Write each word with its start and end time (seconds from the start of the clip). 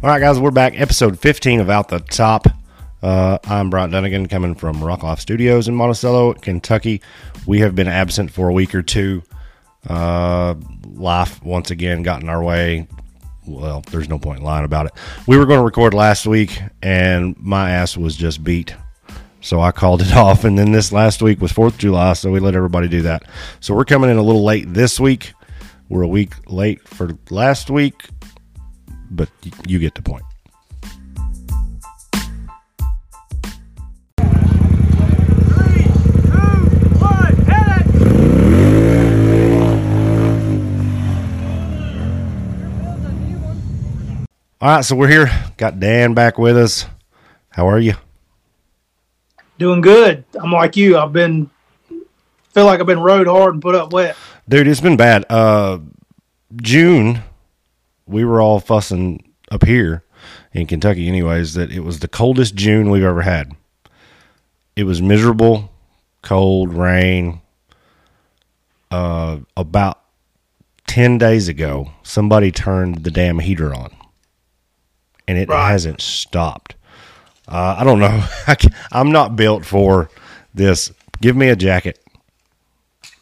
All 0.00 0.08
right, 0.08 0.20
guys, 0.20 0.38
we're 0.38 0.52
back. 0.52 0.80
Episode 0.80 1.18
15 1.18 1.58
of 1.58 1.68
Out 1.68 1.88
the 1.88 1.98
Top. 1.98 2.46
Uh, 3.02 3.38
I'm 3.42 3.68
Brian 3.68 3.90
Dunnigan 3.90 4.28
coming 4.28 4.54
from 4.54 4.82
Rock 4.82 5.02
Life 5.02 5.18
Studios 5.18 5.66
in 5.66 5.74
Monticello, 5.74 6.34
Kentucky. 6.34 7.02
We 7.48 7.58
have 7.60 7.74
been 7.74 7.88
absent 7.88 8.30
for 8.30 8.48
a 8.48 8.52
week 8.52 8.76
or 8.76 8.82
two. 8.82 9.24
Uh, 9.88 10.54
life 10.86 11.42
once 11.42 11.72
again 11.72 12.04
got 12.04 12.22
in 12.22 12.28
our 12.28 12.40
way. 12.44 12.86
Well, 13.44 13.82
there's 13.90 14.08
no 14.08 14.20
point 14.20 14.38
in 14.38 14.44
lying 14.44 14.64
about 14.64 14.86
it. 14.86 14.92
We 15.26 15.36
were 15.36 15.46
going 15.46 15.58
to 15.58 15.64
record 15.64 15.94
last 15.94 16.28
week, 16.28 16.62
and 16.80 17.36
my 17.36 17.72
ass 17.72 17.96
was 17.96 18.14
just 18.14 18.44
beat. 18.44 18.76
So 19.40 19.60
I 19.60 19.72
called 19.72 20.02
it 20.02 20.12
off. 20.16 20.44
And 20.44 20.56
then 20.56 20.70
this 20.70 20.92
last 20.92 21.22
week 21.22 21.40
was 21.40 21.52
4th 21.52 21.72
of 21.72 21.78
July, 21.78 22.12
so 22.12 22.30
we 22.30 22.38
let 22.38 22.54
everybody 22.54 22.86
do 22.86 23.02
that. 23.02 23.24
So 23.58 23.74
we're 23.74 23.84
coming 23.84 24.10
in 24.10 24.16
a 24.16 24.22
little 24.22 24.44
late 24.44 24.72
this 24.72 25.00
week. 25.00 25.32
We're 25.88 26.02
a 26.02 26.08
week 26.08 26.34
late 26.46 26.86
for 26.86 27.18
last 27.30 27.68
week, 27.70 28.04
but 29.10 29.28
you 29.66 29.78
get 29.78 29.94
the 29.94 30.02
point. 30.02 30.24
All 44.60 44.68
right, 44.68 44.84
so 44.84 44.96
we're 44.96 45.06
here. 45.06 45.30
Got 45.56 45.78
Dan 45.78 46.14
back 46.14 46.36
with 46.36 46.56
us. 46.56 46.84
How 47.50 47.68
are 47.68 47.78
you? 47.78 47.94
Doing 49.56 49.80
good. 49.80 50.24
I'm 50.34 50.50
like 50.50 50.76
you. 50.76 50.98
I've 50.98 51.12
been 51.12 51.48
feel 52.50 52.64
like 52.64 52.80
I've 52.80 52.86
been 52.86 52.98
rode 52.98 53.28
hard 53.28 53.54
and 53.54 53.62
put 53.62 53.76
up 53.76 53.92
wet. 53.92 54.16
Dude, 54.48 54.66
it's 54.66 54.80
been 54.80 54.96
bad. 54.96 55.24
Uh 55.30 55.78
June, 56.56 57.22
we 58.08 58.24
were 58.24 58.40
all 58.40 58.58
fussing 58.60 59.22
up 59.50 59.64
here 59.64 60.02
in 60.52 60.66
Kentucky 60.66 61.06
anyways 61.08 61.54
that 61.54 61.70
it 61.70 61.80
was 61.80 62.00
the 62.00 62.08
coldest 62.08 62.54
June 62.54 62.90
we've 62.90 63.04
ever 63.04 63.22
had. 63.22 63.54
It 64.76 64.84
was 64.84 65.00
miserable, 65.02 65.70
cold, 66.22 66.72
rain. 66.74 67.40
Uh 68.90 69.38
about 69.56 70.00
10 70.86 71.18
days 71.18 71.48
ago, 71.48 71.90
somebody 72.02 72.50
turned 72.50 73.04
the 73.04 73.10
damn 73.10 73.38
heater 73.40 73.74
on. 73.74 73.94
And 75.26 75.36
it 75.36 75.48
Right. 75.50 75.70
hasn't 75.70 76.00
stopped. 76.00 76.74
Uh, 77.46 77.76
I 77.78 77.84
don't 77.84 77.98
know. 77.98 78.24
I 78.46 78.56
I'm 78.92 79.12
not 79.12 79.36
built 79.36 79.66
for 79.66 80.08
this. 80.54 80.90
Give 81.20 81.36
me 81.36 81.48
a 81.48 81.56
jacket. 81.56 81.98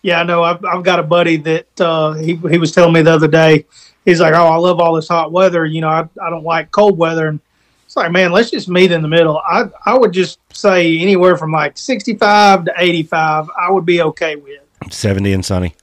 Yeah, 0.06 0.20
I 0.20 0.22
know. 0.22 0.44
I've, 0.44 0.64
I've 0.64 0.84
got 0.84 1.00
a 1.00 1.02
buddy 1.02 1.36
that 1.38 1.80
uh, 1.80 2.12
he 2.12 2.36
he 2.36 2.58
was 2.58 2.70
telling 2.70 2.92
me 2.92 3.02
the 3.02 3.10
other 3.10 3.26
day. 3.26 3.66
He's 4.04 4.20
like, 4.20 4.34
"Oh, 4.34 4.46
I 4.46 4.54
love 4.54 4.78
all 4.78 4.94
this 4.94 5.08
hot 5.08 5.32
weather. 5.32 5.66
You 5.66 5.80
know, 5.80 5.88
I, 5.88 6.08
I 6.22 6.30
don't 6.30 6.44
like 6.44 6.70
cold 6.70 6.96
weather." 6.96 7.26
And 7.26 7.40
it's 7.84 7.96
like, 7.96 8.12
man, 8.12 8.30
let's 8.30 8.52
just 8.52 8.68
meet 8.68 8.92
in 8.92 9.02
the 9.02 9.08
middle. 9.08 9.38
I 9.38 9.64
I 9.84 9.98
would 9.98 10.12
just 10.12 10.38
say 10.56 10.96
anywhere 11.00 11.36
from 11.36 11.50
like 11.50 11.76
65 11.76 12.66
to 12.66 12.72
85. 12.76 13.50
I 13.60 13.68
would 13.72 13.84
be 13.84 14.00
okay 14.02 14.36
with. 14.36 14.60
70 14.92 15.32
and 15.32 15.44
sunny. 15.44 15.74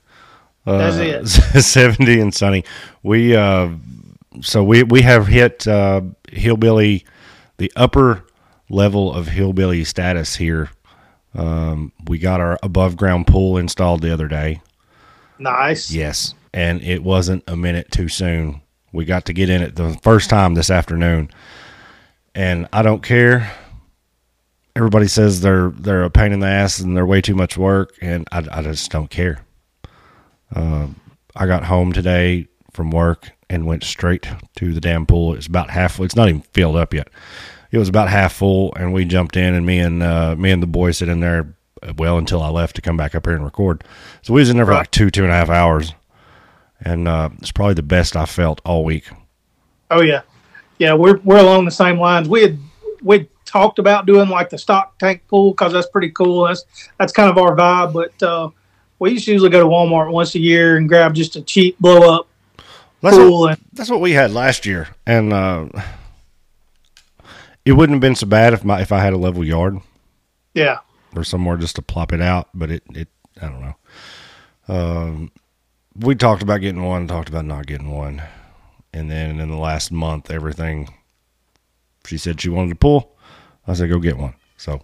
Uh, 0.65 0.89
That's 0.89 1.35
it. 1.35 1.61
70 1.61 2.21
and 2.21 2.33
sunny. 2.33 2.63
We 3.03 3.35
uh 3.35 3.71
so 4.39 4.63
we 4.63 4.83
we 4.83 5.01
have 5.01 5.27
hit 5.27 5.67
uh 5.67 5.99
hillbilly 6.31 7.03
the 7.57 7.73
upper 7.75 8.23
level 8.69 9.13
of 9.13 9.27
hillbilly 9.27 9.83
status 9.83 10.37
here. 10.37 10.69
Um 11.35 11.91
we 12.07 12.17
got 12.19 12.39
our 12.39 12.59
above 12.63 12.95
ground 12.95 13.27
pool 13.27 13.57
installed 13.57 14.01
the 14.01 14.13
other 14.13 14.27
day. 14.27 14.61
Nice. 15.39 15.91
Yes, 15.91 16.33
and 16.53 16.81
it 16.81 17.03
wasn't 17.03 17.43
a 17.47 17.55
minute 17.55 17.91
too 17.91 18.07
soon. 18.07 18.61
We 18.91 19.05
got 19.05 19.25
to 19.25 19.33
get 19.33 19.49
in 19.49 19.61
it 19.61 19.75
the 19.75 19.97
first 20.03 20.29
time 20.29 20.53
this 20.53 20.69
afternoon. 20.69 21.31
And 22.35 22.67
I 22.71 22.83
don't 22.83 23.01
care. 23.03 23.51
Everybody 24.75 25.07
says 25.07 25.41
they're 25.41 25.69
they're 25.71 26.03
a 26.03 26.09
pain 26.09 26.31
in 26.31 26.39
the 26.39 26.47
ass 26.47 26.79
and 26.79 26.95
they're 26.95 27.05
way 27.05 27.21
too 27.21 27.35
much 27.35 27.57
work, 27.57 27.95
and 28.01 28.27
I, 28.31 28.43
I 28.51 28.61
just 28.61 28.91
don't 28.91 29.09
care. 29.09 29.45
Um, 30.55 30.99
I 31.35 31.47
got 31.47 31.65
home 31.65 31.93
today 31.93 32.47
from 32.71 32.91
work 32.91 33.31
and 33.49 33.65
went 33.65 33.83
straight 33.83 34.27
to 34.57 34.73
the 34.73 34.81
damn 34.81 35.05
pool. 35.05 35.33
It's 35.35 35.47
about 35.47 35.69
half. 35.69 35.99
It's 35.99 36.15
not 36.15 36.29
even 36.29 36.41
filled 36.53 36.75
up 36.75 36.93
yet. 36.93 37.07
It 37.73 37.79
was 37.79 37.89
about 37.89 38.07
half 38.07 38.33
full, 38.33 38.71
and 38.75 38.93
we 38.93 39.03
jumped 39.03 39.35
in, 39.35 39.55
and 39.55 39.65
me 39.65 39.79
and 39.79 40.03
uh, 40.03 40.35
me 40.35 40.51
and 40.51 40.61
the 40.61 40.67
boys 40.67 40.99
sit 40.99 41.09
in 41.09 41.21
there. 41.21 41.55
uh, 41.81 41.91
Well, 41.97 42.19
until 42.19 42.39
I 42.41 42.49
left 42.49 42.75
to 42.75 42.83
come 42.83 42.95
back 42.97 43.15
up 43.15 43.25
here 43.25 43.35
and 43.35 43.43
record. 43.43 43.83
So 44.21 44.31
we 44.31 44.41
was 44.41 44.51
in 44.51 44.57
there 44.57 44.65
for 44.67 44.73
like 44.75 44.91
two, 44.91 45.09
two 45.09 45.23
and 45.23 45.31
a 45.31 45.35
half 45.35 45.49
hours, 45.49 45.91
and 46.79 47.07
uh, 47.07 47.29
it's 47.39 47.51
probably 47.51 47.73
the 47.73 47.81
best 47.81 48.15
I 48.15 48.25
felt 48.27 48.61
all 48.63 48.85
week. 48.85 49.09
Oh 49.89 50.01
yeah, 50.01 50.21
yeah. 50.77 50.93
We're 50.93 51.17
we're 51.23 51.39
along 51.39 51.65
the 51.65 51.71
same 51.71 51.97
lines. 51.99 52.29
We 52.29 52.43
had 52.43 52.59
we 53.01 53.27
talked 53.45 53.79
about 53.79 54.05
doing 54.05 54.29
like 54.29 54.51
the 54.51 54.57
stock 54.59 54.97
tank 54.99 55.23
pool 55.27 55.51
because 55.53 55.73
that's 55.73 55.87
pretty 55.87 56.11
cool. 56.11 56.45
That's 56.45 56.63
that's 56.99 57.11
kind 57.11 57.29
of 57.31 57.39
our 57.39 57.55
vibe. 57.55 57.91
But 57.93 58.21
uh, 58.21 58.49
we 58.99 59.13
used 59.13 59.25
to 59.25 59.31
usually 59.31 59.49
go 59.49 59.59
to 59.61 59.65
Walmart 59.67 60.11
once 60.11 60.35
a 60.35 60.39
year 60.39 60.77
and 60.77 60.87
grab 60.87 61.15
just 61.15 61.35
a 61.35 61.41
cheap 61.41 61.79
blow 61.79 62.17
up 62.17 62.27
That's 63.01 63.17
pool. 63.17 63.39
what, 63.41 63.57
And 63.57 63.61
that's 63.73 63.89
what 63.89 63.99
we 63.99 64.11
had 64.11 64.31
last 64.31 64.67
year, 64.67 64.89
and 65.07 65.33
uh, 65.33 65.65
it 67.65 67.73
wouldn't 67.73 67.95
have 67.95 68.01
been 68.01 68.15
so 68.15 68.27
bad 68.27 68.53
if 68.53 68.63
my 68.63 68.81
if 68.81 68.91
I 68.91 68.99
had 68.99 69.13
a 69.13 69.17
level 69.17 69.43
yard. 69.43 69.79
yeah, 70.53 70.79
or 71.15 71.23
somewhere 71.23 71.57
just 71.57 71.75
to 71.77 71.81
plop 71.81 72.11
it 72.13 72.21
out. 72.21 72.49
But 72.53 72.71
it, 72.71 72.83
it 72.93 73.07
I 73.41 73.47
don't 73.47 73.61
know. 73.61 73.75
Um, 74.67 75.31
we 75.95 76.15
talked 76.15 76.41
about 76.43 76.61
getting 76.61 76.83
one, 76.83 77.07
talked 77.07 77.29
about 77.29 77.45
not 77.45 77.67
getting 77.67 77.91
one, 77.91 78.21
and 78.93 79.09
then 79.11 79.39
in 79.39 79.49
the 79.49 79.57
last 79.57 79.91
month, 79.91 80.31
everything. 80.31 80.89
She 82.05 82.17
said 82.17 82.41
she 82.41 82.49
wanted 82.49 82.71
a 82.73 82.75
pool. 82.75 83.15
I 83.67 83.73
said 83.73 83.89
go 83.89 83.99
get 83.99 84.17
one. 84.17 84.33
So 84.57 84.81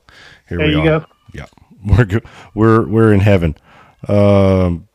here 0.47 0.57
there 0.57 0.67
we 0.67 0.73
you 0.73 0.79
are. 0.81 0.99
go. 1.01 1.05
Yeah, 1.33 1.45
we're 1.85 2.05
go- 2.05 2.29
we're 2.53 2.87
we're 2.87 3.13
in 3.13 3.19
heaven. 3.19 3.55
Um, 4.07 4.87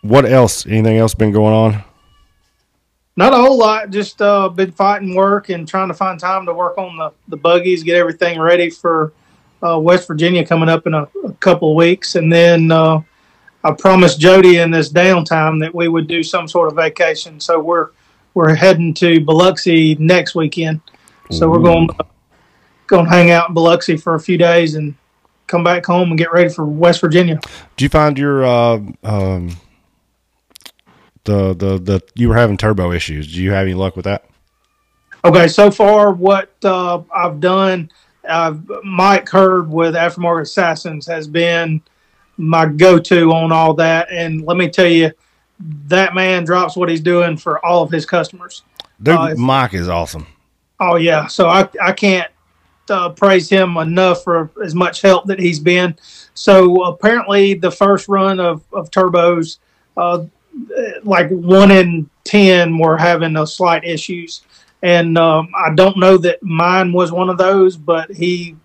what 0.00 0.24
else? 0.24 0.66
Anything 0.66 0.96
else 0.98 1.14
been 1.14 1.32
going 1.32 1.52
on? 1.54 1.84
Not 3.16 3.32
a 3.32 3.36
whole 3.36 3.56
lot. 3.56 3.90
Just 3.90 4.20
uh, 4.20 4.48
been 4.48 4.72
fighting 4.72 5.14
work 5.14 5.48
and 5.48 5.68
trying 5.68 5.88
to 5.88 5.94
find 5.94 6.18
time 6.18 6.46
to 6.46 6.54
work 6.54 6.78
on 6.78 6.96
the 6.96 7.12
the 7.28 7.36
buggies, 7.36 7.82
get 7.82 7.96
everything 7.96 8.40
ready 8.40 8.70
for 8.70 9.12
uh, 9.62 9.78
West 9.78 10.08
Virginia 10.08 10.44
coming 10.46 10.68
up 10.68 10.86
in 10.86 10.94
a, 10.94 11.08
a 11.24 11.32
couple 11.34 11.70
of 11.70 11.76
weeks, 11.76 12.14
and 12.14 12.32
then. 12.32 12.70
Uh, 12.70 13.02
I 13.66 13.72
promised 13.72 14.20
Jody 14.20 14.58
in 14.58 14.70
this 14.70 14.92
downtime 14.92 15.58
that 15.60 15.74
we 15.74 15.88
would 15.88 16.06
do 16.06 16.22
some 16.22 16.46
sort 16.46 16.68
of 16.68 16.76
vacation. 16.76 17.40
So 17.40 17.58
we're 17.58 17.88
we're 18.34 18.54
heading 18.54 18.92
to 18.94 19.20
Biloxi 19.20 19.94
next 19.94 20.34
weekend. 20.34 20.82
So 21.30 21.48
we're 21.48 21.60
going 21.60 21.88
going 22.86 23.06
to 23.06 23.10
hang 23.10 23.30
out 23.30 23.48
in 23.48 23.54
Biloxi 23.54 23.96
for 23.96 24.16
a 24.16 24.20
few 24.20 24.36
days 24.36 24.74
and 24.74 24.94
come 25.46 25.64
back 25.64 25.86
home 25.86 26.10
and 26.10 26.18
get 26.18 26.30
ready 26.30 26.50
for 26.50 26.66
West 26.66 27.00
Virginia. 27.00 27.40
Do 27.78 27.84
you 27.86 27.88
find 27.88 28.18
your 28.18 28.44
uh, 28.44 28.80
um, 29.02 29.56
the 31.24 31.54
the 31.54 31.78
the 31.78 32.02
you 32.14 32.28
were 32.28 32.36
having 32.36 32.56
turbo 32.56 32.92
issues? 32.92 33.32
Do 33.32 33.42
you 33.42 33.52
have 33.52 33.66
any 33.66 33.74
luck 33.74 33.96
with 33.96 34.04
that? 34.04 34.24
Okay, 35.24 35.48
so 35.48 35.70
far 35.70 36.12
what 36.12 36.52
uh, 36.64 37.02
I've 37.14 37.40
done, 37.40 37.90
Mike 38.84 39.28
Hurd 39.28 39.70
with 39.70 39.94
Aftermarket 39.94 40.42
Assassins 40.42 41.06
has 41.06 41.26
been 41.26 41.80
my 42.36 42.66
go-to 42.66 43.32
on 43.32 43.50
all 43.52 43.74
that, 43.74 44.08
and 44.10 44.44
let 44.44 44.56
me 44.56 44.68
tell 44.68 44.86
you, 44.86 45.12
that 45.86 46.14
man 46.14 46.44
drops 46.44 46.76
what 46.76 46.88
he's 46.88 47.00
doing 47.00 47.36
for 47.36 47.64
all 47.64 47.82
of 47.82 47.90
his 47.90 48.04
customers. 48.04 48.62
Dude, 49.02 49.16
Uh, 49.16 49.34
Mike 49.36 49.72
is 49.74 49.88
awesome. 49.88 50.26
Oh 50.80 50.96
yeah, 50.96 51.26
so 51.26 51.48
I 51.48 51.68
I 51.80 51.92
can't 51.92 52.30
uh, 52.90 53.10
praise 53.10 53.48
him 53.48 53.76
enough 53.76 54.24
for 54.24 54.50
as 54.62 54.74
much 54.74 55.00
help 55.00 55.26
that 55.26 55.38
he's 55.38 55.60
been. 55.60 55.96
So 56.34 56.84
apparently, 56.84 57.54
the 57.54 57.70
first 57.70 58.08
run 58.08 58.40
of 58.40 58.62
of 58.72 58.90
turbos, 58.90 59.58
uh, 59.96 60.24
like 61.02 61.28
one 61.30 61.70
in 61.70 62.08
ten 62.24 62.78
were 62.78 62.96
having 62.96 63.36
a 63.36 63.46
slight 63.46 63.84
issues, 63.84 64.42
and 64.82 65.16
um, 65.18 65.48
I 65.56 65.74
don't 65.74 65.98
know 65.98 66.16
that 66.18 66.42
mine 66.42 66.92
was 66.92 67.12
one 67.12 67.28
of 67.28 67.38
those, 67.38 67.76
but 67.76 68.10
he 68.10 68.56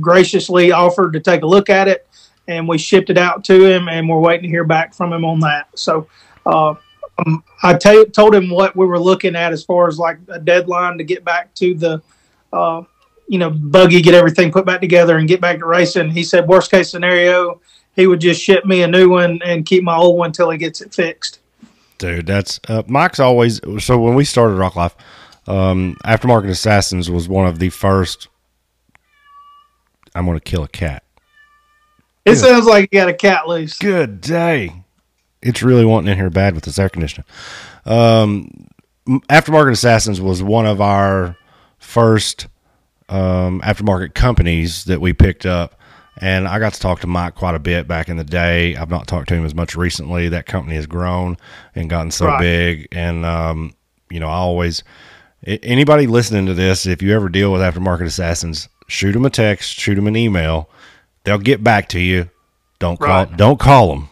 graciously 0.00 0.72
offered 0.72 1.12
to 1.12 1.20
take 1.20 1.42
a 1.42 1.46
look 1.46 1.70
at 1.70 1.88
it, 1.88 2.08
and 2.48 2.68
we 2.68 2.78
shipped 2.78 3.10
it 3.10 3.18
out 3.18 3.44
to 3.44 3.64
him, 3.64 3.88
and 3.88 4.08
we're 4.08 4.20
waiting 4.20 4.44
to 4.44 4.48
hear 4.48 4.64
back 4.64 4.94
from 4.94 5.12
him 5.12 5.24
on 5.24 5.40
that. 5.40 5.68
So. 5.74 6.08
Uh, 6.44 6.74
um, 7.18 7.42
I 7.62 7.74
told 7.74 8.34
him 8.34 8.50
what 8.50 8.76
we 8.76 8.86
were 8.86 9.00
looking 9.00 9.36
at 9.36 9.52
as 9.52 9.64
far 9.64 9.88
as 9.88 9.98
like 9.98 10.18
a 10.28 10.38
deadline 10.38 10.98
to 10.98 11.04
get 11.04 11.24
back 11.24 11.54
to 11.54 11.74
the, 11.74 12.02
uh, 12.52 12.82
you 13.26 13.38
know, 13.38 13.50
buggy, 13.50 14.02
get 14.02 14.14
everything 14.14 14.52
put 14.52 14.66
back 14.66 14.80
together 14.80 15.16
and 15.16 15.26
get 15.26 15.40
back 15.40 15.58
to 15.60 15.66
racing. 15.66 16.10
He 16.10 16.22
said, 16.22 16.46
worst 16.46 16.70
case 16.70 16.90
scenario, 16.90 17.60
he 17.96 18.06
would 18.06 18.20
just 18.20 18.40
ship 18.40 18.64
me 18.64 18.82
a 18.82 18.86
new 18.86 19.08
one 19.08 19.40
and 19.44 19.66
keep 19.66 19.82
my 19.82 19.96
old 19.96 20.18
one 20.18 20.30
till 20.30 20.50
he 20.50 20.58
gets 20.58 20.80
it 20.80 20.94
fixed. 20.94 21.40
Dude, 21.98 22.26
that's 22.26 22.60
uh, 22.68 22.82
Mike's 22.86 23.18
always 23.18 23.60
so 23.78 23.98
when 23.98 24.14
we 24.14 24.24
started 24.24 24.54
Rock 24.54 24.76
Life, 24.76 24.94
um, 25.46 25.96
Aftermarket 26.04 26.50
Assassins 26.50 27.10
was 27.10 27.28
one 27.28 27.46
of 27.46 27.58
the 27.58 27.70
first 27.70 28.28
I'm 30.14 30.26
gonna 30.26 30.40
kill 30.40 30.62
a 30.62 30.68
cat. 30.68 31.02
It 32.24 32.36
sounds 32.36 32.66
like 32.66 32.88
you 32.92 32.98
got 32.98 33.08
a 33.08 33.14
cat 33.14 33.46
loose. 33.46 33.78
Good 33.78 34.20
day. 34.20 34.72
It's 35.42 35.62
really 35.62 35.84
wanting 35.84 36.10
in 36.10 36.18
here 36.18 36.30
bad 36.30 36.54
with 36.54 36.64
this 36.64 36.78
air 36.78 36.88
conditioning. 36.88 37.26
Um, 37.84 38.68
Aftermarket 39.06 39.72
Assassins 39.72 40.20
was 40.20 40.42
one 40.42 40.66
of 40.66 40.80
our 40.80 41.36
first 41.78 42.48
um, 43.08 43.60
aftermarket 43.60 44.14
companies 44.14 44.84
that 44.86 45.00
we 45.00 45.12
picked 45.12 45.46
up. 45.46 45.75
And 46.18 46.48
I 46.48 46.58
got 46.58 46.72
to 46.74 46.80
talk 46.80 47.00
to 47.00 47.06
Mike 47.06 47.34
quite 47.34 47.54
a 47.54 47.58
bit 47.58 47.86
back 47.86 48.08
in 48.08 48.16
the 48.16 48.24
day. 48.24 48.74
I've 48.74 48.88
not 48.90 49.06
talked 49.06 49.28
to 49.28 49.34
him 49.34 49.44
as 49.44 49.54
much 49.54 49.76
recently. 49.76 50.28
That 50.30 50.46
company 50.46 50.74
has 50.76 50.86
grown 50.86 51.36
and 51.74 51.90
gotten 51.90 52.10
so 52.10 52.26
Right. 52.26 52.40
big. 52.40 52.88
And, 52.92 53.24
um, 53.26 53.74
you 54.10 54.18
know, 54.20 54.28
I 54.28 54.36
always, 54.36 54.82
anybody 55.44 56.06
listening 56.06 56.46
to 56.46 56.54
this, 56.54 56.86
if 56.86 57.02
you 57.02 57.14
ever 57.14 57.28
deal 57.28 57.52
with 57.52 57.60
aftermarket 57.60 58.06
assassins, 58.06 58.68
shoot 58.88 59.12
them 59.12 59.26
a 59.26 59.30
text, 59.30 59.78
shoot 59.78 59.96
them 59.96 60.06
an 60.06 60.16
email. 60.16 60.70
They'll 61.24 61.38
get 61.38 61.62
back 61.62 61.88
to 61.90 62.00
you. 62.00 62.30
Don't 62.78 62.98
call, 62.98 63.24
Right. 63.26 63.36
don't 63.36 63.58
call 63.60 63.88
them. 63.88 64.08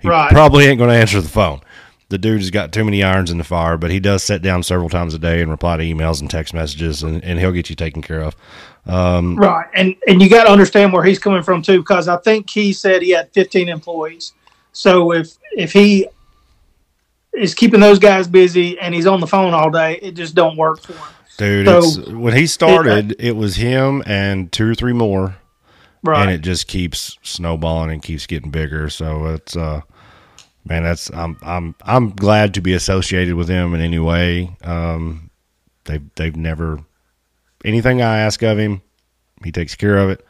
He 0.00 0.08
Right. 0.08 0.30
probably 0.30 0.66
ain't 0.66 0.78
going 0.78 0.90
to 0.90 0.96
answer 0.96 1.20
the 1.20 1.28
phone. 1.28 1.60
The 2.08 2.18
dude's 2.18 2.50
got 2.50 2.72
too 2.72 2.84
many 2.84 3.02
irons 3.02 3.30
in 3.30 3.38
the 3.38 3.44
fire, 3.44 3.78
but 3.78 3.90
he 3.90 3.98
does 3.98 4.22
sit 4.22 4.42
down 4.42 4.62
several 4.64 4.90
times 4.90 5.14
a 5.14 5.18
day 5.18 5.40
and 5.40 5.50
reply 5.50 5.78
to 5.78 5.82
emails 5.82 6.20
and 6.20 6.28
text 6.28 6.52
messages, 6.52 7.02
and, 7.02 7.24
and 7.24 7.38
he'll 7.40 7.52
get 7.52 7.70
you 7.70 7.74
taken 7.76 8.02
care 8.02 8.20
of. 8.20 8.36
Um, 8.86 9.36
Right, 9.36 9.66
and 9.74 9.94
and 10.08 10.20
you 10.20 10.28
got 10.28 10.44
to 10.44 10.50
understand 10.50 10.92
where 10.92 11.04
he's 11.04 11.18
coming 11.18 11.42
from 11.42 11.62
too, 11.62 11.78
because 11.78 12.08
I 12.08 12.16
think 12.18 12.50
he 12.50 12.72
said 12.72 13.02
he 13.02 13.10
had 13.10 13.30
15 13.32 13.68
employees. 13.68 14.32
So 14.72 15.12
if 15.12 15.32
if 15.52 15.72
he 15.72 16.08
is 17.32 17.54
keeping 17.54 17.80
those 17.80 17.98
guys 17.98 18.26
busy 18.28 18.78
and 18.78 18.94
he's 18.94 19.06
on 19.06 19.20
the 19.20 19.26
phone 19.26 19.54
all 19.54 19.70
day, 19.70 19.98
it 20.02 20.12
just 20.12 20.34
don't 20.34 20.56
work 20.56 20.80
for 20.82 20.92
him. 20.94 21.02
dude, 21.38 21.66
So- 21.66 21.78
it's, 21.78 22.08
when 22.08 22.34
he 22.36 22.46
started, 22.46 23.16
it 23.18 23.36
was 23.36 23.56
him 23.56 24.02
and 24.06 24.50
two 24.52 24.68
or 24.70 24.74
three 24.74 24.92
more, 24.92 25.36
Right, 26.02 26.22
and 26.22 26.30
it 26.30 26.40
just 26.40 26.66
keeps 26.66 27.16
snowballing 27.22 27.90
and 27.90 28.02
keeps 28.02 28.26
getting 28.26 28.50
bigger. 28.50 28.90
So 28.90 29.26
it's 29.26 29.56
uh, 29.56 29.82
man, 30.64 30.82
that's 30.82 31.08
I'm 31.12 31.36
I'm 31.42 31.74
I'm 31.82 32.10
glad 32.10 32.54
to 32.54 32.60
be 32.60 32.74
associated 32.74 33.34
with 33.36 33.46
them 33.46 33.74
in 33.74 33.80
any 33.80 34.00
way. 34.00 34.56
Um, 34.64 35.30
they've 35.84 36.02
they've 36.16 36.36
never 36.36 36.80
anything 37.64 38.02
I 38.02 38.18
ask 38.20 38.42
of 38.42 38.58
him, 38.58 38.82
he 39.44 39.52
takes 39.52 39.74
care 39.74 39.96
of 39.98 40.10
it. 40.10 40.24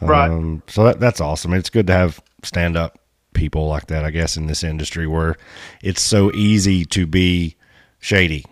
Right. 0.00 0.30
Um, 0.30 0.62
so 0.66 0.84
that 0.84 1.00
that's 1.00 1.20
awesome. 1.20 1.52
It's 1.52 1.70
good 1.70 1.86
to 1.88 1.92
have 1.92 2.22
stand 2.42 2.76
up 2.76 2.98
people 3.34 3.68
like 3.68 3.86
that, 3.88 4.04
I 4.04 4.10
guess, 4.10 4.36
in 4.36 4.46
this 4.46 4.64
industry 4.64 5.06
where 5.06 5.36
it's 5.82 6.00
so 6.02 6.32
easy 6.32 6.84
to 6.86 7.06
be 7.06 7.56
shady. 8.00 8.44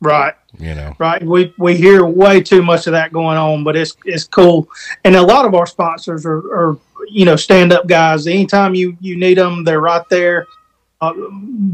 right, 0.00 0.34
You 0.58 0.74
know. 0.74 0.94
right. 0.98 1.22
We 1.22 1.52
we 1.58 1.76
hear 1.76 2.04
way 2.06 2.40
too 2.40 2.62
much 2.62 2.86
of 2.86 2.92
that 2.92 3.12
going 3.12 3.36
on, 3.36 3.64
but 3.64 3.76
it's 3.76 3.96
it's 4.04 4.24
cool. 4.24 4.68
And 5.04 5.16
a 5.16 5.22
lot 5.22 5.44
of 5.46 5.54
our 5.54 5.66
sponsors 5.66 6.24
are, 6.24 6.38
are 6.38 6.78
you 7.10 7.24
know 7.24 7.36
stand 7.36 7.72
up 7.72 7.86
guys. 7.88 8.26
Anytime 8.26 8.74
you 8.74 8.96
you 9.00 9.16
need 9.16 9.38
them, 9.38 9.64
they're 9.64 9.80
right 9.80 10.08
there. 10.10 10.46
Uh, 11.00 11.12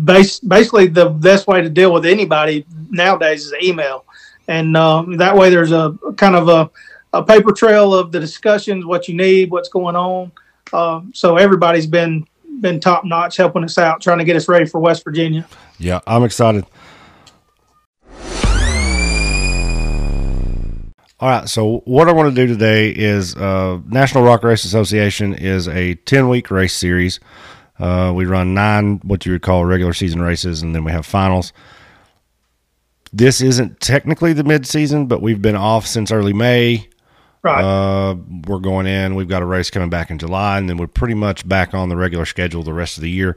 base, 0.05 0.39
basically, 0.41 0.87
the 0.87 1.09
best 1.09 1.47
way 1.47 1.63
to 1.63 1.71
deal 1.71 1.93
with 1.93 2.05
anybody 2.05 2.67
nowadays 2.91 3.47
is 3.47 3.55
email, 3.63 4.05
and 4.49 4.77
uh, 4.77 5.05
that 5.17 5.37
way 5.37 5.51
there's 5.51 5.73
a 5.73 5.97
kind 6.17 6.37
of 6.37 6.49
a, 6.49 6.71
a 7.13 7.23
paper 7.23 7.53
trail 7.53 7.95
of 7.95 8.13
the 8.13 8.21
discussions, 8.21 8.85
what 8.85 9.09
you 9.09 9.17
need, 9.17 9.51
what's 9.51 9.69
going 9.69 9.97
on. 9.97 10.33
Um, 10.73 11.13
so 11.15 11.37
everybody's 11.37 11.87
been 11.87 12.27
been 12.61 12.81
top 12.81 13.05
notch 13.05 13.37
helping 13.37 13.65
us 13.65 13.79
out, 13.79 14.01
trying 14.01 14.19
to 14.19 14.25
get 14.25 14.37
us 14.37 14.49
ready 14.49 14.65
for 14.65 14.81
West 14.81 15.05
Virginia. 15.05 15.47
Yeah, 15.79 16.01
I'm 16.07 16.23
excited. 16.23 16.65
All 21.21 21.31
right, 21.31 21.49
so 21.49 21.79
what 21.85 22.09
I 22.09 22.13
want 22.13 22.35
to 22.35 22.35
do 22.35 22.47
today 22.53 22.91
is 22.91 23.35
uh, 23.37 23.81
National 23.87 24.25
Rock 24.25 24.43
Race 24.43 24.65
Association 24.65 25.33
is 25.33 25.69
a 25.69 25.95
10 25.95 26.29
week 26.29 26.51
race 26.51 26.75
series. 26.75 27.19
Uh, 27.79 28.13
we 28.15 28.25
run 28.25 28.53
nine 28.53 29.01
what 29.05 29.25
you 29.25 29.33
would 29.33 29.43
call 29.43 29.65
regular 29.65 29.93
season 29.93 30.21
races, 30.21 30.63
and 30.63 30.75
then 30.75 30.85
we 30.85 30.93
have 30.93 31.07
finals. 31.07 31.53
This 33.17 33.41
isn't 33.41 33.79
technically 33.79 34.33
the 34.33 34.43
mid 34.43 34.67
season, 34.67 35.07
but 35.07 35.23
we've 35.23 35.41
been 35.41 35.55
off 35.55 35.87
since 35.87 36.11
early 36.11 36.33
May. 36.33 36.89
Right, 37.45 37.63
Uh, 37.63 38.17
we're 38.49 38.59
going 38.59 38.87
in. 38.87 39.15
We've 39.15 39.29
got 39.29 39.41
a 39.41 39.47
race 39.47 39.71
coming 39.71 39.89
back 39.89 40.11
in 40.11 40.19
July, 40.19 40.59
and 40.59 40.69
then 40.69 40.79
we're 40.79 40.89
pretty 40.89 41.15
much 41.15 41.47
back 41.49 41.75
on 41.75 41.91
the 41.91 41.97
regular 41.97 42.25
schedule 42.25 42.65
the 42.65 42.73
rest 42.73 42.97
of 42.97 43.03
the 43.03 43.11
year. 43.11 43.37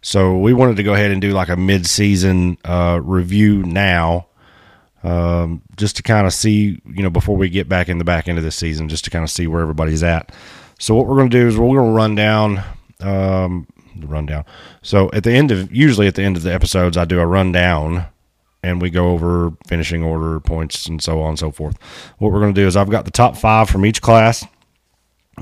So 0.00 0.38
we 0.38 0.54
wanted 0.54 0.76
to 0.76 0.82
go 0.82 0.94
ahead 0.94 1.10
and 1.10 1.20
do 1.20 1.32
like 1.32 1.50
a 1.50 1.56
mid-season 1.56 2.56
uh, 2.64 3.00
review 3.02 3.64
now, 3.64 4.28
um, 5.02 5.60
just 5.76 5.96
to 5.96 6.02
kind 6.02 6.26
of 6.26 6.32
see, 6.32 6.80
you 6.86 7.02
know, 7.02 7.10
before 7.10 7.36
we 7.36 7.50
get 7.50 7.68
back 7.68 7.90
in 7.90 7.98
the 7.98 8.04
back 8.04 8.28
end 8.28 8.38
of 8.38 8.44
the 8.44 8.50
season, 8.50 8.88
just 8.88 9.04
to 9.04 9.10
kind 9.10 9.24
of 9.24 9.30
see 9.30 9.46
where 9.46 9.60
everybody's 9.60 10.02
at. 10.02 10.32
So 10.78 10.94
what 10.94 11.06
we're 11.06 11.16
going 11.16 11.28
to 11.28 11.38
do 11.38 11.48
is 11.48 11.58
we're 11.58 11.76
going 11.76 11.90
to 11.90 11.96
run 11.96 12.14
down, 12.14 12.62
um, 13.00 13.66
the 13.94 14.06
rundown. 14.06 14.46
So 14.80 15.10
at 15.12 15.24
the 15.24 15.32
end 15.32 15.50
of 15.50 15.70
usually 15.70 16.06
at 16.06 16.14
the 16.14 16.22
end 16.22 16.38
of 16.38 16.44
the 16.44 16.54
episodes, 16.54 16.96
I 16.96 17.04
do 17.04 17.18
a 17.20 17.26
rundown 17.26 18.06
and 18.62 18.82
we 18.82 18.90
go 18.90 19.10
over 19.10 19.52
finishing 19.66 20.02
order 20.02 20.40
points 20.40 20.86
and 20.86 21.02
so 21.02 21.20
on 21.22 21.30
and 21.30 21.38
so 21.38 21.50
forth. 21.50 21.76
What 22.18 22.32
we're 22.32 22.40
going 22.40 22.54
to 22.54 22.60
do 22.60 22.66
is 22.66 22.76
I've 22.76 22.90
got 22.90 23.04
the 23.04 23.10
top 23.10 23.36
five 23.36 23.68
from 23.68 23.86
each 23.86 24.02
class. 24.02 24.44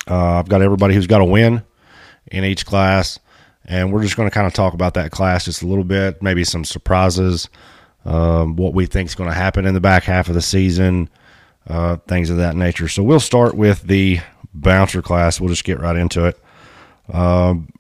Uh, 0.09 0.39
I've 0.39 0.49
got 0.49 0.63
everybody 0.63 0.95
who's 0.95 1.07
got 1.07 1.23
a 1.23 1.25
win 1.25 1.63
in 2.31 2.45
each 2.45 2.67
class, 2.67 3.19
and 3.65 3.93
we're 3.93 4.03
just 4.03 4.17
going 4.17 4.29
to 4.29 4.35
kind 4.35 4.47
of 4.47 4.53
talk 4.53 4.75
about 4.75 4.95
that 4.95 5.11
class 5.11 5.47
just 5.47 5.63
a 5.63 5.67
little 5.67 5.85
bit, 5.85 6.23
maybe 6.23 6.45
some 6.45 6.65
surprises, 6.65 7.49
um, 8.05 8.57
what 8.57 8.75
we 8.75 8.87
think 8.87 9.09
is 9.09 9.15
going 9.15 9.31
to 9.31 9.35
happen 9.35 9.65
in 9.67 9.75
the 9.75 9.81
back 9.81 10.05
half 10.05 10.29
of 10.29 10.35
the 10.35 10.43
season, 10.43 11.09
uh, 11.69 11.97
things 12.09 12.31
of 12.31 12.37
that 12.37 12.55
nature. 12.55 12.89
So 12.89 13.03
we'll 13.03 13.21
start 13.21 13.55
with 13.55 13.83
the 13.83 14.21
bouncer 14.53 15.03
class. 15.03 15.41
We'll 15.41 15.51
just 15.51 15.65
get 15.65 15.81
right 15.81 15.97
into 15.97 16.27
it. 16.27 16.39
Um, 17.13 17.71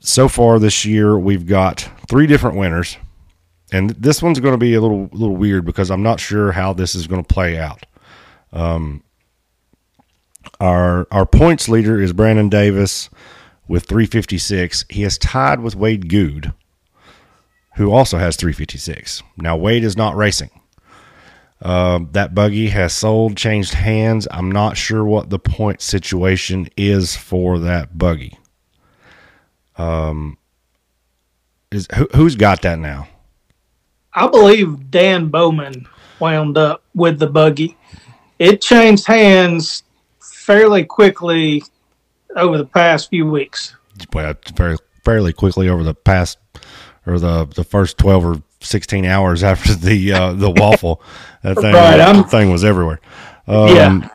so 0.00 0.28
far 0.28 0.58
this 0.58 0.84
year, 0.84 1.18
we've 1.18 1.46
got 1.46 1.88
three 2.08 2.26
different 2.26 2.56
winners 2.56 2.96
and 3.72 3.90
this 3.90 4.22
one's 4.22 4.40
going 4.40 4.54
to 4.54 4.58
be 4.58 4.74
a 4.74 4.80
little 4.80 5.08
little 5.12 5.36
weird 5.36 5.64
because 5.64 5.90
I'm 5.90 6.02
not 6.02 6.20
sure 6.20 6.52
how 6.52 6.72
this 6.72 6.94
is 6.94 7.06
going 7.06 7.22
to 7.22 7.34
play 7.34 7.58
out. 7.58 7.84
Um, 8.52 9.02
our 10.60 11.06
our 11.10 11.26
points 11.26 11.68
leader 11.68 12.00
is 12.00 12.12
Brandon 12.12 12.48
Davis 12.48 13.10
with 13.68 13.84
356. 13.84 14.84
He 14.88 15.04
is 15.04 15.18
tied 15.18 15.60
with 15.60 15.76
Wade 15.76 16.08
Good, 16.08 16.52
who 17.76 17.92
also 17.92 18.18
has 18.18 18.36
356. 18.36 19.22
Now 19.36 19.56
Wade 19.56 19.84
is 19.84 19.96
not 19.96 20.16
racing. 20.16 20.50
Um, 21.62 22.08
that 22.12 22.34
buggy 22.34 22.68
has 22.68 22.94
sold, 22.94 23.36
changed 23.36 23.74
hands. 23.74 24.26
I'm 24.30 24.50
not 24.50 24.76
sure 24.76 25.04
what 25.04 25.28
the 25.28 25.38
point 25.38 25.82
situation 25.82 26.68
is 26.76 27.14
for 27.14 27.58
that 27.58 27.98
buggy. 27.98 28.38
Um, 29.76 30.38
is 31.70 31.86
who, 31.94 32.08
who's 32.14 32.34
got 32.34 32.62
that 32.62 32.78
now? 32.78 33.08
I 34.14 34.26
believe 34.28 34.90
Dan 34.90 35.28
Bowman 35.28 35.86
wound 36.18 36.58
up 36.58 36.82
with 36.94 37.18
the 37.18 37.26
buggy. 37.26 37.76
It 38.38 38.60
changed 38.60 39.06
hands 39.06 39.82
fairly 40.20 40.84
quickly 40.84 41.62
over 42.36 42.58
the 42.58 42.66
past 42.66 43.10
few 43.10 43.28
weeks. 43.30 43.74
well, 44.12 44.34
very 44.54 44.76
fairly 45.04 45.32
quickly 45.32 45.68
over 45.68 45.82
the 45.82 45.94
past 45.94 46.38
or 47.06 47.18
the 47.18 47.46
the 47.46 47.64
first 47.64 47.98
twelve 47.98 48.24
or 48.24 48.42
sixteen 48.60 49.04
hours 49.04 49.42
after 49.52 49.74
the 49.74 50.12
uh, 50.12 50.32
the 50.32 50.50
waffle. 50.50 51.02
That 51.42 51.56
thing, 51.56 51.72
Right, 51.74 51.96
that 51.96 52.30
thing 52.30 52.50
was 52.50 52.64
everywhere. 52.64 53.00
Um, 53.46 53.68
Yeah. 53.76 54.08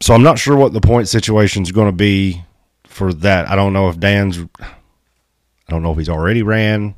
So 0.00 0.14
I'm 0.14 0.22
not 0.24 0.38
sure 0.38 0.56
what 0.56 0.72
the 0.72 0.80
point 0.80 1.06
situation 1.08 1.62
is 1.62 1.70
going 1.70 1.86
to 1.86 1.96
be 1.96 2.42
for 2.86 3.12
that. 3.14 3.48
I 3.48 3.54
don't 3.54 3.72
know 3.72 3.88
if 3.88 4.00
Dan's. 4.00 4.38
I 4.60 5.70
don't 5.70 5.82
know 5.82 5.92
if 5.92 5.98
he's 5.98 6.08
already 6.08 6.42
ran, 6.42 6.96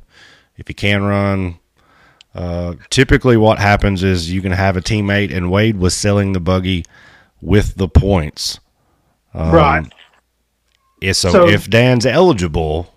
if 0.57 0.67
he 0.67 0.73
can 0.73 1.03
run. 1.03 1.59
Uh, 2.35 2.75
typically, 2.89 3.37
what 3.37 3.57
happens 3.59 4.03
is 4.03 4.31
you 4.31 4.41
can 4.41 4.51
have 4.51 4.75
a 4.75 4.81
teammate, 4.81 5.33
and 5.33 5.49
Wade 5.49 5.77
was 5.77 5.95
selling 5.95 6.33
the 6.33 6.39
buggy 6.41 6.83
with 7.41 7.75
the 7.75 7.87
points. 7.87 8.59
Um, 9.33 9.51
right. 9.51 9.93
so, 11.13 11.13
So- 11.31 11.47
if 11.47 11.69
Dan's 11.69 12.05
eligible, 12.05 12.93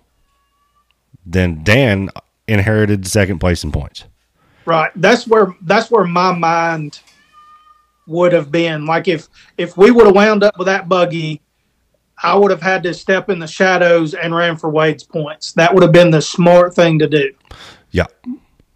then 1.25 1.63
Dan 1.63 2.09
inherited 2.47 3.07
second 3.07 3.39
place 3.39 3.63
in 3.63 3.71
points. 3.71 4.03
Right. 4.65 4.91
That's 4.95 5.25
where 5.25 5.55
that's 5.61 5.89
where 5.89 6.05
my 6.05 6.31
mind 6.33 6.99
would 8.07 8.33
have 8.33 8.51
been. 8.51 8.85
Like 8.85 9.07
if 9.07 9.27
if 9.57 9.77
we 9.77 9.89
would 9.89 10.05
have 10.05 10.15
wound 10.15 10.43
up 10.43 10.57
with 10.57 10.67
that 10.67 10.87
buggy, 10.87 11.41
I 12.21 12.35
would 12.35 12.51
have 12.51 12.61
had 12.61 12.83
to 12.83 12.93
step 12.93 13.29
in 13.29 13.39
the 13.39 13.47
shadows 13.47 14.13
and 14.13 14.35
ran 14.35 14.57
for 14.57 14.69
Wade's 14.69 15.03
points. 15.03 15.53
That 15.53 15.73
would 15.73 15.81
have 15.81 15.91
been 15.91 16.11
the 16.11 16.21
smart 16.21 16.75
thing 16.75 16.99
to 16.99 17.07
do. 17.07 17.31
Yeah. 17.91 18.05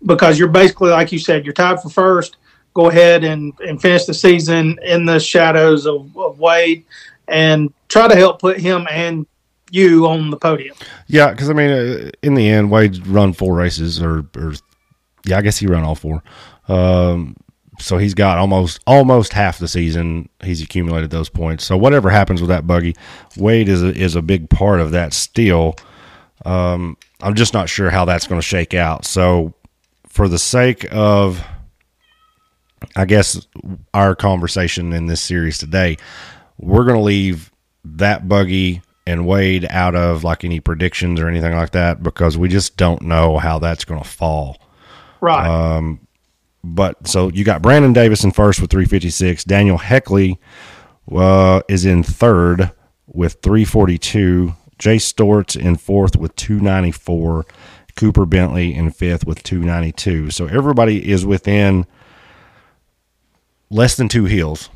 Because 0.05 0.37
you're 0.37 0.49
basically 0.49 0.89
like 0.89 1.11
you 1.11 1.19
said, 1.19 1.45
you're 1.45 1.53
tied 1.53 1.81
for 1.81 1.89
first. 1.89 2.37
Go 2.73 2.89
ahead 2.89 3.23
and, 3.23 3.53
and 3.59 3.81
finish 3.81 4.05
the 4.05 4.13
season 4.13 4.79
in 4.83 5.05
the 5.05 5.19
shadows 5.19 5.85
of, 5.85 6.15
of 6.17 6.39
Wade 6.39 6.85
and 7.27 7.71
try 7.87 8.07
to 8.07 8.15
help 8.15 8.41
put 8.41 8.59
him 8.59 8.87
and 8.89 9.27
you 9.69 10.07
on 10.07 10.29
the 10.29 10.37
podium. 10.37 10.75
Yeah, 11.07 11.31
because 11.31 11.49
I 11.49 11.53
mean, 11.53 11.69
uh, 11.69 12.11
in 12.21 12.35
the 12.35 12.47
end, 12.47 12.71
Wade 12.71 13.05
run 13.07 13.33
four 13.33 13.55
races, 13.55 14.01
or, 14.01 14.25
or 14.35 14.53
yeah, 15.25 15.37
I 15.37 15.41
guess 15.41 15.57
he 15.57 15.67
run 15.67 15.83
all 15.83 15.95
four. 15.95 16.23
Um, 16.67 17.35
so 17.79 17.97
he's 17.97 18.13
got 18.13 18.37
almost 18.37 18.79
almost 18.85 19.33
half 19.33 19.57
the 19.57 19.67
season. 19.67 20.29
He's 20.43 20.61
accumulated 20.61 21.09
those 21.09 21.29
points. 21.29 21.63
So 21.63 21.75
whatever 21.75 22.09
happens 22.09 22.39
with 22.39 22.49
that 22.49 22.67
buggy, 22.67 22.95
Wade 23.35 23.67
is 23.67 23.81
a, 23.81 23.87
is 23.87 24.15
a 24.15 24.21
big 24.21 24.49
part 24.49 24.79
of 24.79 24.91
that. 24.91 25.13
Still, 25.13 25.75
um, 26.45 26.97
I'm 27.21 27.33
just 27.33 27.53
not 27.53 27.67
sure 27.67 27.89
how 27.89 28.05
that's 28.05 28.27
going 28.27 28.39
to 28.39 28.45
shake 28.45 28.73
out. 28.73 29.05
So 29.05 29.53
for 30.13 30.27
the 30.27 30.37
sake 30.37 30.85
of, 30.91 31.43
I 32.95 33.05
guess, 33.05 33.47
our 33.95 34.15
conversation 34.15 34.93
in 34.93 35.07
this 35.07 35.21
series 35.21 35.57
today, 35.57 35.97
we're 36.59 36.85
going 36.85 36.97
to 36.97 37.03
leave 37.03 37.51
that 37.83 38.29
buggy 38.29 38.83
and 39.07 39.25
Wade 39.25 39.65
out 39.71 39.95
of 39.95 40.23
like 40.23 40.45
any 40.45 40.59
predictions 40.59 41.19
or 41.19 41.27
anything 41.27 41.55
like 41.55 41.71
that 41.71 42.03
because 42.03 42.37
we 42.37 42.47
just 42.47 42.77
don't 42.77 43.01
know 43.01 43.39
how 43.39 43.57
that's 43.57 43.85
going 43.85 44.01
to 44.01 44.07
fall. 44.07 44.61
Right. 45.19 45.47
Um, 45.47 46.07
but 46.63 47.07
so 47.07 47.29
you 47.29 47.43
got 47.43 47.63
Brandon 47.63 47.91
Davis 47.91 48.23
in 48.23 48.31
first 48.31 48.61
with 48.61 48.69
356. 48.69 49.43
Daniel 49.45 49.79
Heckley 49.79 50.37
uh, 51.11 51.61
is 51.67 51.85
in 51.85 52.03
third 52.03 52.71
with 53.07 53.37
342. 53.41 54.53
Jay 54.77 54.97
Storts 54.97 55.59
in 55.59 55.75
fourth 55.75 56.15
with 56.15 56.35
294. 56.35 57.45
Cooper 57.95 58.25
Bentley 58.25 58.73
in 58.73 58.91
fifth 58.91 59.25
with 59.25 59.43
292. 59.43 60.31
So 60.31 60.47
everybody 60.47 61.11
is 61.11 61.25
within 61.25 61.85
less 63.69 63.95
than 63.95 64.07
two 64.09 64.25
heels. 64.25 64.69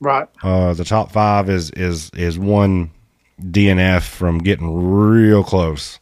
right. 0.00 0.28
Uh, 0.42 0.74
the 0.74 0.84
top 0.84 1.12
five 1.12 1.48
is 1.48 1.70
is 1.70 2.10
is 2.14 2.38
one 2.38 2.90
DNF 3.40 4.02
from 4.02 4.38
getting 4.38 4.72
real 4.72 5.42
close. 5.44 5.98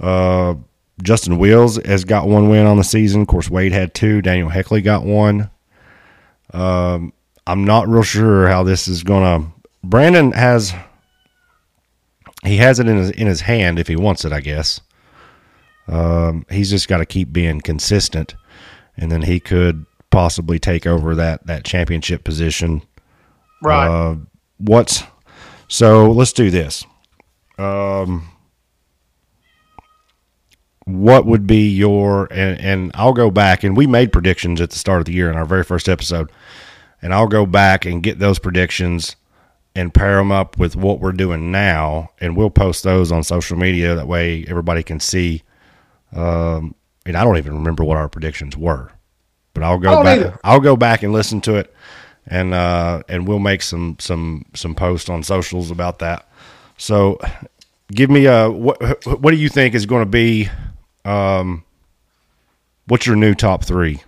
Uh, 0.00 0.54
Justin 1.02 1.38
Wheels 1.38 1.76
has 1.84 2.04
got 2.04 2.26
one 2.28 2.48
win 2.48 2.66
on 2.66 2.76
the 2.76 2.84
season. 2.84 3.22
Of 3.22 3.28
course, 3.28 3.48
Wade 3.50 3.72
had 3.72 3.94
two. 3.94 4.20
Daniel 4.22 4.48
Heckley 4.48 4.82
got 4.82 5.04
one. 5.04 5.50
Um, 6.52 7.12
I'm 7.46 7.64
not 7.64 7.88
real 7.88 8.02
sure 8.02 8.48
how 8.48 8.62
this 8.62 8.88
is 8.88 9.02
gonna. 9.02 9.50
Brandon 9.84 10.32
has 10.32 10.74
he 12.44 12.56
has 12.58 12.78
it 12.80 12.88
in 12.88 12.96
his 12.96 13.10
in 13.10 13.26
his 13.26 13.40
hand 13.42 13.78
if 13.78 13.86
he 13.88 13.96
wants 13.96 14.24
it, 14.24 14.32
I 14.32 14.40
guess. 14.40 14.80
Um, 15.88 16.44
he's 16.50 16.70
just 16.70 16.86
got 16.88 16.98
to 16.98 17.06
keep 17.06 17.32
being 17.32 17.60
consistent, 17.60 18.34
and 18.96 19.10
then 19.10 19.22
he 19.22 19.40
could 19.40 19.86
possibly 20.10 20.58
take 20.58 20.86
over 20.86 21.14
that 21.14 21.46
that 21.46 21.64
championship 21.64 22.24
position 22.24 22.82
Right. 23.62 23.88
uh, 23.88 24.16
what's 24.58 25.02
so? 25.68 26.10
Let's 26.10 26.32
do 26.32 26.50
this. 26.50 26.84
Um, 27.58 28.28
what 30.84 31.26
would 31.26 31.46
be 31.46 31.68
your 31.68 32.28
and, 32.32 32.58
and 32.60 32.90
I'll 32.94 33.12
go 33.12 33.30
back 33.30 33.62
and 33.64 33.76
we 33.76 33.86
made 33.86 34.12
predictions 34.12 34.60
at 34.60 34.70
the 34.70 34.78
start 34.78 35.00
of 35.00 35.04
the 35.06 35.12
year 35.12 35.30
in 35.30 35.36
our 35.36 35.44
very 35.44 35.64
first 35.64 35.88
episode, 35.88 36.30
and 37.02 37.12
I'll 37.12 37.26
go 37.26 37.46
back 37.46 37.84
and 37.84 38.02
get 38.02 38.18
those 38.18 38.38
predictions 38.38 39.16
and 39.74 39.92
pair 39.92 40.16
them 40.16 40.32
up 40.32 40.58
with 40.58 40.76
what 40.76 41.00
we're 41.00 41.12
doing 41.12 41.50
now, 41.50 42.10
and 42.20 42.36
we'll 42.36 42.50
post 42.50 42.84
those 42.84 43.12
on 43.12 43.22
social 43.22 43.56
media. 43.56 43.94
That 43.94 44.08
way, 44.08 44.44
everybody 44.48 44.82
can 44.82 45.00
see. 45.00 45.42
Um, 46.14 46.74
and 47.06 47.16
I 47.16 47.24
don't 47.24 47.36
even 47.38 47.54
remember 47.54 47.84
what 47.84 47.96
our 47.96 48.08
predictions 48.08 48.56
were, 48.56 48.90
but 49.54 49.62
I'll 49.62 49.78
go 49.78 50.02
back. 50.02 50.18
either. 50.18 50.38
I'll 50.44 50.60
go 50.60 50.76
back 50.76 51.02
and 51.02 51.12
listen 51.12 51.40
to 51.42 51.56
it, 51.56 51.74
and 52.26 52.54
uh, 52.54 53.02
and 53.08 53.26
we'll 53.26 53.38
make 53.38 53.62
some 53.62 53.96
some 53.98 54.44
some 54.54 54.74
posts 54.74 55.08
on 55.08 55.22
socials 55.22 55.70
about 55.70 55.98
that. 56.00 56.28
So, 56.76 57.18
give 57.92 58.10
me 58.10 58.26
a 58.26 58.50
what 58.50 58.80
what 59.20 59.30
do 59.30 59.36
you 59.36 59.48
think 59.48 59.74
is 59.74 59.86
going 59.86 60.02
to 60.02 60.10
be? 60.10 60.48
Um, 61.04 61.64
what's 62.86 63.06
your 63.06 63.16
new 63.16 63.34
top 63.34 63.64
three? 63.64 64.02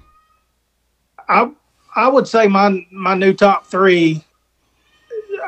I 1.28 1.50
I 1.96 2.08
would 2.08 2.28
say 2.28 2.46
my 2.48 2.86
my 2.90 3.14
new 3.14 3.32
top 3.32 3.66
three. 3.66 4.24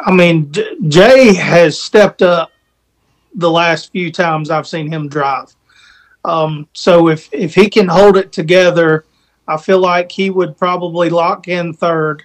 I 0.05 0.11
mean, 0.11 0.51
J- 0.53 0.77
Jay 0.89 1.35
has 1.35 1.81
stepped 1.81 2.23
up 2.23 2.51
the 3.35 3.51
last 3.51 3.93
few 3.93 4.11
times 4.11 4.51
I've 4.51 4.67
seen 4.67 4.91
him 4.93 5.09
drive. 5.09 5.55
Um, 6.25 6.69
so 6.73 7.09
if 7.09 7.29
if 7.33 7.55
he 7.55 7.69
can 7.69 7.89
hold 7.89 8.17
it 8.17 8.33
together, 8.33 9.05
I 9.49 9.57
feel 9.57 9.79
like 9.79 10.13
he 10.13 10.31
would 10.31 10.57
probably 10.57 11.11
lock 11.11 11.49
in 11.49 11.73
third, 11.73 12.25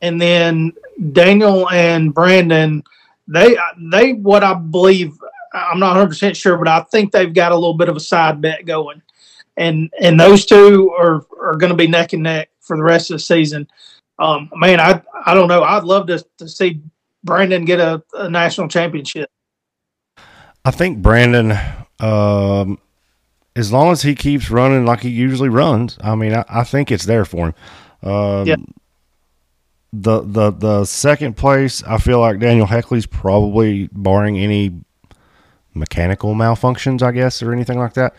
and 0.00 0.20
then 0.20 0.72
Daniel 1.12 1.68
and 1.70 2.12
Brandon, 2.12 2.82
they 3.28 3.56
they 3.90 4.12
what 4.12 4.44
I 4.44 4.54
believe. 4.54 5.18
I'm 5.54 5.78
not 5.78 5.88
100 5.88 6.08
percent 6.08 6.36
sure, 6.36 6.56
but 6.56 6.68
I 6.68 6.80
think 6.80 7.12
they've 7.12 7.32
got 7.32 7.52
a 7.52 7.56
little 7.56 7.74
bit 7.74 7.90
of 7.90 7.96
a 7.96 8.00
side 8.00 8.40
bet 8.40 8.64
going 8.64 9.02
and 9.56 9.92
and 10.00 10.18
those 10.18 10.46
two 10.46 10.92
are 10.98 11.26
are 11.40 11.56
going 11.56 11.70
to 11.70 11.76
be 11.76 11.86
neck 11.86 12.12
and 12.12 12.22
neck 12.22 12.50
for 12.60 12.76
the 12.76 12.82
rest 12.82 13.10
of 13.10 13.16
the 13.16 13.20
season. 13.20 13.68
Um, 14.18 14.50
man, 14.54 14.80
I 14.80 15.02
I 15.24 15.34
don't 15.34 15.48
know. 15.48 15.62
I'd 15.62 15.84
love 15.84 16.06
to 16.08 16.24
to 16.38 16.48
see 16.48 16.80
Brandon 17.24 17.64
get 17.64 17.80
a, 17.80 18.02
a 18.14 18.28
national 18.28 18.68
championship. 18.68 19.30
I 20.64 20.70
think 20.70 20.98
Brandon, 21.02 21.52
um, 21.98 22.78
as 23.54 23.72
long 23.72 23.92
as 23.92 24.02
he 24.02 24.14
keeps 24.14 24.50
running 24.50 24.86
like 24.86 25.00
he 25.00 25.10
usually 25.10 25.48
runs, 25.48 25.98
I 26.00 26.14
mean, 26.14 26.34
I, 26.34 26.44
I 26.48 26.64
think 26.64 26.90
it's 26.90 27.04
there 27.04 27.24
for 27.24 27.48
him. 27.48 27.54
Um, 28.10 28.46
Yeah. 28.46 28.56
The 29.94 30.22
the 30.22 30.50
the 30.50 30.84
second 30.86 31.36
place, 31.36 31.82
I 31.82 31.98
feel 31.98 32.18
like 32.18 32.38
Daniel 32.38 32.66
Heckley's 32.66 33.04
probably 33.04 33.90
barring 33.92 34.38
any 34.38 34.80
mechanical 35.74 36.34
malfunctions, 36.34 37.02
I 37.02 37.12
guess, 37.12 37.42
or 37.42 37.52
anything 37.52 37.78
like 37.78 37.92
that. 37.94 38.14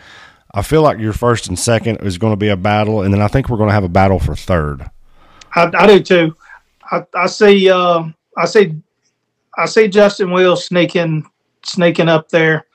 I 0.53 0.61
feel 0.61 0.83
like 0.83 0.99
your 0.99 1.13
first 1.13 1.47
and 1.47 1.57
second 1.57 1.97
is 2.01 2.19
going 2.19 2.31
to 2.31 2.37
be 2.37 2.49
a 2.49 2.55
battle, 2.57 3.01
and 3.01 3.11
then 3.11 3.21
I 3.21 3.27
think 3.27 3.49
we're 3.49 3.57
going 3.57 3.69
to 3.69 3.73
have 3.73 3.83
a 3.83 3.89
battle 3.89 4.19
for 4.19 4.35
third. 4.35 4.87
I, 5.55 5.71
I 5.73 5.87
do 5.87 5.99
too. 5.99 6.35
I, 6.91 7.03
I 7.15 7.25
see. 7.25 7.71
Uh, 7.71 8.03
I 8.37 8.45
see. 8.45 8.75
I 9.57 9.65
see 9.65 9.87
Justin 9.87 10.29
Wills 10.29 10.65
sneaking 10.65 11.25
sneaking 11.63 12.09
up 12.09 12.29
there, 12.29 12.67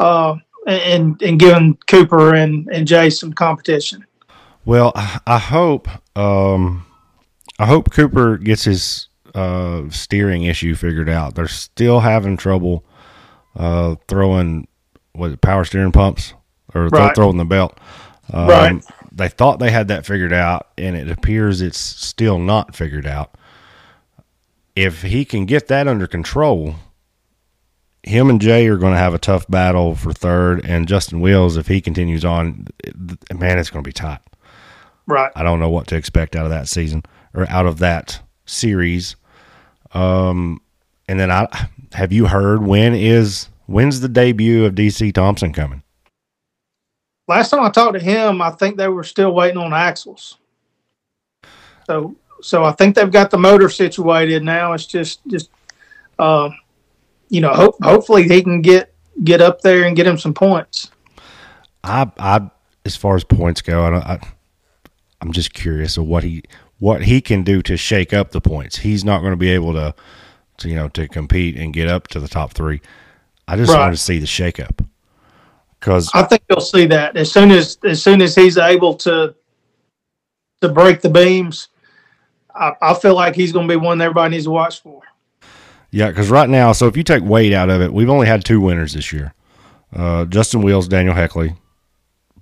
uh, 0.00 0.36
and 0.66 1.20
and 1.22 1.38
giving 1.38 1.76
Cooper 1.88 2.34
and 2.34 2.68
and 2.72 2.86
Jay 2.86 3.10
some 3.10 3.32
competition. 3.32 4.04
Well, 4.64 4.92
I 4.94 5.20
I 5.26 5.38
hope 5.38 5.88
um, 6.16 6.86
I 7.58 7.66
hope 7.66 7.90
Cooper 7.90 8.36
gets 8.38 8.64
his 8.64 9.08
uh, 9.34 9.82
steering 9.90 10.44
issue 10.44 10.74
figured 10.74 11.08
out. 11.08 11.34
They're 11.34 11.48
still 11.48 12.00
having 12.00 12.36
trouble 12.36 12.84
uh, 13.56 13.96
throwing 14.08 14.66
what 15.12 15.40
power 15.40 15.64
steering 15.64 15.92
pumps 15.92 16.34
or 16.74 16.88
Right. 16.88 17.14
throwing 17.14 17.36
the 17.36 17.44
belt. 17.44 17.78
Um, 18.32 18.48
Right. 18.48 18.84
They 19.16 19.28
thought 19.28 19.60
they 19.60 19.70
had 19.70 19.86
that 19.88 20.04
figured 20.04 20.32
out, 20.32 20.68
and 20.76 20.96
it 20.96 21.08
appears 21.08 21.60
it's 21.60 21.78
still 21.78 22.38
not 22.40 22.74
figured 22.74 23.06
out. 23.06 23.36
If 24.74 25.02
he 25.02 25.24
can 25.24 25.46
get 25.46 25.68
that 25.68 25.86
under 25.86 26.08
control, 26.08 26.74
him 28.04 28.28
and 28.28 28.40
Jay 28.40 28.66
are 28.68 28.76
going 28.76 28.92
to 28.92 28.98
have 28.98 29.14
a 29.14 29.18
tough 29.18 29.46
battle 29.48 29.94
for 29.94 30.12
third, 30.12 30.64
and 30.64 30.86
Justin 30.86 31.20
Wills, 31.20 31.56
if 31.56 31.66
he 31.66 31.80
continues 31.80 32.24
on, 32.24 32.66
man, 33.34 33.58
it's 33.58 33.70
going 33.70 33.82
to 33.82 33.88
be 33.88 33.92
tight. 33.92 34.20
Right. 35.06 35.32
I 35.34 35.42
don't 35.42 35.60
know 35.60 35.70
what 35.70 35.86
to 35.88 35.96
expect 35.96 36.36
out 36.36 36.44
of 36.44 36.50
that 36.50 36.68
season 36.68 37.02
or 37.34 37.48
out 37.50 37.66
of 37.66 37.78
that 37.78 38.20
series. 38.46 39.16
Um, 39.92 40.60
and 41.08 41.18
then 41.18 41.30
I 41.30 41.68
have 41.92 42.12
you 42.12 42.26
heard 42.26 42.62
when 42.62 42.94
is 42.94 43.48
when's 43.66 44.00
the 44.00 44.08
debut 44.08 44.64
of 44.64 44.74
DC 44.74 45.12
Thompson 45.12 45.52
coming? 45.52 45.82
Last 47.26 47.50
time 47.50 47.60
I 47.60 47.70
talked 47.70 47.94
to 47.94 48.04
him, 48.04 48.42
I 48.42 48.50
think 48.50 48.76
they 48.76 48.88
were 48.88 49.04
still 49.04 49.32
waiting 49.32 49.58
on 49.58 49.72
axles. 49.72 50.38
So, 51.86 52.16
so 52.42 52.64
I 52.64 52.72
think 52.72 52.94
they've 52.94 53.10
got 53.10 53.30
the 53.30 53.38
motor 53.38 53.70
situated 53.70 54.42
now. 54.42 54.72
It's 54.72 54.86
just, 54.86 55.20
just, 55.26 55.50
um, 56.18 56.54
you 57.34 57.40
know, 57.40 57.52
hope 57.52 57.76
hopefully 57.82 58.28
he 58.28 58.42
can 58.42 58.62
get 58.62 58.94
get 59.24 59.40
up 59.40 59.60
there 59.60 59.84
and 59.84 59.96
get 59.96 60.06
him 60.06 60.16
some 60.16 60.32
points. 60.34 60.90
I 61.82 62.10
I 62.18 62.48
as 62.84 62.94
far 62.96 63.16
as 63.16 63.24
points 63.24 63.60
go, 63.60 63.84
I, 63.84 63.90
don't- 63.90 64.04
I 64.04 64.20
I'm 65.20 65.32
just 65.32 65.52
curious 65.52 65.96
of 65.96 66.06
what 66.06 66.22
he 66.22 66.42
what 66.78 67.02
he 67.02 67.20
can 67.20 67.42
do 67.42 67.60
to 67.62 67.76
shake 67.76 68.12
up 68.12 68.30
the 68.30 68.40
points. 68.40 68.76
He's 68.78 69.04
not 69.04 69.20
going 69.20 69.32
to 69.32 69.36
be 69.36 69.50
able 69.50 69.72
to, 69.74 69.94
to 70.58 70.68
you 70.68 70.76
know 70.76 70.88
to 70.90 71.08
compete 71.08 71.56
and 71.56 71.72
get 71.72 71.88
up 71.88 72.06
to 72.08 72.20
the 72.20 72.28
top 72.28 72.52
three. 72.52 72.80
I 73.48 73.56
just 73.56 73.72
Right. 73.72 73.80
want 73.80 73.94
to 73.94 74.00
see 74.00 74.18
the 74.20 74.26
shakeup 74.26 74.86
because 75.80 76.10
I 76.14 76.22
think 76.22 76.42
you'll 76.48 76.60
see 76.60 76.86
that 76.86 77.16
as 77.16 77.32
soon 77.32 77.50
as 77.50 77.78
as 77.84 78.00
soon 78.02 78.22
as 78.22 78.34
he's 78.36 78.58
able 78.58 78.94
to 78.98 79.34
to 80.60 80.68
break 80.68 81.00
the 81.00 81.10
beams. 81.10 81.68
I, 82.54 82.72
I 82.80 82.94
feel 82.94 83.14
like 83.16 83.34
he's 83.34 83.50
going 83.52 83.66
to 83.66 83.72
be 83.72 83.76
one 83.76 83.98
that 83.98 84.04
everybody 84.04 84.30
needs 84.36 84.44
to 84.44 84.50
watch 84.52 84.80
for. 84.80 85.02
Yeah, 85.94 86.08
because 86.08 86.28
right 86.28 86.48
now, 86.48 86.72
so 86.72 86.88
if 86.88 86.96
you 86.96 87.04
take 87.04 87.22
Wade 87.22 87.52
out 87.52 87.70
of 87.70 87.80
it, 87.80 87.92
we've 87.92 88.10
only 88.10 88.26
had 88.26 88.44
two 88.44 88.60
winners 88.60 88.94
this 88.94 89.12
year. 89.12 89.32
Uh, 89.94 90.24
Justin 90.24 90.62
Wheels, 90.62 90.88
Daniel 90.88 91.14
Heckley. 91.14 91.56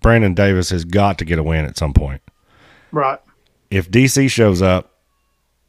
Brandon 0.00 0.32
Davis 0.32 0.70
has 0.70 0.86
got 0.86 1.18
to 1.18 1.26
get 1.26 1.38
a 1.38 1.42
win 1.42 1.66
at 1.66 1.76
some 1.76 1.92
point. 1.92 2.22
Right. 2.92 3.18
If 3.70 3.90
DC 3.90 4.30
shows 4.30 4.62
up, 4.62 4.92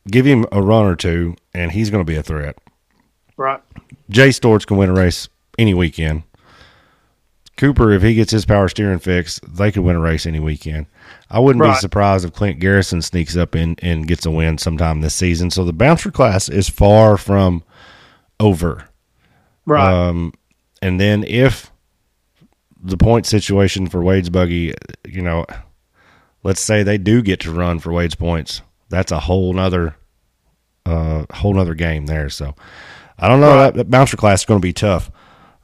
give 0.08 0.26
him 0.26 0.46
a 0.50 0.62
run 0.62 0.86
or 0.86 0.96
two, 0.96 1.36
and 1.54 1.74
he's 1.74 1.90
going 1.90 2.00
to 2.00 2.10
be 2.10 2.16
a 2.16 2.24
threat. 2.24 2.58
Right. 3.36 3.60
Jay 4.10 4.30
Storts 4.30 4.66
can 4.66 4.78
win 4.78 4.90
a 4.90 4.94
race 4.94 5.28
any 5.60 5.74
weekend. 5.74 6.24
Cooper, 7.58 7.92
if 7.92 8.02
he 8.02 8.16
gets 8.16 8.32
his 8.32 8.46
power 8.46 8.70
steering 8.70 9.00
fixed, 9.00 9.42
they 9.58 9.74
could 9.74 9.84
win 9.84 9.98
a 9.98 10.00
race 10.00 10.26
any 10.26 10.40
weekend. 10.40 10.86
I 11.30 11.40
wouldn't 11.40 11.66
be 11.66 11.76
surprised 11.76 12.24
if 12.24 12.32
Clint 12.32 12.62
Garrison 12.62 13.02
sneaks 13.02 13.36
up 13.36 13.56
and, 13.56 13.78
and 13.84 14.08
gets 14.08 14.26
a 14.26 14.32
win 14.32 14.58
sometime 14.58 15.02
this 15.02 15.14
season. 15.14 15.52
So 15.52 15.66
the 15.66 15.74
bouncer 15.74 16.12
class 16.12 16.48
is 16.48 16.70
far 16.70 17.18
from 17.18 17.62
over. 18.40 18.88
Right. 19.66 19.94
Um, 19.94 20.34
and 20.82 21.00
then 21.00 21.24
if 21.24 21.72
the 22.82 22.98
point 22.98 23.26
situation 23.26 23.88
for 23.88 24.02
Wade's 24.02 24.30
buggy, 24.30 24.74
you 25.06 25.22
know, 25.22 25.46
let's 26.44 26.62
say 26.62 26.84
they 26.84 26.98
do 26.98 27.22
get 27.22 27.40
to 27.42 27.52
run 27.52 27.80
for 27.80 27.94
Wade's 27.94 28.16
points. 28.16 28.62
That's 28.90 29.12
a 29.12 29.22
whole 29.22 29.54
nother, 29.54 29.96
uh, 30.86 31.26
whole 31.32 31.54
nother 31.54 31.76
game 31.76 32.06
there. 32.06 32.30
So 32.30 32.56
I 33.18 33.28
don't 33.28 33.40
know. 33.40 33.56
Right. 33.56 33.64
That, 33.66 33.76
that 33.76 33.90
bouncer 33.90 34.18
class 34.18 34.42
is 34.42 34.46
going 34.46 34.60
to 34.60 34.66
be 34.66 34.74
tough. 34.74 35.10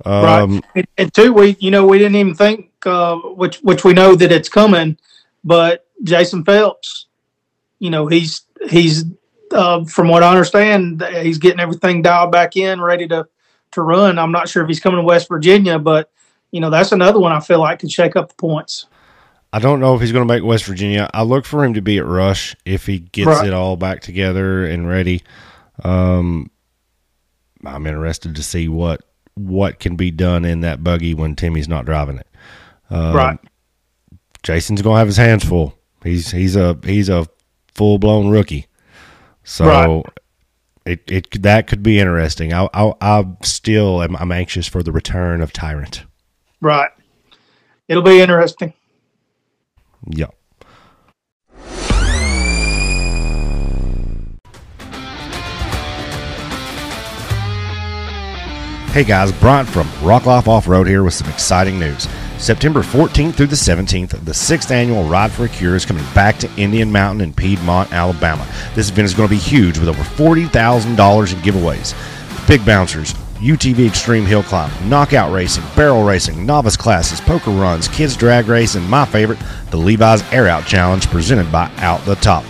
Um, 0.05 0.23
right. 0.23 0.63
And, 0.75 0.87
and 0.97 1.13
two, 1.13 1.33
we 1.33 1.57
you 1.59 1.71
know 1.71 1.85
we 1.85 1.97
didn't 1.97 2.15
even 2.15 2.35
think 2.35 2.71
uh, 2.85 3.17
which 3.17 3.57
which 3.57 3.83
we 3.83 3.93
know 3.93 4.15
that 4.15 4.31
it's 4.31 4.49
coming, 4.49 4.97
but 5.43 5.85
Jason 6.03 6.45
Phelps, 6.45 7.07
you 7.79 7.89
know 7.89 8.07
he's 8.07 8.43
he's 8.69 9.03
uh, 9.53 9.83
from 9.85 10.07
what 10.09 10.23
I 10.23 10.29
understand 10.29 11.03
he's 11.21 11.37
getting 11.37 11.59
everything 11.59 12.01
dialed 12.01 12.31
back 12.31 12.55
in, 12.55 12.81
ready 12.81 13.07
to 13.07 13.27
to 13.71 13.81
run. 13.81 14.17
I'm 14.17 14.31
not 14.31 14.49
sure 14.49 14.63
if 14.63 14.67
he's 14.67 14.79
coming 14.79 14.97
to 14.99 15.03
West 15.03 15.27
Virginia, 15.29 15.77
but 15.79 16.11
you 16.51 16.59
know 16.59 16.69
that's 16.69 16.91
another 16.91 17.19
one 17.19 17.31
I 17.31 17.39
feel 17.39 17.59
like 17.59 17.79
could 17.79 17.91
shake 17.91 18.15
up 18.15 18.29
the 18.29 18.35
points. 18.35 18.85
I 19.51 19.59
don't 19.59 19.79
know 19.79 19.95
if 19.95 20.01
he's 20.01 20.11
going 20.11 20.27
to 20.27 20.31
make 20.31 20.43
West 20.43 20.65
Virginia. 20.65 21.09
I 21.11 21.23
look 21.23 21.43
for 21.43 21.65
him 21.65 21.73
to 21.73 21.81
be 21.81 21.97
at 21.97 22.05
Rush 22.05 22.55
if 22.65 22.85
he 22.85 22.99
gets 22.99 23.27
Right. 23.27 23.47
it 23.47 23.53
all 23.53 23.75
back 23.77 24.01
together 24.01 24.63
and 24.63 24.87
ready. 24.87 25.23
Um, 25.83 26.51
I'm 27.65 27.87
interested 27.87 28.35
to 28.35 28.43
see 28.43 28.67
what 28.67 29.01
what 29.35 29.79
can 29.79 29.95
be 29.95 30.11
done 30.11 30.45
in 30.45 30.61
that 30.61 30.83
buggy 30.83 31.13
when 31.13 31.35
Timmy's 31.35 31.67
not 31.67 31.85
driving 31.85 32.17
it. 32.17 32.27
Um, 32.89 33.15
right. 33.15 33.39
Jason's 34.43 34.81
going 34.81 34.95
to 34.95 34.99
have 34.99 35.07
his 35.07 35.17
hands 35.17 35.43
full. 35.43 35.75
He's 36.03 36.31
he's 36.31 36.55
a 36.55 36.77
he's 36.83 37.09
a 37.09 37.27
full 37.73 37.97
blown 37.97 38.29
rookie. 38.29 38.67
So 39.49 39.65
Right. 39.65 40.05
it 40.85 41.11
it 41.11 41.41
that 41.41 41.65
could 41.65 41.81
be 41.81 41.99
interesting. 41.99 42.53
I 42.53 42.69
I 42.71 42.93
I 43.01 43.25
still 43.43 44.03
am 44.03 44.15
I'm 44.17 44.31
anxious 44.31 44.67
for 44.67 44.83
the 44.83 44.91
return 44.91 45.41
of 45.41 45.51
Tyrant. 45.51 46.03
Right. 46.61 46.91
It'll 47.87 48.03
be 48.03 48.21
interesting. 48.21 48.73
Yeah. 50.07 50.27
Hey 58.91 59.03
guys, 59.03 59.31
Bryant 59.31 59.69
from 59.69 59.87
Rock 60.03 60.25
Life 60.25 60.47
Off 60.47 60.67
Road 60.67 60.87
here 60.87 61.03
with 61.03 61.13
some 61.13 61.29
exciting 61.29 61.79
news. 61.79 62.07
September 62.39 62.81
14th 62.81 63.35
through 63.35 63.47
the 63.47 63.55
17th, 63.55 64.23
the 64.23 64.33
sixth 64.33 64.71
annual 64.71 65.03
Ride 65.03 65.29
for 65.29 65.43
a 65.43 65.49
Cure 65.49 65.75
is 65.75 65.83
coming 65.83 66.05
back 66.15 66.37
to 66.37 66.49
Indian 66.55 66.89
Mountain 66.89 67.19
in 67.19 67.33
Piedmont, 67.33 67.91
Alabama. 67.91 68.47
This 68.75 68.89
event 68.89 69.07
is 69.07 69.13
going 69.13 69.27
to 69.27 69.35
be 69.35 69.39
huge 69.39 69.77
with 69.77 69.89
over 69.89 70.01
$40,000 70.01 70.45
in 71.33 71.39
giveaways. 71.41 72.47
Big 72.47 72.65
bouncers, 72.65 73.13
UTV 73.39 73.85
extreme 73.85 74.25
hill 74.25 74.41
climb, 74.41 74.71
knockout 74.89 75.33
racing, 75.33 75.65
barrel 75.75 76.05
racing, 76.05 76.45
novice 76.45 76.77
classes, 76.77 77.19
poker 77.19 77.51
runs, 77.51 77.89
kids 77.89 78.15
drag 78.15 78.47
race, 78.47 78.75
and 78.75 78.89
my 78.89 79.03
favorite, 79.03 79.39
the 79.69 79.77
Levi's 79.77 80.23
Air 80.31 80.47
Out 80.47 80.65
Challenge 80.65 81.05
presented 81.07 81.51
by 81.51 81.69
Out 81.77 82.03
the 82.05 82.15
Top 82.15 82.45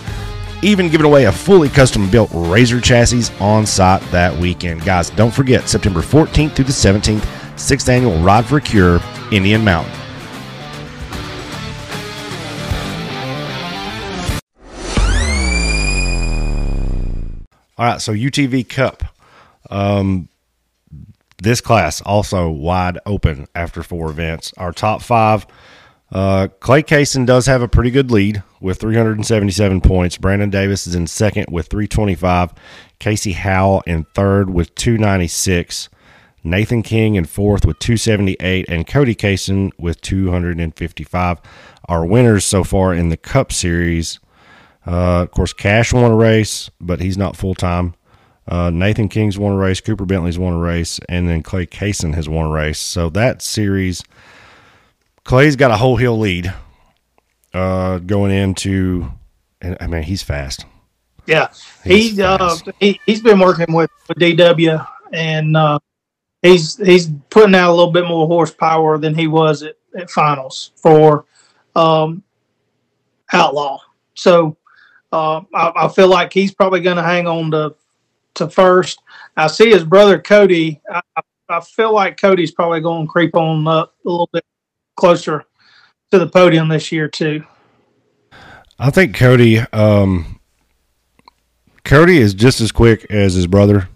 even 0.62 0.90
giving 0.90 1.06
away 1.06 1.24
a 1.24 1.32
fully 1.32 1.70
custom 1.70 2.10
built 2.10 2.28
Razor 2.34 2.82
chassis 2.82 3.32
on 3.40 3.64
site 3.64 4.02
that 4.10 4.38
weekend. 4.38 4.84
Guys, 4.84 5.08
don't 5.08 5.32
forget 5.32 5.70
September 5.70 6.00
14th 6.00 6.52
through 6.52 6.66
the 6.66 6.70
17th, 6.70 7.24
6th 7.60 7.88
annual 7.88 8.18
Ride 8.22 8.46
for 8.46 8.58
Cure, 8.58 9.00
Indian 9.30 9.64
Mountain. 9.64 9.92
All 17.78 17.86
right, 17.86 18.00
so 18.00 18.12
UTV 18.12 18.68
Cup. 18.68 19.04
Um, 19.70 20.28
this 21.42 21.60
class 21.60 22.00
also 22.02 22.50
wide 22.50 22.98
open 23.06 23.46
after 23.54 23.82
four 23.82 24.10
events. 24.10 24.52
Our 24.56 24.72
top 24.72 25.02
five 25.02 25.46
uh, 26.12 26.48
Clay 26.58 26.82
Kaysen 26.82 27.24
does 27.24 27.46
have 27.46 27.62
a 27.62 27.68
pretty 27.68 27.90
good 27.90 28.10
lead 28.10 28.42
with 28.60 28.80
377 28.80 29.80
points. 29.80 30.16
Brandon 30.16 30.50
Davis 30.50 30.86
is 30.86 30.94
in 30.94 31.06
second 31.06 31.46
with 31.50 31.68
325. 31.68 32.52
Casey 32.98 33.32
Howell 33.32 33.82
in 33.86 34.04
third 34.14 34.50
with 34.50 34.74
296. 34.74 35.88
Nathan 36.42 36.82
King 36.82 37.14
in 37.16 37.24
fourth 37.24 37.64
with 37.66 37.78
278. 37.78 38.68
And 38.68 38.86
Cody 38.86 39.14
Kaysen 39.14 39.70
with 39.78 40.00
255. 40.00 41.38
Our 41.88 42.04
winners 42.06 42.44
so 42.44 42.64
far 42.64 42.94
in 42.94 43.08
the 43.08 43.16
Cup 43.16 43.52
Series. 43.52 44.18
Uh, 44.86 45.22
of 45.22 45.30
course, 45.32 45.52
Cash 45.52 45.92
won 45.92 46.10
a 46.10 46.16
race, 46.16 46.70
but 46.80 47.00
he's 47.00 47.18
not 47.18 47.36
full 47.36 47.54
time. 47.54 47.94
Uh, 48.48 48.70
Nathan 48.70 49.08
King's 49.08 49.38
won 49.38 49.52
a 49.52 49.56
race. 49.56 49.80
Cooper 49.80 50.04
Bentley's 50.06 50.38
won 50.38 50.54
a 50.54 50.58
race. 50.58 50.98
And 51.08 51.28
then 51.28 51.42
Clay 51.42 51.66
Kaysen 51.66 52.14
has 52.14 52.28
won 52.28 52.46
a 52.46 52.50
race. 52.50 52.78
So 52.78 53.10
that 53.10 53.42
series. 53.42 54.02
Clay's 55.24 55.54
got 55.56 55.70
a 55.70 55.76
whole 55.76 55.96
hill 55.96 56.18
lead 56.18 56.52
uh, 57.52 57.98
going 57.98 58.32
into, 58.32 59.10
and 59.60 59.76
I 59.80 59.86
mean, 59.86 60.02
he's 60.02 60.22
fast. 60.22 60.64
Yeah, 61.26 61.48
He's 61.84 62.10
he's 62.12 62.20
uh, 62.20 62.38
fast. 62.38 62.68
he 62.80 62.98
he's 63.06 63.20
been 63.22 63.38
working 63.38 63.72
with, 63.72 63.90
with 64.08 64.18
DW, 64.18 64.84
and 65.12 65.56
uh, 65.56 65.78
he's 66.42 66.76
he's 66.76 67.08
putting 67.30 67.54
out 67.54 67.70
a 67.70 67.74
little 67.74 67.92
bit 67.92 68.06
more 68.06 68.26
horsepower 68.26 68.98
than 68.98 69.14
he 69.14 69.26
was 69.26 69.62
at, 69.62 69.76
at 69.98 70.10
finals 70.10 70.72
for 70.76 71.26
um, 71.76 72.22
Outlaw. 73.32 73.78
So 74.14 74.56
uh, 75.12 75.42
I, 75.54 75.72
I 75.76 75.88
feel 75.88 76.08
like 76.08 76.32
he's 76.32 76.52
probably 76.54 76.80
going 76.80 76.96
to 76.96 77.02
hang 77.02 77.26
on 77.26 77.50
to 77.52 77.74
to 78.34 78.48
first. 78.48 79.00
I 79.36 79.46
see 79.48 79.70
his 79.70 79.84
brother 79.84 80.20
Cody. 80.20 80.80
I, 80.90 81.00
I- 81.16 81.22
feel 81.58 81.92
like 81.92 82.16
Cody's 82.16 82.52
probably 82.52 82.80
going 82.80 83.06
to 83.08 83.10
creep 83.10 83.34
on 83.34 83.66
up 83.66 83.92
a 84.06 84.08
little 84.08 84.30
bit 84.32 84.44
closer 84.94 85.44
to 86.12 86.18
the 86.20 86.28
podium 86.28 86.68
this 86.68 86.92
year 86.92 87.08
too. 87.08 87.44
I 88.78 88.90
think 88.90 89.16
Cody, 89.16 89.58
um, 89.72 90.38
Cody 91.84 92.18
is 92.18 92.34
just 92.34 92.60
as 92.60 92.70
quick 92.70 93.04
as 93.10 93.34
his 93.34 93.48
brother. 93.48 93.88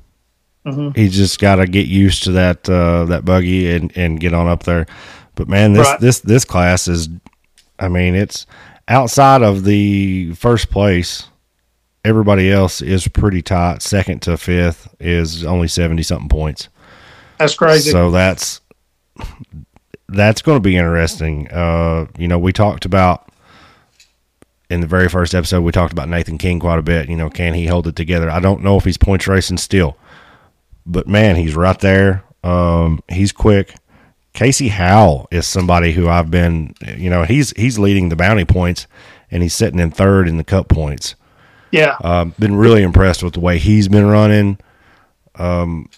Mhm. 0.67 0.97
He's 0.97 1.15
just 1.15 1.39
got 1.41 1.57
to 1.57 1.67
get 1.67 1.87
used 1.87 2.25
to 2.25 2.33
that 2.33 2.69
uh, 2.69 3.05
that 3.07 3.25
buggy 3.25 3.71
and, 3.71 3.93
and 3.97 4.19
get 4.19 4.33
on 4.33 4.49
up 4.49 4.63
there. 4.63 4.87
But 5.35 5.49
man, 5.49 5.73
this 5.75 5.87
Right. 5.87 6.01
this 6.01 6.21
this 6.21 6.45
class 6.45 6.89
is, 6.89 7.09
I 7.79 7.89
mean, 7.89 8.15
it's 8.15 8.47
outside 8.89 9.43
of 9.43 9.65
the 9.65 10.33
first 10.35 10.71
place. 10.71 11.29
Everybody 12.05 12.51
else 12.53 12.81
is 12.83 13.09
pretty 13.09 13.41
tight. 13.43 13.83
Second 13.83 14.21
to 14.23 14.37
fifth 14.37 14.95
is 15.01 15.45
only 15.45 15.69
seventy 15.69 16.03
something 16.03 16.29
points. 16.29 16.69
That's 17.39 17.55
crazy. 17.57 17.91
So 17.91 18.11
that's 18.11 18.61
that's 20.09 20.43
going 20.43 20.57
to 20.57 20.61
be 20.63 20.77
interesting. 20.77 21.51
Uh, 21.51 22.07
you 22.19 22.29
know, 22.29 22.39
we 22.39 22.53
talked 22.53 22.85
about 22.85 23.29
in 24.71 24.81
the 24.81 24.87
very 24.87 25.09
first 25.09 25.35
episode, 25.35 25.63
we 25.63 25.73
talked 25.73 25.93
about 25.93 26.09
Nathan 26.09 26.39
King 26.39 26.59
quite 26.61 26.79
a 26.79 26.83
bit. 26.83 27.09
You 27.09 27.17
know, 27.17 27.29
can 27.31 27.55
he 27.55 27.67
hold 27.67 27.87
it 27.87 27.97
together? 27.97 28.31
I 28.31 28.41
don't 28.41 28.63
know 28.63 28.77
if 28.77 28.85
he's 28.85 28.97
points 28.99 29.27
racing 29.27 29.59
still, 29.59 29.97
but 30.87 31.07
man, 31.07 31.37
he's 31.37 31.55
right 31.55 31.79
there. 31.81 32.25
Um, 32.43 33.03
he's 33.09 33.33
quick. 33.33 33.75
Casey 34.33 34.69
Howell 34.69 35.29
is 35.31 35.47
somebody 35.47 35.93
who 35.93 36.09
I've 36.09 36.31
been, 36.31 36.75
you 36.97 37.09
know, 37.09 37.23
he's 37.23 37.51
he's 37.53 37.79
leading 37.79 38.09
the 38.09 38.17
bounty 38.17 38.45
points, 38.45 38.87
and 39.31 39.43
he's 39.43 39.55
sitting 39.55 39.79
in 39.81 39.91
third 39.91 40.29
in 40.29 40.37
the 40.39 40.45
cup 40.45 40.69
points. 40.69 41.15
yeah. 41.71 41.97
Um, 42.03 42.35
been 42.39 42.57
really 42.57 42.83
impressed 42.83 43.23
with 43.23 43.35
the 43.35 43.41
way 43.41 43.59
he's 43.59 43.89
been 43.89 44.07
running. 44.07 44.59
Um, 45.37 45.89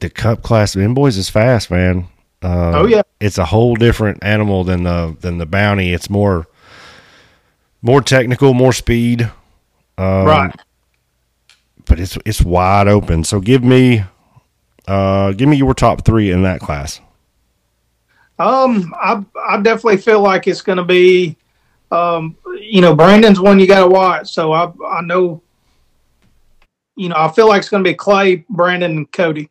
the 0.00 0.08
Cup 0.10 0.42
class 0.42 0.74
in 0.76 0.94
boys 0.94 1.16
is 1.18 1.28
fast, 1.28 1.70
man. 1.70 2.06
Uh, 2.42 2.72
Oh, 2.74 2.86
yeah. 2.86 3.02
it's 3.20 3.36
a 3.36 3.44
whole 3.44 3.74
different 3.76 4.18
animal 4.24 4.64
than 4.64 4.84
the 4.84 5.14
than 5.20 5.36
the 5.38 5.44
bounty. 5.46 5.92
It's 5.92 6.08
more 6.08 6.46
more 7.82 8.00
technical, 8.00 8.54
more 8.54 8.72
speed. 8.72 9.30
Um, 9.98 10.24
right. 10.24 10.54
But 11.86 12.00
it's 12.00 12.18
it's 12.24 12.42
wide 12.42 12.88
open. 12.88 13.24
So 13.24 13.40
give 13.40 13.62
me 13.62 14.04
uh 14.86 15.32
give 15.32 15.48
me 15.48 15.56
your 15.56 15.74
top 15.74 16.04
three 16.04 16.30
in 16.30 16.42
that 16.42 16.60
class. 16.60 17.00
Um, 18.38 18.94
I 18.98 19.22
I 19.46 19.60
definitely 19.60 19.98
feel 19.98 20.20
like 20.20 20.46
it's 20.46 20.62
going 20.62 20.78
to 20.78 20.84
be, 20.84 21.36
um, 21.90 22.36
you 22.58 22.80
know, 22.80 22.94
Brandon's 22.94 23.38
one 23.38 23.60
you 23.60 23.66
got 23.66 23.80
to 23.80 23.86
watch. 23.86 24.32
So 24.32 24.52
I 24.52 24.72
I 24.86 25.02
know, 25.02 25.42
you 26.96 27.10
know, 27.10 27.16
I 27.18 27.30
feel 27.30 27.48
like 27.48 27.60
it's 27.60 27.68
going 27.68 27.84
to 27.84 27.90
be 27.90 27.94
Clay, 27.94 28.44
Brandon, 28.48 28.92
and 28.92 29.12
Cody. 29.12 29.50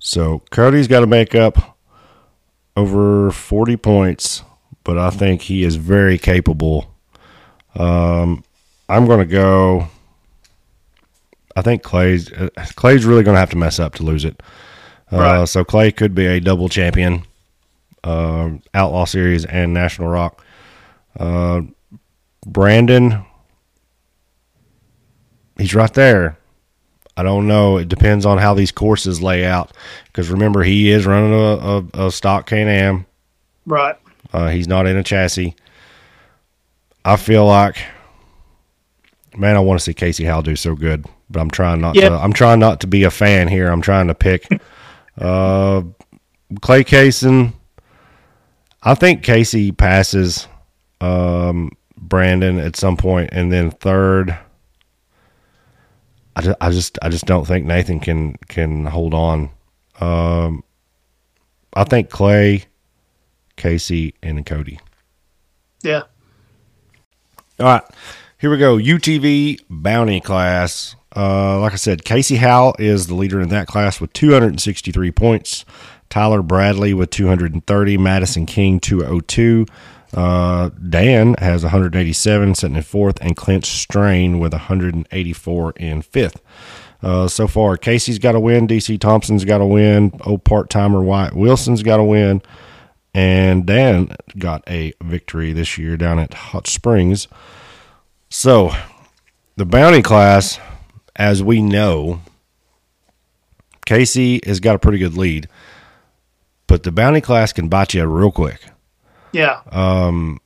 So 0.00 0.42
Cody's 0.50 0.88
got 0.88 1.00
to 1.00 1.06
make 1.06 1.36
up 1.36 1.78
over 2.76 3.30
40 3.30 3.76
points, 3.76 4.42
but 4.82 4.98
I 4.98 5.10
think 5.10 5.42
he 5.42 5.62
is 5.62 5.76
very 5.76 6.18
capable. 6.18 6.92
Um, 7.76 8.42
I'm 8.92 9.06
going 9.06 9.20
to 9.20 9.32
go. 9.32 9.88
I 11.56 11.62
think 11.62 11.82
Clay's 11.82 12.32
uh, 12.32 12.48
Clay's 12.76 13.04
really 13.04 13.22
going 13.22 13.34
to 13.34 13.40
have 13.40 13.50
to 13.50 13.56
mess 13.56 13.78
up 13.78 13.94
to 13.96 14.02
lose 14.02 14.24
it. 14.24 14.42
Uh, 15.10 15.18
Right. 15.18 15.48
So 15.48 15.64
Clay 15.64 15.92
could 15.92 16.14
be 16.14 16.26
a 16.26 16.40
double 16.40 16.68
champion, 16.68 17.24
um, 18.04 18.62
Outlaw 18.74 19.04
Series 19.04 19.44
and 19.44 19.74
National 19.74 20.08
Rock. 20.08 20.44
Uh, 21.18 21.62
Brandon, 22.46 23.24
he's 25.58 25.74
right 25.74 25.92
there. 25.92 26.38
I 27.16 27.22
don't 27.22 27.46
know. 27.46 27.76
It 27.76 27.88
depends 27.88 28.24
on 28.24 28.38
how 28.38 28.54
these 28.54 28.72
courses 28.72 29.20
lay 29.20 29.44
out. 29.44 29.72
Because 30.06 30.30
remember, 30.30 30.62
he 30.62 30.90
is 30.90 31.04
running 31.04 31.34
a, 31.34 31.36
a, 31.36 32.06
a 32.06 32.10
stock 32.10 32.46
Can 32.46 32.68
Am. 32.68 33.06
Right. 33.66 33.96
Uh, 34.32 34.48
he's 34.48 34.66
not 34.66 34.86
in 34.86 34.96
a 34.96 35.02
chassis. 35.02 35.54
I 37.04 37.16
feel 37.16 37.44
like, 37.44 37.76
man, 39.36 39.56
I 39.56 39.60
want 39.60 39.80
to 39.80 39.84
see 39.84 39.94
Casey 39.94 40.24
Howell 40.24 40.42
do 40.42 40.56
so 40.56 40.74
good, 40.74 41.06
but 41.30 41.40
I'm 41.40 41.50
trying 41.50 41.80
not 41.80 41.94
Yeah. 41.96 42.10
to. 42.10 42.14
I'm 42.16 42.32
trying 42.32 42.58
not 42.58 42.80
to 42.80 42.86
be 42.86 43.04
a 43.04 43.10
fan 43.10 43.48
here. 43.48 43.68
I'm 43.70 43.82
trying 43.82 44.08
to 44.08 44.14
pick 44.14 44.46
uh, 45.18 45.82
Clay 46.60 46.84
Kaysen. 46.84 47.52
I 48.82 48.94
think 48.94 49.22
Casey 49.22 49.70
passes 49.72 50.48
um, 51.00 51.70
Brandon 51.96 52.58
at 52.58 52.76
some 52.76 52.96
point, 52.96 53.30
and 53.32 53.52
then 53.52 53.70
third. 53.70 54.36
I 56.34 56.40
just, 56.40 56.56
I 56.60 56.70
just, 56.70 56.98
I 57.02 57.08
just 57.10 57.26
don't 57.26 57.46
think 57.46 57.66
Nathan 57.66 58.00
can 58.00 58.34
can 58.48 58.86
hold 58.86 59.12
on. 59.14 59.50
Um, 60.00 60.64
I 61.74 61.84
think 61.84 62.08
Clay, 62.10 62.64
Casey, 63.56 64.14
and 64.22 64.44
Cody. 64.44 64.80
Yeah. 65.82 66.02
All 67.60 67.66
right, 67.66 67.82
here 68.42 68.50
we 68.50 68.58
go. 68.58 68.76
UTV 68.76 69.60
bounty 69.70 70.20
class. 70.20 70.96
Uh, 71.14 71.60
like 71.60 71.74
I 71.74 71.76
said, 71.76 72.04
Casey 72.04 72.34
Howell 72.34 72.74
is 72.80 73.06
the 73.06 73.14
leader 73.14 73.40
in 73.40 73.50
that 73.50 73.68
class 73.68 74.00
with 74.00 74.12
263 74.14 75.12
points. 75.12 75.64
Tyler 76.10 76.42
Bradley 76.42 76.92
with 76.92 77.10
230. 77.10 77.98
Madison 77.98 78.44
King 78.44 78.80
202. 78.80 79.64
Uh, 80.12 80.70
Dan 80.70 81.36
has 81.38 81.62
187, 81.62 82.56
sitting 82.56 82.74
in 82.74 82.82
fourth, 82.82 83.18
and 83.20 83.36
Clint 83.36 83.64
Strain 83.64 84.40
with 84.40 84.52
184 84.52 85.72
in 85.76 86.02
fifth. 86.02 86.42
Uh, 87.00 87.28
so 87.28 87.46
far, 87.46 87.76
Casey's 87.76 88.18
got 88.18 88.34
a 88.34 88.40
win. 88.40 88.66
DC 88.66 88.98
Thompson's 88.98 89.44
got 89.44 89.60
a 89.60 89.66
win. 89.66 90.18
Old 90.26 90.42
part 90.42 90.68
timer 90.68 91.00
Wyatt 91.00 91.36
Wilson's 91.36 91.84
got 91.84 92.00
a 92.00 92.04
win. 92.04 92.42
And 93.14 93.64
Dan 93.66 94.16
got 94.36 94.64
a 94.66 94.94
victory 95.00 95.52
this 95.52 95.78
year 95.78 95.96
down 95.96 96.18
at 96.18 96.34
Hot 96.34 96.66
Springs. 96.66 97.28
So, 98.34 98.72
the 99.56 99.66
bounty 99.66 100.00
class, 100.00 100.58
as 101.14 101.42
we 101.42 101.60
know, 101.60 102.22
Casey 103.84 104.40
has 104.46 104.58
got 104.58 104.74
a 104.74 104.78
pretty 104.78 104.96
good 104.96 105.18
lead, 105.18 105.48
but 106.66 106.82
the 106.82 106.90
bounty 106.90 107.20
class 107.20 107.52
can 107.52 107.68
bite 107.68 107.92
you 107.92 108.06
real 108.06 108.32
quick. 108.32 108.62
Yeah. 109.32 109.60
Um. 109.70 110.40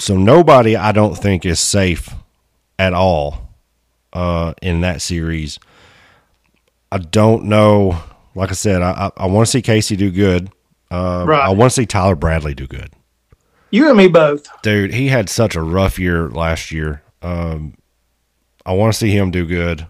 So, 0.00 0.16
nobody, 0.16 0.74
I 0.74 0.90
don't 0.90 1.14
think, 1.16 1.46
is 1.46 1.60
safe 1.60 2.12
at 2.80 2.94
all 2.94 3.48
uh, 4.12 4.54
in 4.60 4.80
that 4.80 5.00
series. 5.00 5.60
I 6.90 6.98
don't 6.98 7.44
know. 7.44 8.02
Like 8.34 8.50
I 8.50 8.54
said, 8.54 8.82
I, 8.82 8.90
I, 9.16 9.22
I 9.22 9.26
want 9.26 9.46
to 9.46 9.50
see 9.52 9.62
Casey 9.62 9.94
do 9.94 10.10
good. 10.10 10.50
Uh, 10.90 11.24
Right. 11.28 11.44
I 11.46 11.50
want 11.50 11.70
to 11.70 11.76
see 11.76 11.86
Tyler 11.86 12.16
Bradley 12.16 12.54
do 12.54 12.66
good. 12.66 12.90
You 13.70 13.88
and 13.88 13.96
me 13.98 14.08
both. 14.08 14.46
dude, 14.62 14.94
he 14.94 15.08
had 15.08 15.28
such 15.28 15.54
a 15.56 15.62
rough 15.62 15.98
year 15.98 16.28
last 16.30 16.70
year. 16.70 17.02
Um, 17.22 17.74
I 18.66 18.72
want 18.72 18.92
to 18.92 18.98
see 18.98 19.10
him 19.10 19.30
do 19.30 19.46
good. 19.46 19.86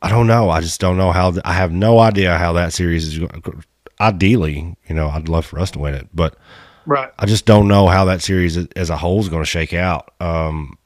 I 0.00 0.08
don't 0.08 0.26
know. 0.26 0.50
I 0.50 0.60
just 0.60 0.80
don't 0.80 0.96
know 0.96 1.12
how. 1.12 1.32
I 1.44 1.52
have 1.52 1.70
no 1.72 1.98
idea 2.00 2.36
how 2.36 2.52
that 2.54 2.72
series 2.72 3.06
is 3.06 3.18
going. 3.18 3.64
Ideally, 4.00 4.76
you 4.88 4.94
know, 4.94 5.08
I'd 5.08 5.28
love 5.28 5.46
for 5.46 5.60
us 5.60 5.70
to 5.72 5.78
win 5.78 5.94
it, 5.94 6.08
but 6.12 6.36
Right. 6.84 7.10
I 7.20 7.26
just 7.26 7.46
don't 7.46 7.68
know 7.68 7.86
how 7.86 8.04
that 8.06 8.22
series 8.22 8.56
as 8.56 8.90
a 8.90 8.96
whole 8.96 9.20
is 9.20 9.28
going 9.28 9.42
to 9.42 9.48
shake 9.48 9.72
out. 9.72 10.12
Um, 10.20 10.76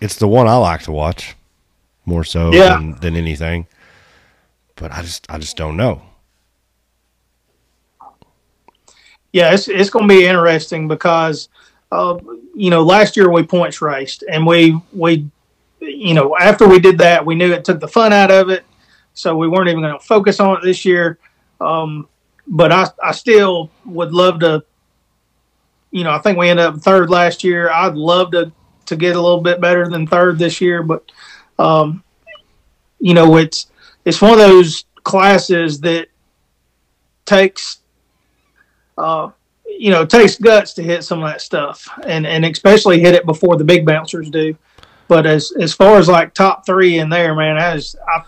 it's 0.00 0.16
the 0.16 0.28
one 0.28 0.48
I 0.48 0.56
like 0.56 0.80
to 0.84 0.92
watch 0.92 1.36
more 2.06 2.24
so 2.24 2.52
Yeah. 2.54 2.76
than, 2.78 2.92
than 3.00 3.16
anything, 3.16 3.66
but 4.76 4.90
I 4.90 5.02
just 5.02 5.26
I 5.28 5.36
just 5.38 5.58
don't 5.58 5.76
know. 5.76 6.00
Yeah, 9.32 9.52
it's 9.52 9.68
it's 9.68 9.90
going 9.90 10.08
to 10.08 10.14
be 10.14 10.26
interesting 10.26 10.88
because, 10.88 11.48
uh, 11.92 12.18
you 12.54 12.70
know, 12.70 12.82
last 12.82 13.16
year 13.16 13.30
we 13.30 13.42
points 13.42 13.82
raced 13.82 14.24
and 14.30 14.46
we 14.46 14.80
we, 14.92 15.28
you 15.80 16.14
know, 16.14 16.36
after 16.38 16.66
we 16.66 16.78
did 16.78 16.98
that, 16.98 17.24
we 17.24 17.34
knew 17.34 17.52
it 17.52 17.64
took 17.64 17.80
the 17.80 17.88
fun 17.88 18.12
out 18.12 18.30
of 18.30 18.48
it, 18.48 18.64
so 19.14 19.36
we 19.36 19.48
weren't 19.48 19.68
even 19.68 19.82
going 19.82 19.98
to 19.98 20.04
focus 20.04 20.40
on 20.40 20.56
it 20.56 20.62
this 20.62 20.84
year. 20.84 21.18
Um, 21.60 22.08
but 22.46 22.72
I 22.72 22.88
I 23.02 23.12
still 23.12 23.70
would 23.84 24.12
love 24.12 24.40
to. 24.40 24.64
You 25.90 26.04
know, 26.04 26.10
I 26.10 26.18
think 26.18 26.36
we 26.38 26.50
ended 26.50 26.66
up 26.66 26.76
third 26.80 27.08
last 27.08 27.42
year. 27.42 27.70
I'd 27.70 27.94
love 27.94 28.30
to 28.32 28.52
to 28.86 28.96
get 28.96 29.16
a 29.16 29.20
little 29.20 29.40
bit 29.40 29.60
better 29.60 29.88
than 29.88 30.06
third 30.06 30.38
this 30.38 30.60
year, 30.62 30.82
but, 30.82 31.12
um, 31.58 32.02
you 32.98 33.12
know, 33.12 33.36
it's 33.36 33.70
it's 34.04 34.20
one 34.22 34.32
of 34.32 34.38
those 34.38 34.84
classes 35.04 35.80
that 35.80 36.08
takes 37.26 37.80
uh, 38.98 39.30
you 39.66 39.90
know, 39.90 40.02
it 40.02 40.10
takes 40.10 40.36
guts 40.36 40.74
to 40.74 40.82
hit 40.82 41.04
some 41.04 41.22
of 41.22 41.28
that 41.28 41.40
stuff, 41.40 41.88
and 42.04 42.26
and 42.26 42.44
especially 42.44 43.00
hit 43.00 43.14
it 43.14 43.26
before 43.26 43.56
the 43.56 43.64
big 43.64 43.86
bouncers 43.86 44.30
do. 44.30 44.56
But 45.06 45.26
as 45.26 45.52
as 45.60 45.72
far 45.72 45.98
as 45.98 46.08
like 46.08 46.34
top 46.34 46.66
three 46.66 46.98
in 46.98 47.08
there, 47.08 47.34
man, 47.34 47.56
I 47.56 47.76
just, 47.76 47.96
I 48.06 48.24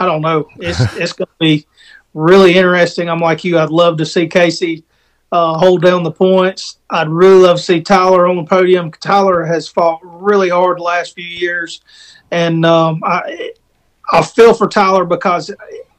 I 0.00 0.06
don't 0.06 0.22
know. 0.22 0.48
It's 0.58 0.80
it's 0.96 1.12
going 1.12 1.28
to 1.28 1.38
be 1.40 1.66
really 2.14 2.54
interesting. 2.54 3.08
I'm 3.08 3.20
like 3.20 3.44
you. 3.44 3.58
I'd 3.58 3.70
love 3.70 3.96
to 3.98 4.06
see 4.06 4.26
Casey 4.26 4.84
uh, 5.32 5.56
hold 5.58 5.82
down 5.82 6.02
the 6.02 6.12
points. 6.12 6.78
I'd 6.90 7.08
really 7.08 7.40
love 7.40 7.56
to 7.56 7.62
see 7.62 7.80
Tyler 7.80 8.26
on 8.26 8.36
the 8.36 8.44
podium. 8.44 8.90
Tyler 8.92 9.44
has 9.44 9.66
fought 9.66 10.00
really 10.02 10.50
hard 10.50 10.78
the 10.78 10.82
last 10.82 11.14
few 11.14 11.24
years, 11.24 11.80
and 12.30 12.66
um, 12.66 13.02
I 13.04 13.52
I 14.12 14.22
feel 14.22 14.52
for 14.52 14.68
Tyler 14.68 15.04
because 15.04 15.50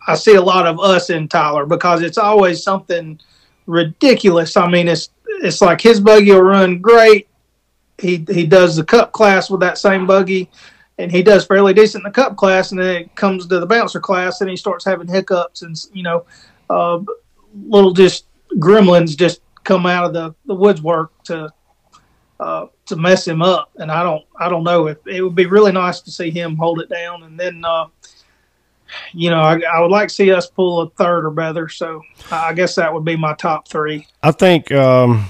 I 0.07 0.15
see 0.15 0.35
a 0.35 0.41
lot 0.41 0.67
of 0.67 0.79
us 0.79 1.09
in 1.09 1.27
Tyler 1.27 1.65
because 1.65 2.01
it's 2.01 2.17
always 2.17 2.61
something 2.61 3.19
ridiculous. 3.65 4.57
I 4.57 4.69
mean, 4.69 4.87
it's 4.87 5.09
it's 5.25 5.61
like 5.61 5.81
his 5.81 5.99
buggy 5.99 6.31
will 6.31 6.41
run 6.41 6.79
great. 6.79 7.27
He 7.97 8.25
he 8.29 8.45
does 8.45 8.75
the 8.75 8.83
cup 8.83 9.11
class 9.11 9.49
with 9.49 9.61
that 9.61 9.77
same 9.77 10.05
buggy, 10.05 10.49
and 10.97 11.11
he 11.11 11.23
does 11.23 11.45
fairly 11.45 11.73
decent 11.73 12.03
in 12.03 12.09
the 12.09 12.13
cup 12.13 12.35
class. 12.35 12.71
And 12.71 12.81
then 12.81 12.95
it 12.95 13.15
comes 13.15 13.47
to 13.47 13.59
the 13.59 13.65
bouncer 13.65 13.99
class, 13.99 14.41
and 14.41 14.49
he 14.49 14.55
starts 14.55 14.85
having 14.85 15.07
hiccups, 15.07 15.61
and 15.61 15.75
you 15.93 16.03
know, 16.03 16.25
uh, 16.69 16.99
little 17.67 17.93
just 17.93 18.25
gremlins 18.55 19.17
just 19.17 19.41
come 19.63 19.85
out 19.85 20.05
of 20.05 20.13
the 20.13 20.35
the 20.45 20.55
woodwork 20.55 21.11
to 21.23 21.51
uh, 22.39 22.67
to 22.85 22.95
mess 22.95 23.27
him 23.27 23.41
up. 23.41 23.71
And 23.77 23.91
I 23.91 24.03
don't 24.03 24.25
I 24.39 24.49
don't 24.49 24.63
know 24.63 24.87
if 24.87 24.97
it 25.07 25.21
would 25.21 25.35
be 25.35 25.45
really 25.45 25.71
nice 25.71 26.01
to 26.01 26.11
see 26.11 26.29
him 26.29 26.55
hold 26.55 26.81
it 26.81 26.89
down, 26.89 27.23
and 27.23 27.39
then. 27.39 27.63
Uh, 27.65 27.87
you 29.13 29.29
know, 29.29 29.41
I, 29.41 29.59
I 29.61 29.79
would 29.81 29.91
like 29.91 30.09
to 30.09 30.13
see 30.13 30.31
us 30.31 30.47
pull 30.47 30.81
a 30.81 30.89
third 30.91 31.25
or 31.25 31.31
better. 31.31 31.69
So 31.69 32.01
I 32.31 32.53
guess 32.53 32.75
that 32.75 32.93
would 32.93 33.05
be 33.05 33.15
my 33.15 33.33
top 33.35 33.67
three. 33.67 34.07
I 34.21 34.31
think 34.31 34.71
um, 34.71 35.27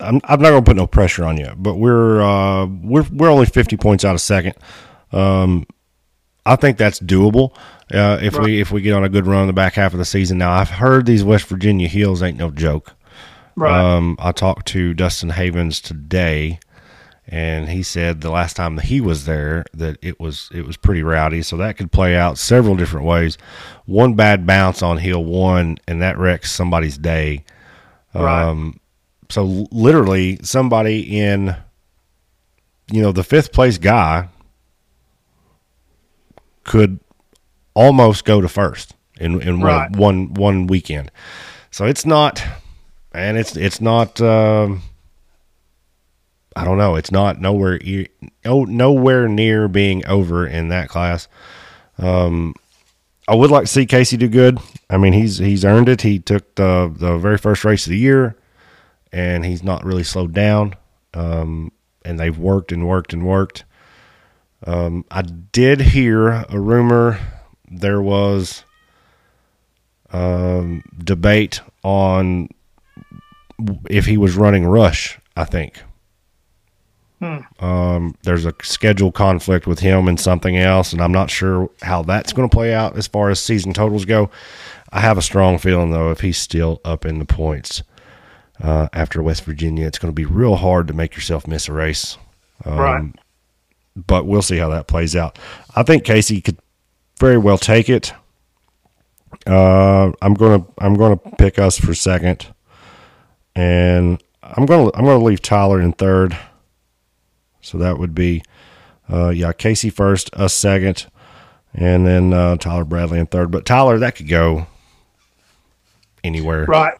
I'm, 0.00 0.20
I'm 0.24 0.40
not 0.40 0.50
going 0.50 0.64
to 0.64 0.68
put 0.68 0.76
no 0.76 0.86
pressure 0.86 1.24
on 1.24 1.36
you, 1.36 1.52
but 1.56 1.74
we're 1.74 2.22
uh, 2.22 2.66
we're 2.66 3.06
we're 3.12 3.30
only 3.30 3.46
50 3.46 3.76
points 3.76 4.04
out 4.04 4.14
of 4.14 4.20
second. 4.20 4.54
Um, 5.12 5.66
I 6.44 6.56
think 6.56 6.78
that's 6.78 7.00
doable 7.00 7.56
uh, 7.92 8.18
if 8.22 8.38
we 8.38 8.60
if 8.60 8.70
we 8.70 8.80
get 8.80 8.92
on 8.92 9.04
a 9.04 9.08
good 9.08 9.26
run 9.26 9.42
in 9.42 9.46
the 9.46 9.52
back 9.52 9.74
half 9.74 9.92
of 9.92 9.98
the 9.98 10.04
season. 10.04 10.38
Now 10.38 10.52
I've 10.52 10.70
heard 10.70 11.06
these 11.06 11.24
West 11.24 11.46
Virginia 11.46 11.88
hills 11.88 12.22
ain't 12.22 12.38
no 12.38 12.50
joke. 12.50 12.94
Right. 13.56 13.72
Um, 13.72 14.16
I 14.18 14.32
talked 14.32 14.68
to 14.68 14.92
Dustin 14.92 15.30
Havens 15.30 15.80
today, 15.80 16.60
and 17.28 17.68
he 17.68 17.82
said 17.82 18.20
the 18.20 18.30
last 18.30 18.54
time 18.56 18.76
that 18.76 18.84
he 18.86 19.00
was 19.00 19.24
there 19.24 19.64
that 19.74 19.98
it 20.02 20.20
was 20.20 20.48
it 20.54 20.66
was 20.66 20.76
pretty 20.76 21.02
rowdy. 21.02 21.42
So 21.42 21.56
that 21.56 21.76
could 21.76 21.90
play 21.92 22.16
out 22.16 22.38
several 22.38 22.76
different 22.76 23.06
ways. 23.06 23.36
One 23.84 24.14
bad 24.14 24.46
bounce 24.46 24.82
on 24.82 24.98
hill 24.98 25.24
one, 25.24 25.78
and 25.88 26.00
that 26.02 26.18
wrecks 26.18 26.52
somebody's 26.52 26.96
day. 26.98 27.44
right. 28.14 28.44
Um, 28.48 28.78
so 29.28 29.66
literally, 29.72 30.38
somebody 30.42 31.18
in 31.18 31.56
you 32.92 33.02
know 33.02 33.10
the 33.12 33.24
fifth 33.24 33.52
place 33.52 33.76
guy 33.78 34.28
could 36.64 37.00
almost 37.74 38.24
go 38.24 38.40
to 38.40 38.48
first 38.48 38.94
in 39.18 39.40
in 39.42 39.60
Right. 39.60 39.90
one 39.96 40.32
one 40.32 40.34
one 40.34 40.66
weekend. 40.66 41.10
So 41.70 41.84
it's 41.86 42.06
not, 42.06 42.42
and 43.12 43.36
it's 43.36 43.56
it's 43.56 43.80
not. 43.80 44.20
Um, 44.20 44.82
I 46.56 46.64
don't 46.64 46.78
know. 46.78 46.94
It's 46.96 47.12
not 47.12 47.38
nowhere 47.38 47.78
no 48.42 48.64
nowhere 48.64 49.28
near 49.28 49.68
being 49.68 50.06
over 50.06 50.46
in 50.46 50.68
that 50.70 50.88
class. 50.88 51.28
Um, 51.98 52.54
I 53.28 53.34
would 53.34 53.50
like 53.50 53.64
to 53.64 53.70
see 53.70 53.84
Casey 53.84 54.16
do 54.16 54.26
good. 54.26 54.58
I 54.88 54.96
mean, 54.96 55.12
he's 55.12 55.36
he's 55.36 55.66
earned 55.66 55.90
it. 55.90 56.00
He 56.00 56.18
took 56.18 56.54
the 56.54 56.92
the 56.96 57.18
very 57.18 57.36
first 57.36 57.62
race 57.62 57.84
of 57.84 57.90
the 57.90 57.98
year, 57.98 58.36
and 59.12 59.44
he's 59.44 59.62
not 59.62 59.84
really 59.84 60.02
slowed 60.02 60.32
down. 60.32 60.74
Um, 61.12 61.72
and 62.06 62.18
they've 62.18 62.38
worked 62.38 62.72
and 62.72 62.88
worked 62.88 63.12
and 63.12 63.26
worked. 63.26 63.64
Um, 64.66 65.04
I 65.10 65.22
did 65.22 65.80
hear 65.80 66.28
a 66.48 66.58
rumor 66.58 67.18
there 67.70 68.00
was 68.00 68.64
um, 70.10 70.82
debate 70.96 71.60
on 71.82 72.48
if 73.90 74.06
he 74.06 74.16
was 74.16 74.36
running 74.36 74.64
rush. 74.64 75.18
I 75.36 75.44
think 75.44 75.82
Um, 77.20 78.14
there's 78.24 78.44
a 78.44 78.54
schedule 78.62 79.10
conflict 79.10 79.66
with 79.66 79.78
him 79.78 80.06
and 80.08 80.20
something 80.20 80.56
else, 80.56 80.92
and 80.92 81.00
I'm 81.00 81.12
not 81.12 81.30
sure 81.30 81.70
how 81.82 82.02
that's 82.02 82.32
going 82.32 82.48
to 82.48 82.54
play 82.54 82.74
out 82.74 82.96
as 82.96 83.06
far 83.06 83.30
as 83.30 83.40
season 83.40 83.72
totals 83.72 84.04
go. 84.04 84.30
I 84.92 85.00
have 85.00 85.18
a 85.18 85.22
strong 85.22 85.58
feeling 85.58 85.90
though, 85.90 86.10
if 86.10 86.20
he's 86.20 86.38
still 86.38 86.80
up 86.84 87.04
in 87.06 87.18
the 87.18 87.24
points 87.24 87.82
uh, 88.62 88.88
after 88.92 89.22
West 89.22 89.44
Virginia, 89.44 89.86
it's 89.86 89.98
going 89.98 90.12
to 90.12 90.14
be 90.14 90.24
real 90.26 90.56
hard 90.56 90.86
to 90.88 90.94
make 90.94 91.14
yourself 91.14 91.46
miss 91.46 91.68
a 91.68 91.72
race. 91.72 92.18
Um, 92.64 92.78
Right. 92.78 93.12
But 94.06 94.26
we'll 94.26 94.42
see 94.42 94.58
how 94.58 94.68
that 94.68 94.86
plays 94.86 95.16
out. 95.16 95.38
I 95.74 95.82
think 95.82 96.04
Casey 96.04 96.42
could 96.42 96.58
very 97.18 97.38
well 97.38 97.56
take 97.56 97.88
it. 97.88 98.12
Uh, 99.46 100.12
I'm 100.20 100.34
gonna 100.34 100.66
I'm 100.78 100.94
gonna 100.94 101.16
pick 101.16 101.58
us 101.58 101.78
for 101.78 101.94
second, 101.94 102.46
and 103.54 104.22
I'm 104.42 104.66
gonna 104.66 104.90
I'm 104.94 105.04
gonna 105.04 105.24
leave 105.24 105.40
Tyler 105.40 105.80
in 105.80 105.92
third. 105.92 106.36
So 107.66 107.78
that 107.78 107.98
would 107.98 108.14
be, 108.14 108.42
uh, 109.10 109.30
yeah, 109.30 109.52
Casey 109.52 109.90
first, 109.90 110.34
us 110.34 110.54
second, 110.54 111.06
and 111.74 112.06
then 112.06 112.32
uh, 112.32 112.56
Tyler 112.56 112.84
Bradley 112.84 113.18
in 113.18 113.26
third. 113.26 113.50
But 113.50 113.66
Tyler, 113.66 113.98
that 113.98 114.14
could 114.14 114.28
go 114.28 114.66
anywhere. 116.22 116.64
Right. 116.66 116.94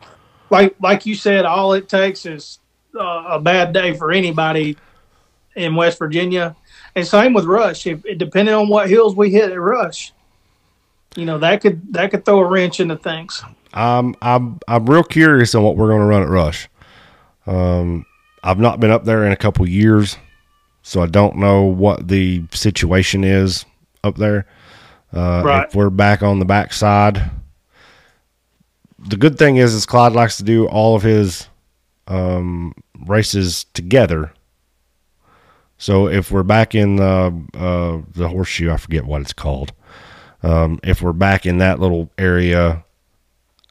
Like 0.51 0.75
like 0.81 1.07
you 1.07 1.15
said, 1.15 1.45
all 1.45 1.73
it 1.73 1.89
takes 1.89 2.27
is 2.27 2.59
uh, 2.99 3.25
a 3.29 3.41
bad 3.41 3.73
day 3.73 3.95
for 3.95 4.13
anybody 4.13 4.77
in 5.57 5.75
West 5.75 5.99
Virginia, 5.99 6.55
and 6.95 7.07
same 7.07 7.33
with 7.33 7.45
Rush. 7.45 7.87
If 7.87 8.03
depending 8.17 8.55
on 8.55 8.69
what 8.69 8.89
hills 8.89 9.17
we 9.17 9.31
hit 9.31 9.51
at 9.51 9.61
Rush, 9.61 10.13
you 11.17 11.25
know 11.25 11.39
that 11.39 11.61
could 11.61 11.93
that 11.93 12.11
could 12.11 12.25
throw 12.25 12.41
a 12.41 12.47
wrench 12.47 12.79
into 12.79 12.97
things. 12.97 13.43
I'm 13.73 14.15
I'm 14.23 14.61
I'm 14.69 14.87
real 14.87 15.03
curious 15.03 15.55
on 15.55 15.63
what 15.63 15.77
we're 15.77 15.89
going 15.89 16.01
to 16.01 16.07
run 16.07 16.23
at 16.23 16.29
Rush. 16.29 16.69
Um, 17.47 18.05
I've 18.43 18.59
not 18.59 18.81
been 18.81 18.91
up 18.91 19.05
there 19.05 19.25
in 19.25 19.33
a 19.33 19.37
couple 19.37 19.69
years, 19.69 20.17
so 20.87 21.03
I 21.03 21.07
don't 21.07 21.37
know 21.37 21.65
what 21.65 22.07
the 22.07 22.45
situation 22.53 23.25
is 23.25 23.65
up 24.05 24.15
there. 24.19 24.47
Uh, 25.13 25.43
Right. 25.45 25.67
If 25.69 25.75
we're 25.75 25.91
back 25.91 26.23
on 26.23 26.39
the 26.39 26.45
backside, 26.45 27.29
the 28.99 29.17
good 29.17 29.37
thing 29.37 29.57
is, 29.57 29.75
is 29.75 29.85
Clyde 29.85 30.13
likes 30.13 30.37
to 30.37 30.45
do 30.45 30.69
all 30.69 30.95
of 30.95 31.03
his 31.03 31.49
um, 32.07 32.73
races 33.05 33.65
together. 33.75 34.33
So 35.77 36.07
if 36.07 36.31
we're 36.31 36.45
back 36.45 36.77
in 36.77 36.97
the 36.97 37.35
uh, 37.55 38.03
the 38.13 38.29
horseshoe, 38.29 38.71
I 38.71 38.77
forget 38.77 39.05
what 39.05 39.23
it's 39.23 39.33
called. 39.33 39.73
Um, 40.45 40.79
if 40.85 41.03
we're 41.03 41.13
back 41.13 41.47
in 41.47 41.59
that 41.59 41.81
little 41.81 42.13
area, 42.17 42.85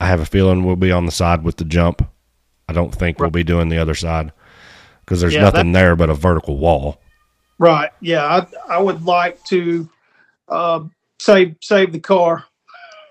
I 0.01 0.07
have 0.07 0.19
a 0.19 0.25
feeling 0.25 0.65
we'll 0.65 0.75
be 0.75 0.91
on 0.91 1.05
the 1.05 1.13
side 1.13 1.43
with 1.43 1.55
the 1.55 1.63
jump. 1.65 2.05
I 2.67 2.73
don't 2.73 2.93
think 2.93 3.19
we'll 3.19 3.29
be 3.29 3.43
doing 3.45 3.69
the 3.69 3.77
other 3.77 3.95
side 3.95 4.33
because 4.99 5.21
there's 5.21 5.33
Yeah, 5.33 5.43
nothing 5.43 5.71
there 5.71 5.95
but 5.95 6.09
a 6.09 6.13
vertical 6.13 6.57
wall. 6.57 6.99
Right. 7.57 7.91
Yeah. 8.01 8.25
I 8.25 8.75
I 8.75 8.77
would 8.79 9.03
like 9.03 9.43
to 9.45 9.89
uh, 10.49 10.83
save 11.19 11.55
save 11.61 11.91
the 11.91 11.99
car. 11.99 12.45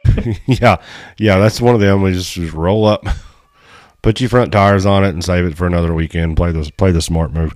yeah, 0.47 0.77
yeah, 1.19 1.39
that's 1.39 1.61
one 1.61 1.75
of 1.75 1.81
them. 1.81 2.03
We 2.03 2.13
just, 2.13 2.35
just 2.35 2.53
roll 2.53 2.85
up, 2.85 3.07
put 4.03 4.21
your 4.21 4.29
front 4.29 4.53
tires 4.53 4.87
on 4.87 5.05
it, 5.05 5.11
and 5.11 5.25
save 5.25 5.45
it 5.45 5.57
for 5.57 5.67
another 5.67 5.95
weekend. 5.95 6.37
Play 6.37 6.53
the 6.53 6.71
play 6.77 6.93
the 6.93 7.03
smart 7.03 7.33
move. 7.33 7.55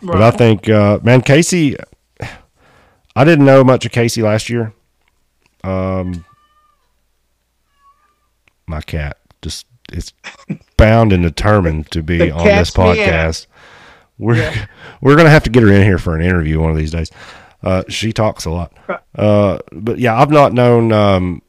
But 0.00 0.22
I 0.22 0.30
think, 0.30 0.68
uh, 0.68 1.00
man, 1.02 1.22
Casey, 1.22 1.76
I 3.16 3.24
didn't 3.24 3.44
know 3.44 3.64
much 3.64 3.84
of 3.84 3.90
Casey 3.90 4.22
last 4.22 4.48
year. 4.48 4.72
Um, 5.64 6.24
my 8.68 8.80
cat 8.80 9.18
just 9.42 9.66
is 9.92 10.12
bound 10.76 11.12
and 11.12 11.24
determined 11.24 11.90
to 11.90 12.02
be 12.02 12.18
The 12.18 12.30
on 12.30 12.44
this 12.44 12.70
podcast. 12.70 13.46
We're 14.18 14.36
Yeah. 14.36 14.66
we're 15.00 15.16
gonna 15.16 15.30
have 15.30 15.44
to 15.44 15.50
get 15.50 15.62
her 15.62 15.70
in 15.72 15.82
here 15.82 15.98
for 15.98 16.14
an 16.16 16.22
interview 16.22 16.60
one 16.60 16.70
of 16.70 16.76
these 16.76 16.90
days. 16.90 17.10
Uh, 17.62 17.82
she 17.88 18.12
talks 18.12 18.44
a 18.44 18.50
lot. 18.50 18.72
Uh, 19.16 19.58
but 19.72 19.98
yeah, 19.98 20.20
I've 20.20 20.30
not 20.30 20.52
known. 20.52 20.92
Um, 20.92 21.42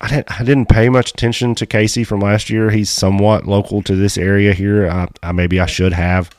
I 0.00 0.08
didn't. 0.08 0.40
I 0.40 0.44
didn't 0.44 0.66
pay 0.68 0.88
much 0.90 1.10
attention 1.12 1.54
to 1.54 1.64
Casey 1.66 2.04
from 2.04 2.20
last 2.20 2.50
year. 2.50 2.68
He's 2.70 2.90
somewhat 2.90 3.46
local 3.46 3.80
to 3.84 3.96
this 3.96 4.18
area 4.18 4.52
here. 4.52 4.88
I, 4.90 5.08
I 5.22 5.32
maybe 5.32 5.58
I 5.58 5.64
should 5.66 5.94
have. 5.94 6.30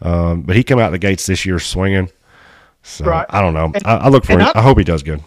Um, 0.00 0.42
but 0.42 0.54
he 0.56 0.62
came 0.62 0.78
out 0.78 0.90
the 0.90 0.98
gates 0.98 1.26
this 1.26 1.44
year 1.44 1.58
swinging. 1.58 2.08
So 2.84 3.04
Right. 3.04 3.26
I 3.30 3.40
don't 3.40 3.54
know. 3.54 3.72
I, 3.84 3.96
I 3.96 4.08
look 4.08 4.24
for 4.24 4.32
him. 4.32 4.42
I- 4.42 4.52
I 4.56 4.62
hope 4.62 4.78
he 4.78 4.84
does 4.84 5.02
good. 5.02 5.20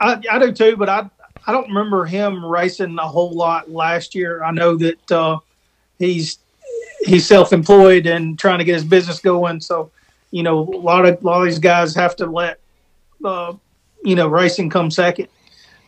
I, 0.00 0.20
I 0.30 0.38
do 0.38 0.52
too, 0.52 0.76
but 0.76 0.88
I 0.88 1.08
I 1.46 1.52
don't 1.52 1.68
remember 1.68 2.04
him 2.06 2.44
racing 2.44 2.98
a 2.98 3.06
whole 3.06 3.32
lot 3.34 3.70
last 3.70 4.14
year. 4.14 4.42
I 4.42 4.50
know 4.50 4.76
that 4.76 5.12
uh, 5.12 5.38
he's 5.98 6.38
he's 7.00 7.26
self 7.26 7.52
employed 7.52 8.06
and 8.06 8.38
trying 8.38 8.58
to 8.58 8.64
get 8.64 8.74
his 8.74 8.84
business 8.84 9.20
going. 9.20 9.60
So 9.60 9.90
you 10.30 10.42
know, 10.42 10.60
a 10.60 10.80
lot 10.80 11.06
of 11.06 11.22
a 11.22 11.26
lot 11.26 11.40
of 11.40 11.46
these 11.46 11.58
guys 11.58 11.94
have 11.94 12.16
to 12.16 12.26
let 12.26 12.60
uh, 13.24 13.54
you 14.04 14.16
know 14.16 14.28
racing 14.28 14.70
come 14.70 14.90
second. 14.90 15.28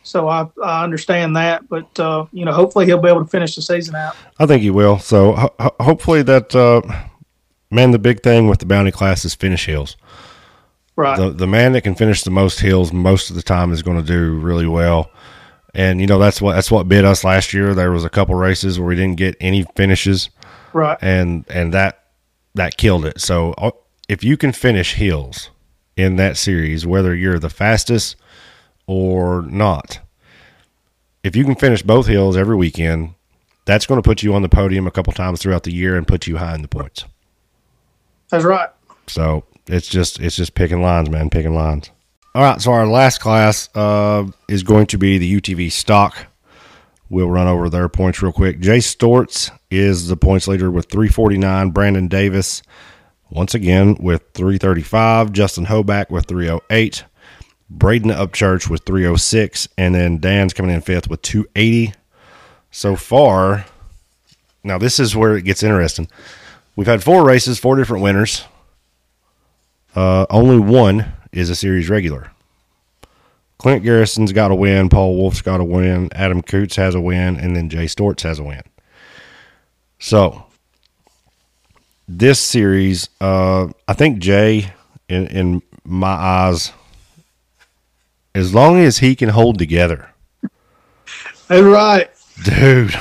So 0.03 0.27
I, 0.27 0.47
I 0.63 0.83
understand 0.83 1.35
that, 1.35 1.67
but 1.69 1.99
uh, 1.99 2.25
you 2.31 2.45
know, 2.45 2.53
hopefully 2.53 2.85
he'll 2.85 3.01
be 3.01 3.09
able 3.09 3.23
to 3.23 3.29
finish 3.29 3.55
the 3.55 3.61
season 3.61 3.95
out. 3.95 4.15
I 4.39 4.45
think 4.45 4.61
he 4.61 4.69
will. 4.69 4.97
So 4.97 5.33
ho- 5.33 5.55
ho- 5.59 5.75
hopefully 5.79 6.23
that. 6.23 6.55
Uh, 6.55 6.81
man, 7.69 7.91
the 7.91 7.99
big 7.99 8.23
thing 8.23 8.47
with 8.47 8.59
the 8.59 8.65
bounty 8.65 8.91
class 8.91 9.25
is 9.25 9.35
finish 9.35 9.65
hills. 9.65 9.97
Right. 10.95 11.17
the 11.17 11.29
the 11.29 11.47
man 11.47 11.71
that 11.73 11.81
can 11.81 11.95
finish 11.95 12.23
the 12.23 12.31
most 12.31 12.59
hills 12.59 12.91
most 12.91 13.29
of 13.29 13.37
the 13.37 13.41
time 13.41 13.71
is 13.71 13.81
going 13.81 14.01
to 14.01 14.05
do 14.05 14.37
really 14.39 14.67
well. 14.67 15.11
And 15.73 16.01
you 16.01 16.07
know 16.07 16.19
that's 16.19 16.41
what 16.41 16.55
that's 16.55 16.71
what 16.71 16.89
bit 16.89 17.05
us 17.05 17.23
last 17.23 17.53
year. 17.53 17.73
There 17.73 17.91
was 17.91 18.03
a 18.03 18.09
couple 18.09 18.35
races 18.35 18.79
where 18.79 18.87
we 18.87 18.95
didn't 18.95 19.15
get 19.15 19.37
any 19.39 19.63
finishes, 19.75 20.29
right. 20.73 20.97
and 21.01 21.45
and 21.49 21.73
that 21.73 22.03
that 22.55 22.77
killed 22.77 23.05
it. 23.05 23.21
So 23.21 23.53
uh, 23.53 23.71
if 24.07 24.23
you 24.23 24.37
can 24.37 24.51
finish 24.51 24.95
hills 24.95 25.49
in 25.95 26.15
that 26.17 26.37
series, 26.37 26.85
whether 26.85 27.15
you're 27.15 27.39
the 27.39 27.49
fastest 27.49 28.15
or 28.87 29.43
not, 29.43 29.99
if 31.23 31.35
you 31.35 31.43
can 31.43 31.55
finish 31.55 31.81
both 31.81 32.07
hills 32.07 32.35
every 32.35 32.55
weekend, 32.55 33.13
that's 33.65 33.85
going 33.85 34.01
to 34.01 34.07
put 34.07 34.23
you 34.23 34.33
on 34.33 34.41
the 34.41 34.49
podium 34.49 34.87
a 34.87 34.91
couple 34.91 35.13
times 35.13 35.41
throughout 35.41 35.63
the 35.63 35.73
year 35.73 35.95
and 35.95 36.07
put 36.07 36.27
you 36.27 36.37
high 36.37 36.55
in 36.55 36.61
the 36.61 36.67
points. 36.67 37.05
That's 38.29 38.43
right. 38.43 38.69
So 39.07 39.45
it's 39.67 39.87
just 39.87 40.19
it's 40.19 40.35
just 40.35 40.55
picking 40.55 40.81
lines, 40.81 41.09
man, 41.09 41.29
picking 41.29 41.53
lines. 41.53 41.91
All 42.35 42.43
right, 42.43 42.61
so 42.61 42.71
our 42.71 42.87
last 42.87 43.19
class 43.19 43.69
uh, 43.75 44.25
is 44.47 44.61
going 44.63 44.85
to 44.87 44.97
be 44.97 45.17
the 45.17 45.41
UTV 45.41 45.71
stock. 45.71 46.27
We'll 47.09 47.29
run 47.29 47.47
over 47.47 47.69
their 47.69 47.89
points 47.89 48.21
real 48.21 48.31
quick. 48.31 48.59
Jay 48.59 48.77
Storts 48.77 49.49
is 49.71 50.07
the 50.07 50.17
points 50.17 50.47
leader 50.47 50.69
with 50.69 50.89
349. 50.89 51.71
Brandon 51.71 52.07
Davis, 52.07 52.61
once 53.31 53.55
again, 53.55 53.95
with 53.99 54.23
335. 54.35 55.31
Justin 55.31 55.65
Hoback 55.65 56.11
with 56.11 56.25
308. 56.27 57.03
Braden 57.67 58.11
Upchurch 58.11 58.69
with 58.69 58.83
306. 58.83 59.67
And 59.77 59.95
then 59.95 60.19
Dan's 60.19 60.53
coming 60.53 60.73
in 60.73 60.81
fifth 60.81 61.09
with 61.09 61.23
280. 61.23 61.93
So 62.69 62.95
far, 62.95 63.65
now 64.63 64.77
this 64.77 64.99
is 64.99 65.15
where 65.15 65.35
it 65.35 65.43
gets 65.43 65.63
interesting. 65.63 66.07
We've 66.75 66.87
had 66.87 67.03
four 67.03 67.25
races, 67.25 67.57
four 67.57 67.75
different 67.75 68.03
winners. 68.03 68.45
Uh, 69.95 70.27
only 70.29 70.59
one 70.59 71.13
is 71.31 71.49
a 71.49 71.55
series 71.55 71.89
regular. 71.89 72.31
Clint 73.59 73.83
Garrison's 73.83 74.31
got 74.31 74.51
a 74.51 74.55
win. 74.55 74.87
Paul 74.89 75.17
Wolf's 75.17 75.41
got 75.41 75.59
a 75.59 75.63
win. 75.65 76.09
Adam 76.13 76.41
Coots 76.41 76.77
has 76.77 76.95
a 76.95 77.01
win, 77.01 77.35
and 77.37 77.55
then 77.55 77.69
Jay 77.69 77.85
Storts 77.85 78.21
has 78.21 78.39
a 78.39 78.43
win. 78.43 78.61
So 79.99 80.45
this 82.07 82.39
series, 82.39 83.09
uh, 83.19 83.67
I 83.87 83.93
think 83.93 84.19
Jay, 84.19 84.71
in 85.09 85.27
in 85.27 85.61
my 85.83 86.07
eyes, 86.07 86.71
as 88.33 88.53
long 88.55 88.79
as 88.79 88.97
he 88.99 89.13
can 89.15 89.29
hold 89.29 89.59
together, 89.59 90.09
That's 91.49 91.61
right. 91.61 92.09
dude. 92.43 92.95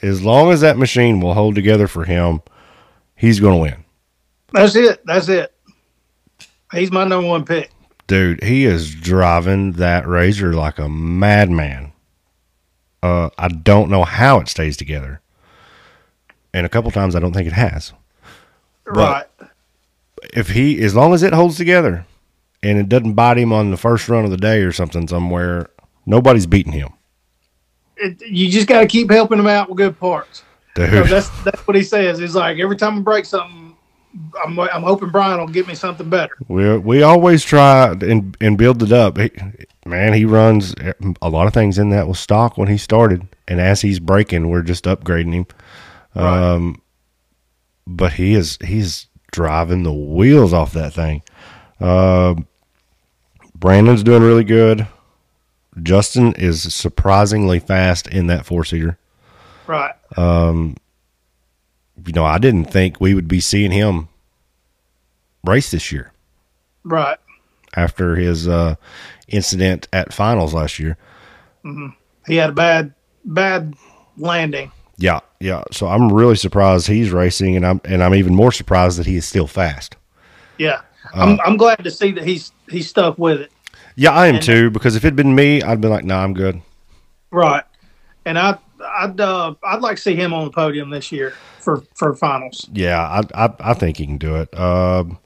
as 0.00 0.22
long 0.22 0.52
as 0.52 0.60
that 0.60 0.78
machine 0.78 1.20
will 1.20 1.34
hold 1.34 1.56
together 1.56 1.88
for 1.88 2.04
him, 2.04 2.40
he's 3.16 3.40
going 3.40 3.54
to 3.56 3.60
win. 3.62 3.84
That's 4.52 4.76
it. 4.76 5.04
That's 5.04 5.28
it. 5.28 5.52
He's 6.72 6.92
my 6.92 7.04
number 7.04 7.28
one 7.28 7.44
pick. 7.44 7.70
Dude, 8.10 8.42
he 8.42 8.64
is 8.64 8.92
driving 8.92 9.74
that 9.74 10.04
razor 10.04 10.52
like 10.52 10.80
a 10.80 10.88
madman. 10.88 11.92
Uh, 13.04 13.30
I 13.38 13.46
don't 13.46 13.88
know 13.88 14.02
how 14.02 14.40
it 14.40 14.48
stays 14.48 14.76
together. 14.76 15.20
And 16.52 16.66
a 16.66 16.68
couple 16.68 16.90
times 16.90 17.14
I 17.14 17.20
don't 17.20 17.32
think 17.32 17.46
it 17.46 17.52
has. 17.52 17.92
right. 18.84 19.26
If 20.34 20.48
he, 20.48 20.82
as 20.82 20.96
long 20.96 21.14
as 21.14 21.22
it 21.22 21.32
holds 21.32 21.56
together 21.56 22.04
and 22.64 22.80
it 22.80 22.88
doesn't 22.88 23.14
bite 23.14 23.38
him 23.38 23.52
on 23.52 23.70
the 23.70 23.76
first 23.76 24.08
run 24.08 24.24
of 24.24 24.32
the 24.32 24.36
day 24.36 24.62
or 24.62 24.72
something 24.72 25.06
somewhere, 25.06 25.70
nobody's 26.04 26.46
beating 26.48 26.72
him. 26.72 26.88
It, 27.96 28.20
you 28.22 28.50
just 28.50 28.66
got 28.66 28.80
to 28.80 28.88
keep 28.88 29.08
helping 29.08 29.38
him 29.38 29.46
out 29.46 29.68
with 29.68 29.78
good 29.78 29.96
parts. 30.00 30.42
So 30.76 31.04
that's 31.04 31.28
that's 31.44 31.64
what 31.64 31.76
he 31.76 31.84
says. 31.84 32.18
He's 32.18 32.34
like 32.34 32.58
every 32.58 32.76
time 32.76 32.98
I 32.98 33.02
break 33.02 33.24
something, 33.24 33.59
I'm 34.44 34.58
I'm 34.58 34.82
hoping 34.82 35.10
Brian 35.10 35.38
will 35.38 35.46
get 35.48 35.68
me 35.68 35.74
something 35.74 36.08
better. 36.08 36.36
we 36.48 36.78
we 36.78 37.02
always 37.02 37.44
try 37.44 37.92
and 37.92 38.36
and 38.40 38.58
build 38.58 38.82
it 38.82 38.92
up. 38.92 39.18
He, 39.18 39.30
man, 39.86 40.12
he 40.12 40.24
runs 40.24 40.74
a 41.22 41.28
lot 41.28 41.46
of 41.46 41.54
things 41.54 41.78
in 41.78 41.90
that 41.90 42.08
was 42.08 42.18
stock 42.18 42.58
when 42.58 42.68
he 42.68 42.76
started, 42.76 43.26
and 43.46 43.60
as 43.60 43.80
he's 43.80 44.00
breaking, 44.00 44.48
we're 44.48 44.62
just 44.62 44.84
upgrading 44.84 45.32
him. 45.32 45.46
Right. 46.14 46.52
Um, 46.54 46.82
but 47.86 48.14
he 48.14 48.34
is 48.34 48.58
he's 48.64 49.06
driving 49.30 49.84
the 49.84 49.92
wheels 49.92 50.52
off 50.52 50.72
that 50.72 50.92
thing. 50.92 51.22
Uh, 51.80 52.34
Brandon's 53.54 54.02
doing 54.02 54.22
really 54.22 54.44
good. 54.44 54.86
Justin 55.82 56.32
is 56.34 56.74
surprisingly 56.74 57.60
fast 57.60 58.08
in 58.08 58.26
that 58.26 58.44
four 58.44 58.64
seater. 58.64 58.98
Right. 59.66 59.94
You 62.06 62.12
know, 62.12 62.24
I 62.24 62.38
didn't 62.38 62.66
think 62.66 63.00
we 63.00 63.14
would 63.14 63.28
be 63.28 63.40
seeing 63.40 63.70
him 63.70 64.08
race 65.44 65.70
this 65.70 65.90
year 65.92 66.12
Right. 66.84 67.18
after 67.76 68.16
his 68.16 68.46
uh, 68.48 68.76
incident 69.28 69.88
at 69.92 70.12
finals 70.12 70.54
last 70.54 70.78
year. 70.78 70.96
He 72.26 72.36
had 72.36 72.50
a 72.50 72.54
bad 72.54 72.94
bad 73.24 73.74
landing. 74.16 74.72
Yeah, 74.96 75.20
yeah. 75.40 75.62
So 75.72 75.88
I'm 75.88 76.12
really 76.12 76.36
surprised 76.36 76.86
he's 76.86 77.10
racing, 77.10 77.56
and 77.56 77.66
I'm 77.66 77.80
and 77.84 78.02
I'm 78.02 78.14
even 78.14 78.34
more 78.34 78.52
surprised 78.52 78.98
that 78.98 79.06
he 79.06 79.16
is 79.16 79.26
still 79.26 79.46
fast. 79.46 79.96
Yeah. 80.58 80.80
Uh, 81.14 81.20
I'm 81.22 81.40
I'm 81.44 81.56
glad 81.56 81.82
to 81.84 81.90
see 81.90 82.12
that 82.12 82.24
he's 82.24 82.52
he's 82.68 82.88
stuck 82.88 83.18
with 83.18 83.40
it. 83.40 83.52
Yeah, 83.96 84.12
I 84.12 84.26
am 84.28 84.36
And- 84.36 84.44
too. 84.44 84.70
Because 84.70 84.96
if 84.96 85.04
it'd 85.04 85.16
been 85.16 85.34
me, 85.34 85.62
I'd 85.62 85.80
been 85.80 85.90
like, 85.90 86.04
"Nah, 86.04 86.22
I'm 86.22 86.32
good." 86.34 86.60
Right. 87.30 87.64
And 88.24 88.38
I 88.38 88.58
I'd 88.84 89.20
uh, 89.20 89.54
I'd 89.62 89.80
like 89.80 89.96
to 89.96 90.02
see 90.02 90.14
him 90.14 90.32
on 90.32 90.44
the 90.44 90.50
podium 90.50 90.90
this 90.90 91.10
year 91.12 91.34
for 91.58 91.82
for 91.94 92.14
finals. 92.14 92.68
Yeah, 92.72 93.00
I 93.00 93.44
I, 93.46 93.54
I 93.60 93.74
think 93.74 93.96
he 93.98 94.06
can 94.06 94.18
do 94.18 94.36
it. 94.36 94.58
Um, 94.58 95.18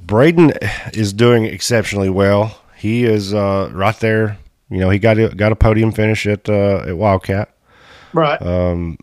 Braden 0.00 0.52
is 0.94 1.12
doing 1.12 1.44
exceptionally 1.44 2.10
well. 2.10 2.58
He 2.76 3.04
is 3.04 3.32
uh, 3.32 3.70
right 3.72 3.98
there. 4.00 4.38
You 4.68 4.78
know, 4.78 4.90
he 4.90 4.98
got 4.98 5.18
a, 5.18 5.28
got 5.28 5.52
a 5.52 5.56
podium 5.56 5.92
finish 5.92 6.26
at 6.26 6.48
uh, 6.48 6.84
at 6.86 6.96
Wildcat. 6.96 7.54
Right. 8.12 8.40
Uh, 8.40 8.96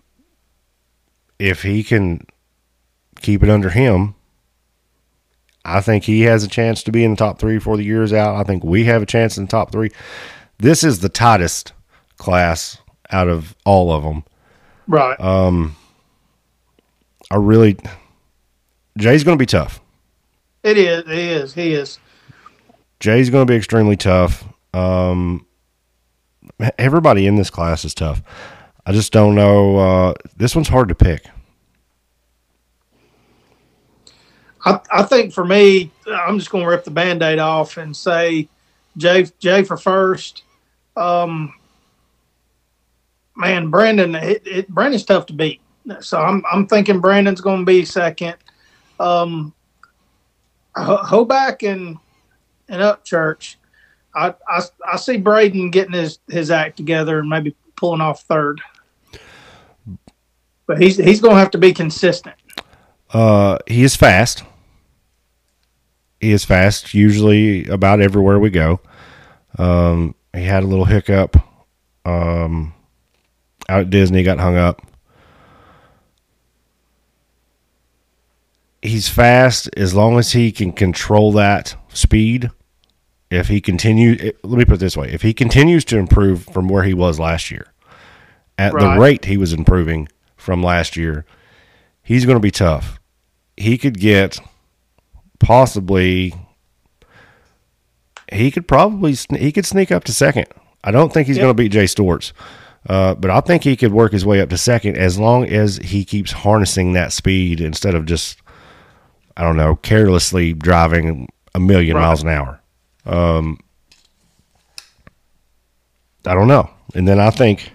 If 1.39 1.63
he 1.63 1.83
can 1.83 2.25
keep 3.21 3.43
it 3.43 3.49
under 3.49 3.69
him, 3.69 4.15
I 5.63 5.79
think 5.81 6.03
he 6.03 6.21
has 6.21 6.43
a 6.43 6.47
chance 6.47 6.83
to 6.83 6.91
be 6.91 7.03
in 7.03 7.11
the 7.11 7.17
top 7.17 7.39
three 7.39 7.59
for 7.59 7.77
the 7.77 7.83
year's 7.83 8.11
out. 8.11 8.35
I 8.35 8.43
think 8.43 8.63
we 8.63 8.85
have 8.85 9.01
a 9.01 9.05
chance 9.05 9.37
in 9.37 9.45
the 9.45 9.49
top 9.51 9.71
three. 9.71 9.89
This 10.57 10.83
is 10.83 10.99
the 10.99 11.09
tightest 11.09 11.71
class 12.17 12.77
out 13.11 13.27
of 13.27 13.55
all 13.65 13.91
of 13.91 14.03
them. 14.03 14.23
right. 14.87 15.19
uh, 15.19 15.73
I 17.31 17.35
really, 17.35 17.77
Jay's 18.97 19.23
going 19.23 19.37
to 19.37 19.41
be 19.41 19.45
tough. 19.45 19.81
it 20.63 20.77
is. 20.77 21.03
It 21.03 21.17
is. 21.17 21.53
He 21.53 21.73
is. 21.73 21.99
Jay's 22.99 23.29
going 23.29 23.45
to 23.45 23.51
be 23.51 23.57
extremely 23.57 23.95
tough. 23.95 24.43
Um, 24.73 25.45
everybody 26.77 27.27
in 27.27 27.35
this 27.35 27.49
class 27.49 27.85
is 27.85 27.93
tough. 27.93 28.21
I 28.85 28.91
just 28.91 29.13
don't 29.13 29.35
know. 29.35 29.77
Uh, 29.77 30.13
this 30.37 30.55
one's 30.55 30.67
hard 30.67 30.89
to 30.89 30.95
pick. 30.95 31.25
I, 34.65 34.79
I 34.91 35.03
think 35.03 35.33
for 35.33 35.45
me, 35.45 35.91
I'm 36.07 36.37
just 36.37 36.51
going 36.51 36.63
to 36.63 36.69
rip 36.69 36.83
the 36.83 36.91
band-aid 36.91 37.39
off 37.39 37.77
and 37.77 37.95
say 37.95 38.49
Jay 38.97 39.27
Jay 39.39 39.63
for 39.63 39.77
first. 39.77 40.43
Um, 40.97 41.53
man, 43.39 43.69
Brandon, 43.69 44.13
it, 44.15 44.45
it, 44.45 44.67
Brandon's 44.69 45.05
tough 45.05 45.25
to 45.27 45.33
beat. 45.33 45.61
So 46.01 46.19
I'm 46.19 46.43
I'm 46.51 46.67
thinking 46.67 46.99
Brandon's 46.99 47.41
going 47.41 47.61
to 47.61 47.65
be 47.65 47.85
second. 47.85 48.35
Um, 48.99 49.53
Ho- 50.75 51.03
Hoback 51.03 51.67
and 51.67 51.97
and 52.67 52.81
Upchurch. 52.81 53.55
I, 54.13 54.35
I 54.47 54.61
I 54.85 54.97
see 54.97 55.17
Braden 55.17 55.71
getting 55.71 55.93
his 55.93 56.19
his 56.27 56.51
act 56.51 56.77
together 56.77 57.19
and 57.19 57.29
maybe 57.29 57.55
pulling 57.75 58.01
off 58.01 58.23
third. 58.23 58.61
But 60.67 60.79
he's 60.79 60.97
he's 60.97 61.21
going 61.21 61.35
to 61.35 61.39
have 61.39 61.51
to 61.51 61.57
be 61.57 61.73
consistent. 61.73 62.35
Uh, 63.11 63.57
he 63.65 63.83
is 63.83 63.95
fast. 63.95 64.43
He 66.19 66.31
is 66.31 66.43
fast, 66.43 66.93
usually 66.93 67.65
about 67.67 68.01
everywhere 68.01 68.37
we 68.37 68.49
go. 68.49 68.81
Um, 69.57 70.13
he 70.35 70.43
had 70.43 70.63
a 70.63 70.67
little 70.67 70.85
hiccup 70.85 71.37
um, 72.05 72.73
out 73.69 73.81
at 73.81 73.89
Disney, 73.89 74.23
got 74.23 74.39
hung 74.39 74.57
up. 74.57 74.81
He's 78.81 79.09
fast 79.09 79.69
as 79.75 79.93
long 79.93 80.17
as 80.17 80.31
he 80.31 80.51
can 80.51 80.71
control 80.71 81.31
that 81.33 81.75
speed. 81.89 82.49
If 83.29 83.47
he 83.49 83.61
continue, 83.61 84.15
eh, 84.19 84.31
let 84.43 84.57
me 84.57 84.65
put 84.65 84.75
it 84.75 84.79
this 84.79 84.97
way: 84.97 85.11
if 85.11 85.21
he 85.21 85.33
continues 85.33 85.85
to 85.85 85.97
improve 85.97 86.45
from 86.45 86.67
where 86.67 86.83
he 86.83 86.93
was 86.93 87.19
last 87.19 87.51
year, 87.51 87.67
at 88.57 88.73
Right. 88.73 88.95
the 88.95 88.99
rate 89.01 89.25
he 89.25 89.37
was 89.37 89.53
improving 89.53 90.07
from 90.35 90.63
last 90.63 90.95
year, 90.97 91.25
he's 92.01 92.25
going 92.25 92.37
to 92.37 92.41
be 92.41 92.51
tough. 92.51 92.99
He 93.57 93.77
could 93.77 93.99
get 93.99 94.39
possibly 95.39 96.33
he 98.31 98.49
could 98.51 98.67
probably 98.67 99.15
he 99.37 99.51
could 99.51 99.65
sneak 99.65 99.91
up 99.91 100.05
to 100.05 100.13
second. 100.13 100.47
I 100.83 100.91
don't 100.91 101.13
think 101.13 101.27
he's 101.27 101.37
going 101.37 101.49
to 101.49 101.53
beat 101.53 101.71
Jay 101.73 101.83
Storts, 101.83 102.31
uh, 102.89 103.13
but 103.15 103.29
I 103.31 103.39
think 103.41 103.63
he 103.63 103.75
could 103.77 103.93
work 103.93 104.11
his 104.11 104.25
way 104.25 104.41
up 104.41 104.49
to 104.49 104.57
second 104.57 104.97
as 104.97 105.17
long 105.19 105.45
as 105.45 105.77
he 105.77 106.03
keeps 106.03 106.31
harnessing 106.31 106.93
that 106.93 107.13
speed 107.13 107.61
instead 107.61 107.95
of 107.95 108.05
just 108.05 108.41
I 109.37 109.43
don't 109.43 109.55
know 109.57 109.75
carelessly 109.77 110.53
driving 110.53 111.29
a 111.55 111.59
million 111.59 111.95
Right. 111.95 112.01
miles 112.01 112.23
an 112.23 112.29
hour. 112.29 112.59
Um, 113.05 113.59
I 116.25 116.33
don't 116.33 116.47
know, 116.47 116.69
and 116.95 117.07
then 117.07 117.19
I 117.19 117.29
think 117.29 117.71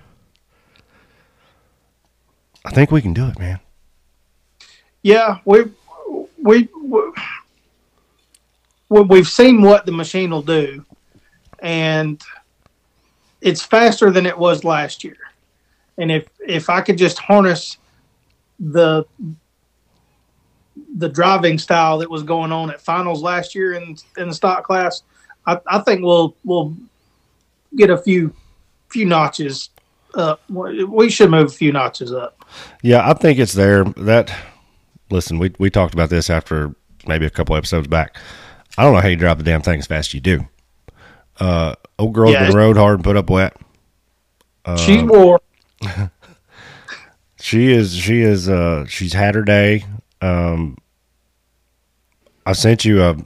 I 2.65 2.71
think 2.71 2.91
we 2.91 3.01
can 3.03 3.15
do 3.15 3.27
it, 3.29 3.39
man. 3.39 3.59
Yeah, 5.03 5.39
we 5.45 5.65
we 6.43 6.69
we 8.89 9.03
we've 9.03 9.29
seen 9.29 9.63
what 9.63 9.87
the 9.87 9.93
machine 9.93 10.31
will 10.31 10.43
do, 10.43 10.85
and 11.61 12.23
it's 13.45 13.63
faster 13.63 14.11
than 14.11 14.27
it 14.27 14.37
was 14.37 14.65
last 14.65 15.05
year. 15.05 15.19
And 15.99 16.11
if 16.11 16.27
if 16.41 16.69
I 16.69 16.81
could 16.81 16.99
just 16.99 17.19
harness 17.19 17.77
the 18.59 19.05
the 20.97 21.09
driving 21.09 21.59
style 21.59 21.99
that 21.99 22.11
was 22.11 22.25
going 22.25 22.51
on 22.51 22.71
at 22.71 22.81
finals 22.81 23.23
last 23.23 23.55
year 23.55 23.75
in 23.75 23.97
in 24.17 24.29
the 24.29 24.35
stock 24.35 24.65
class, 24.65 25.03
I, 25.47 25.61
I 25.69 25.79
think 25.81 26.03
we'll 26.03 26.35
we'll 26.43 26.75
get 27.77 27.91
a 27.91 27.99
few 27.99 28.35
few 28.89 29.05
notches 29.05 29.71
up. 30.15 30.41
We 30.49 31.11
should 31.11 31.31
move 31.31 31.49
a 31.49 31.51
few 31.51 31.71
notches 31.71 32.13
up. 32.13 32.45
Yeah, 32.83 33.09
I 33.09 33.13
think 33.13 33.39
it's 33.39 33.53
there. 33.53 33.85
That 33.85 34.35
listen, 35.11 35.39
we 35.39 35.55
we 35.59 35.71
talked 35.71 35.95
about 35.95 36.11
this 36.11 36.31
after 36.31 36.75
maybe 37.07 37.27
a 37.27 37.31
couple 37.31 37.55
episodes 37.57 37.89
back. 37.89 38.17
I 38.79 38.83
don't 38.83 38.95
know 38.95 39.01
how 39.01 39.09
you 39.09 39.17
drive 39.17 39.39
the 39.39 39.45
damn 39.45 39.63
thing 39.63 39.79
as 39.79 39.87
fast 39.87 40.11
as 40.11 40.15
you 40.15 40.21
do. 40.21 40.49
Uh, 41.41 41.75
old 41.99 42.13
girl's 42.15 42.33
Yeah, 42.33 42.47
been 42.49 42.57
rode 42.57 42.77
hard 42.77 42.95
and 42.97 43.05
put 43.05 43.17
up 43.17 43.29
wet. 43.31 43.57
She's 44.79 45.03
wore. 45.03 45.41
She 47.41 47.73
is 47.73 47.95
she 47.95 48.23
is 48.23 48.49
uh 48.49 48.87
she's 48.87 49.13
had 49.13 49.35
her 49.35 49.43
day. 49.43 49.85
Um 50.23 50.79
I 52.47 52.55
sent 52.55 52.87
you 52.87 53.03
a 53.03 53.17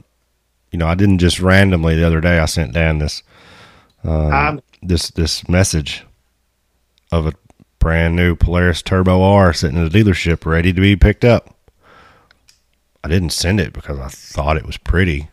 you 0.73 0.77
know, 0.77 0.87
I 0.87 0.95
didn't 0.95 1.19
just 1.19 1.39
randomly 1.39 1.95
the 1.95 2.05
other 2.05 2.19
day 2.19 2.37
I 2.37 2.45
sent 2.45 2.73
Dan 2.73 2.99
this 2.99 3.23
I'm 4.29 4.61
this 4.83 5.09
this 5.11 5.47
message 5.47 6.05
of 7.13 7.27
a 7.27 7.33
brand 7.79 8.17
new 8.17 8.35
Polaris 8.35 8.81
Turbo 8.81 9.21
R 9.23 9.53
sitting 9.53 9.77
in 9.77 9.87
the 9.87 10.03
dealership 10.03 10.45
ready 10.45 10.73
to 10.73 10.81
be 10.81 10.97
picked 10.97 11.23
up. 11.23 11.55
I 13.01 13.07
didn't 13.07 13.29
send 13.29 13.61
it 13.61 13.71
because 13.71 13.97
I 13.99 14.09
thought 14.09 14.57
it 14.57 14.65
was 14.65 14.75
pretty. 14.75 15.29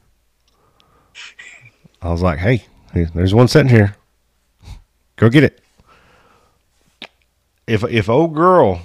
I 2.06 2.10
was 2.12 2.22
like, 2.22 2.38
"Hey, 2.38 2.64
there's 2.92 3.34
one 3.34 3.48
sitting 3.48 3.68
here. 3.68 3.96
Go 5.16 5.28
get 5.28 5.42
it." 5.42 5.60
If 7.66 7.82
if 7.82 8.08
old 8.08 8.32
girl, 8.32 8.80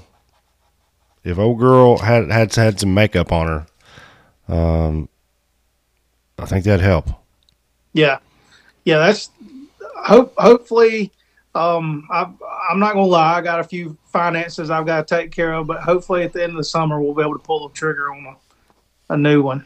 if 1.24 1.38
old 1.38 1.60
girl 1.60 2.00
had 2.00 2.32
had 2.32 2.56
had 2.56 2.80
some 2.80 2.96
makeup 2.96 3.32
on 3.32 3.48
her, 4.48 4.54
um, 4.54 5.08
I 6.40 6.46
think 6.48 6.66
that'd 6.66 6.84
help. 6.84 7.10
Yeah, 7.94 8.18
yeah. 8.86 8.98
That's 8.98 9.30
hope. 9.98 10.34
Hopefully, 10.40 11.12
um, 11.54 12.08
I, 12.10 12.28
I'm 12.72 12.80
not 12.80 12.94
gonna 12.94 13.06
lie. 13.06 13.38
I 13.38 13.42
got 13.42 13.60
a 13.60 13.64
few 13.64 13.96
finances 14.06 14.72
I've 14.72 14.88
got 14.88 15.08
to 15.08 15.16
take 15.16 15.32
care 15.32 15.54
of, 15.54 15.68
but 15.68 15.82
hopefully 15.82 16.24
at 16.24 16.34
the 16.34 16.42
end 16.42 16.54
of 16.54 16.58
the 16.58 16.64
summer 16.64 17.00
we'll 17.00 17.14
be 17.14 17.22
able 17.22 17.38
to 17.38 17.44
pull 17.44 17.68
the 17.68 17.74
trigger 17.76 18.12
on 18.12 18.36
a, 19.10 19.14
a 19.14 19.18
new 19.18 19.44
one. 19.44 19.64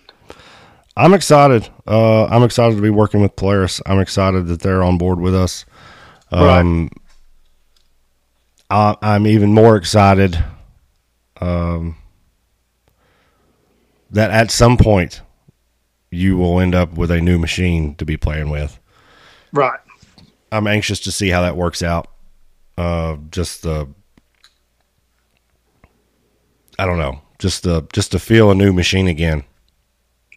I'm 0.98 1.14
excited. 1.14 1.70
Uh, 1.86 2.26
I'm 2.26 2.44
excited 2.44 2.76
to 2.76 2.82
be 2.82 2.90
working 2.90 3.22
with 3.22 3.36
Polaris. 3.36 3.82
I'm 3.86 4.00
excited 4.00 4.48
that 4.48 4.62
they're 4.62 4.84
on 4.84 4.98
board 4.98 5.20
with 5.20 5.36
us. 5.36 5.66
Um, 6.32 6.90
I, 8.70 8.96
I'm 9.02 9.28
even 9.28 9.54
more 9.54 9.76
excited 9.76 10.44
um, 11.42 11.98
that 14.12 14.32
at 14.32 14.52
some 14.52 14.78
point 14.78 15.22
you 16.12 16.38
will 16.38 16.60
end 16.60 16.74
up 16.74 16.94
with 16.94 17.12
a 17.12 17.22
new 17.22 17.38
machine 17.38 17.96
to 17.96 18.06
be 18.06 18.16
playing 18.16 18.50
with. 18.50 18.80
Right. 19.52 19.80
I'm 20.52 20.68
anxious 20.68 21.00
to 21.02 21.12
see 21.12 21.30
how 21.30 21.42
that 21.42 21.58
works 21.58 21.84
out. 21.84 22.08
Uh, 22.78 23.18
just 23.32 23.64
the, 23.64 23.88
I 26.80 26.86
don't 26.86 27.00
know, 27.00 27.22
just 27.40 27.64
to 27.64 27.88
just 27.94 28.12
to 28.12 28.20
feel 28.20 28.52
a 28.52 28.56
new 28.56 28.74
machine 28.74 29.08
again. 29.08 29.44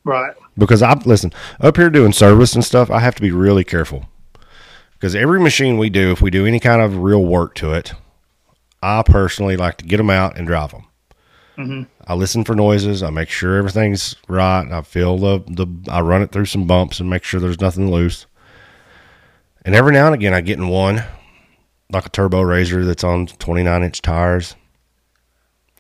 Right. 0.08 0.34
Because 0.56 0.82
I 0.82 0.94
listen 1.04 1.34
up 1.60 1.76
here 1.76 1.90
doing 1.90 2.14
service 2.14 2.54
and 2.54 2.64
stuff, 2.64 2.90
I 2.90 3.00
have 3.00 3.14
to 3.16 3.20
be 3.20 3.30
really 3.30 3.62
careful 3.62 4.06
because 4.94 5.14
every 5.14 5.38
machine 5.38 5.76
we 5.76 5.90
do, 5.90 6.12
if 6.12 6.22
we 6.22 6.30
do 6.30 6.46
any 6.46 6.58
kind 6.58 6.80
of 6.80 6.96
real 6.96 7.22
work 7.22 7.54
to 7.56 7.74
it, 7.74 7.92
I 8.82 9.02
personally 9.02 9.58
like 9.58 9.76
to 9.76 9.84
get 9.84 9.98
them 9.98 10.08
out 10.08 10.38
and 10.38 10.46
drive 10.46 10.70
them. 10.70 10.86
Mm-hmm. 11.58 11.82
I 12.06 12.14
listen 12.14 12.42
for 12.42 12.54
noises. 12.54 13.02
I 13.02 13.10
make 13.10 13.28
sure 13.28 13.58
everything's 13.58 14.16
right. 14.28 14.66
I 14.72 14.80
feel 14.80 15.18
the 15.18 15.44
the. 15.46 15.66
I 15.90 16.00
run 16.00 16.22
it 16.22 16.32
through 16.32 16.46
some 16.46 16.66
bumps 16.66 17.00
and 17.00 17.10
make 17.10 17.22
sure 17.22 17.38
there's 17.38 17.60
nothing 17.60 17.90
loose. 17.90 18.24
And 19.66 19.74
every 19.74 19.92
now 19.92 20.06
and 20.06 20.14
again, 20.14 20.32
I 20.32 20.40
get 20.40 20.58
in 20.58 20.68
one, 20.68 21.02
like 21.92 22.06
a 22.06 22.08
turbo 22.08 22.40
razor 22.40 22.86
that's 22.86 23.04
on 23.04 23.26
29 23.26 23.82
inch 23.82 24.00
tires. 24.00 24.56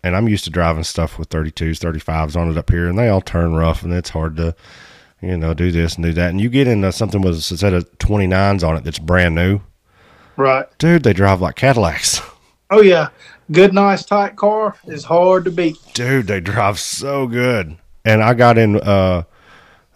And 0.04 0.14
I'm 0.16 0.28
used 0.28 0.44
to 0.44 0.50
driving 0.50 0.84
stuff 0.84 1.18
with 1.18 1.28
32s, 1.30 1.78
35s 1.78 2.36
on 2.36 2.50
it 2.50 2.56
up 2.56 2.70
here, 2.70 2.86
and 2.88 2.98
they 2.98 3.08
all 3.08 3.20
turn 3.20 3.54
rough, 3.54 3.82
and 3.82 3.92
it's 3.92 4.10
hard 4.10 4.36
to, 4.36 4.54
you 5.20 5.36
know, 5.36 5.54
do 5.54 5.72
this 5.72 5.96
and 5.96 6.04
do 6.04 6.12
that. 6.12 6.30
And 6.30 6.40
you 6.40 6.48
get 6.48 6.68
into 6.68 6.92
something 6.92 7.20
with 7.20 7.36
a 7.36 7.40
set 7.40 7.72
of 7.74 7.90
29s 7.98 8.66
on 8.66 8.76
it 8.76 8.84
that's 8.84 8.98
brand 9.00 9.34
new, 9.34 9.60
Right. 10.36 10.66
dude. 10.78 11.02
They 11.02 11.12
drive 11.12 11.40
like 11.40 11.56
Cadillacs. 11.56 12.20
Oh 12.70 12.82
yeah. 12.82 13.08
Good, 13.50 13.72
nice, 13.72 14.04
tight 14.04 14.36
car 14.36 14.74
is 14.86 15.02
hard 15.04 15.46
to 15.46 15.50
beat. 15.50 15.78
dude 15.94 16.26
they 16.26 16.38
drive 16.38 16.78
so 16.78 17.26
good 17.26 17.78
and 18.04 18.22
i 18.22 18.34
got 18.34 18.58
in 18.58 18.76
uh 18.78 19.22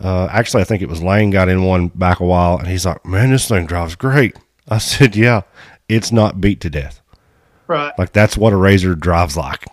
uh 0.00 0.28
actually 0.32 0.62
i 0.62 0.64
think 0.64 0.80
it 0.80 0.88
was 0.88 1.03
lane 1.03 1.28
got 1.30 1.50
in 1.50 1.62
one 1.64 1.88
back 1.88 2.18
a 2.20 2.24
while 2.24 2.57
and 2.57 2.66
he's 2.68 2.86
like 2.86 3.05
man 3.05 3.30
this 3.30 3.46
thing 3.46 3.66
drives 3.66 3.94
great 3.94 4.38
i 4.70 4.78
said 4.92 5.14
yeah 5.14 5.42
it's 5.86 6.11
not 6.11 6.40
beat 6.40 6.62
to 6.62 6.70
death 6.70 7.03
Right. 7.66 7.92
like 7.98 8.12
that's 8.14 8.38
what 8.38 8.55
a 8.55 8.57
razor 8.57 8.94
drives 8.94 9.36
like 9.36 9.66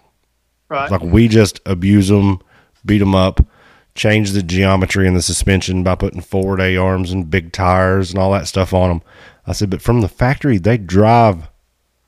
Right. 0.70 0.91
like 0.91 1.01
we 1.01 1.28
just 1.28 1.59
abuse 1.65 2.07
them 2.09 2.39
beat 2.86 2.99
them 2.99 3.15
up 3.15 3.45
change 3.95 4.32
the 4.32 4.43
geometry 4.43 5.07
and 5.07 5.15
the 5.15 5.22
suspension 5.22 5.84
by 5.84 5.95
putting 5.95 6.22
forward 6.22 6.61
a 6.61 6.78
arms 6.78 7.11
and 7.11 7.30
big 7.30 7.51
tires 7.51 8.11
and 8.11 8.20
all 8.20 8.32
that 8.32 8.47
stuff 8.47 8.74
on 8.74 8.89
them 8.89 9.01
i 9.47 9.51
said 9.51 9.70
but 9.70 9.82
from 9.82 10.01
the 10.01 10.07
factory 10.07 10.57
they 10.57 10.78
drive 10.78 11.49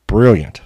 brilliant 0.07 0.61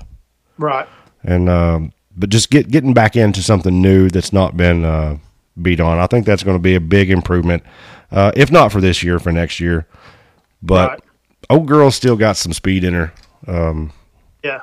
right. 0.58 0.88
and 1.24 1.50
um, 1.50 1.94
but 2.18 2.30
just 2.30 2.50
get 2.50 2.70
getting 2.70 2.94
back 2.94 3.16
into 3.16 3.42
something 3.42 3.82
new 3.82 4.10
that's 4.10 4.34
not 4.34 4.56
been 4.58 4.86
uh, 4.86 5.18
beat 5.62 5.80
on. 5.80 6.00
I 6.00 6.08
think 6.08 6.26
that's 6.26 6.44
going 6.44 6.56
to 6.56 6.62
be 6.62 6.76
a 6.76 6.80
big 6.80 7.10
improvement, 7.10 7.64
uh, 8.12 8.32
if 8.36 8.52
not 8.52 8.72
for 8.72 8.82
this 8.82 9.04
year, 9.04 9.20
for 9.20 9.32
next 9.32 9.60
year. 9.60 9.88
But 10.62 10.90
Right. 10.90 11.00
old 11.50 11.68
girl 11.68 11.92
still 11.92 12.16
got 12.16 12.38
some 12.38 12.54
speed 12.54 12.84
in 12.84 12.94
her. 12.94 13.14
Um, 13.48 13.92
Yeah. 14.44 14.62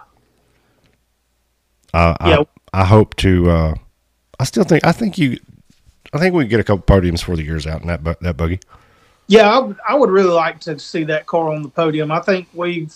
I, 1.94 2.16
Yeah. 2.28 2.38
I, 2.40 2.44
I 2.72 2.84
hope 2.84 3.16
to. 3.16 3.50
Uh, 3.50 3.74
I 4.40 4.44
still 4.44 4.64
think 4.64 4.84
I 4.84 4.92
think 4.92 5.18
you. 5.18 5.38
I 6.12 6.18
think 6.18 6.34
we 6.34 6.44
can 6.44 6.50
get 6.50 6.60
a 6.60 6.64
couple 6.64 6.84
podiums 6.84 7.22
for 7.22 7.36
the 7.36 7.42
years 7.42 7.66
out 7.66 7.80
in 7.82 7.88
that 7.88 8.02
bu- 8.04 8.14
that 8.20 8.36
buggy. 8.36 8.60
Yeah, 9.28 9.48
I, 9.50 9.58
would- 9.60 9.78
I 9.88 9.94
would 9.94 10.10
really 10.10 10.30
like 10.32 10.60
to 10.60 10.78
see 10.78 11.04
that 11.04 11.26
car 11.26 11.48
on 11.52 11.62
the 11.62 11.68
podium. 11.68 12.10
I 12.10 12.20
think 12.20 12.48
we've, 12.52 12.92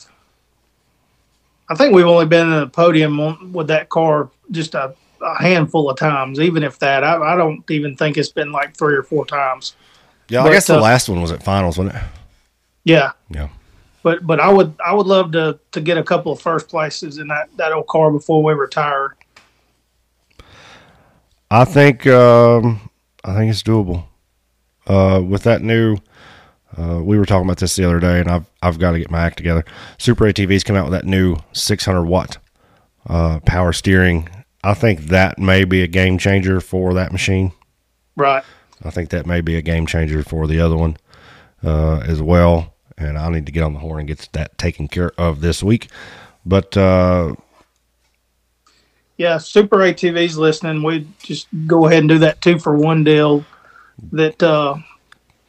I 1.68 1.74
think 1.74 1.94
we've 1.94 2.04
only 2.06 2.26
been 2.26 2.46
in 2.48 2.52
a 2.54 2.66
podium 2.66 3.18
on, 3.20 3.52
with 3.52 3.68
that 3.68 3.88
car 3.88 4.28
just 4.50 4.74
a, 4.74 4.94
a 5.22 5.42
handful 5.42 5.88
of 5.88 5.96
times. 5.98 6.38
Even 6.40 6.62
if 6.62 6.78
that, 6.80 7.04
I, 7.04 7.16
I 7.34 7.36
don't 7.36 7.68
even 7.70 7.96
think 7.96 8.16
it's 8.18 8.28
been 8.30 8.52
like 8.52 8.76
three 8.76 8.94
or 8.94 9.02
four 9.02 9.24
times. 9.24 9.74
Yeah, 10.28 10.42
I 10.44 10.50
guess 10.50 10.66
the 10.66 10.76
uh, 10.76 10.80
last 10.80 11.08
one 11.08 11.22
was 11.22 11.30
at 11.32 11.42
finals, 11.42 11.78
wasn't 11.78 11.96
it? 11.96 12.02
Yeah, 12.84 13.12
Yeah. 13.30 13.48
but 14.02 14.26
but 14.26 14.40
I 14.40 14.48
would 14.52 14.74
I 14.84 14.92
would 14.92 15.06
love 15.06 15.32
to 15.32 15.58
to 15.72 15.80
get 15.80 15.96
a 15.96 16.02
couple 16.02 16.32
of 16.32 16.40
first 16.40 16.68
places 16.68 17.18
in 17.18 17.28
that 17.28 17.48
that 17.56 17.72
old 17.72 17.86
car 17.86 18.10
before 18.10 18.42
we 18.42 18.52
retire. 18.52 19.16
I 21.50 21.64
think 21.64 22.06
um, 22.06 22.90
I 23.24 23.34
think 23.34 23.50
it's 23.50 23.62
doable. 23.62 24.04
Uh, 24.86 25.20
with 25.26 25.42
that 25.42 25.62
new, 25.62 25.98
uh, 26.76 27.00
we 27.02 27.18
were 27.18 27.26
talking 27.26 27.44
about 27.44 27.58
this 27.58 27.76
the 27.76 27.84
other 27.84 28.00
day, 28.00 28.20
and 28.20 28.30
I've 28.30 28.46
I've 28.62 28.78
got 28.78 28.92
to 28.92 28.98
get 28.98 29.10
my 29.10 29.20
act 29.24 29.36
together. 29.36 29.64
Super 29.98 30.24
ATV's 30.24 30.64
come 30.64 30.76
out 30.76 30.84
with 30.84 30.92
that 30.92 31.04
new 31.04 31.36
600 31.52 32.04
watt 32.04 32.38
uh, 33.08 33.40
power 33.40 33.72
steering. 33.72 34.28
I 34.64 34.74
think 34.74 35.02
that 35.06 35.38
may 35.38 35.64
be 35.64 35.82
a 35.82 35.86
game 35.86 36.18
changer 36.18 36.60
for 36.60 36.94
that 36.94 37.12
machine. 37.12 37.52
Right. 38.16 38.42
I 38.82 38.90
think 38.90 39.10
that 39.10 39.26
may 39.26 39.40
be 39.40 39.56
a 39.56 39.62
game 39.62 39.86
changer 39.86 40.22
for 40.22 40.46
the 40.46 40.60
other 40.60 40.76
one 40.76 40.96
uh, 41.62 41.98
as 42.00 42.20
well. 42.20 42.74
And 42.98 43.18
I 43.18 43.28
need 43.30 43.46
to 43.46 43.52
get 43.52 43.62
on 43.62 43.74
the 43.74 43.78
horn 43.78 44.00
and 44.00 44.08
get 44.08 44.28
that 44.32 44.58
taken 44.58 44.88
care 44.88 45.12
of 45.18 45.40
this 45.40 45.62
week. 45.62 45.88
But 46.44 46.76
uh, 46.76 47.34
Yeah, 49.16 49.38
Super 49.38 49.78
ATV's 49.78 50.36
listening. 50.36 50.82
We 50.82 51.06
just 51.22 51.46
go 51.66 51.86
ahead 51.86 52.00
and 52.00 52.08
do 52.08 52.18
that 52.18 52.40
two 52.42 52.58
for 52.58 52.76
one 52.76 53.02
deal. 53.04 53.44
That 54.12 54.42
uh, 54.42 54.76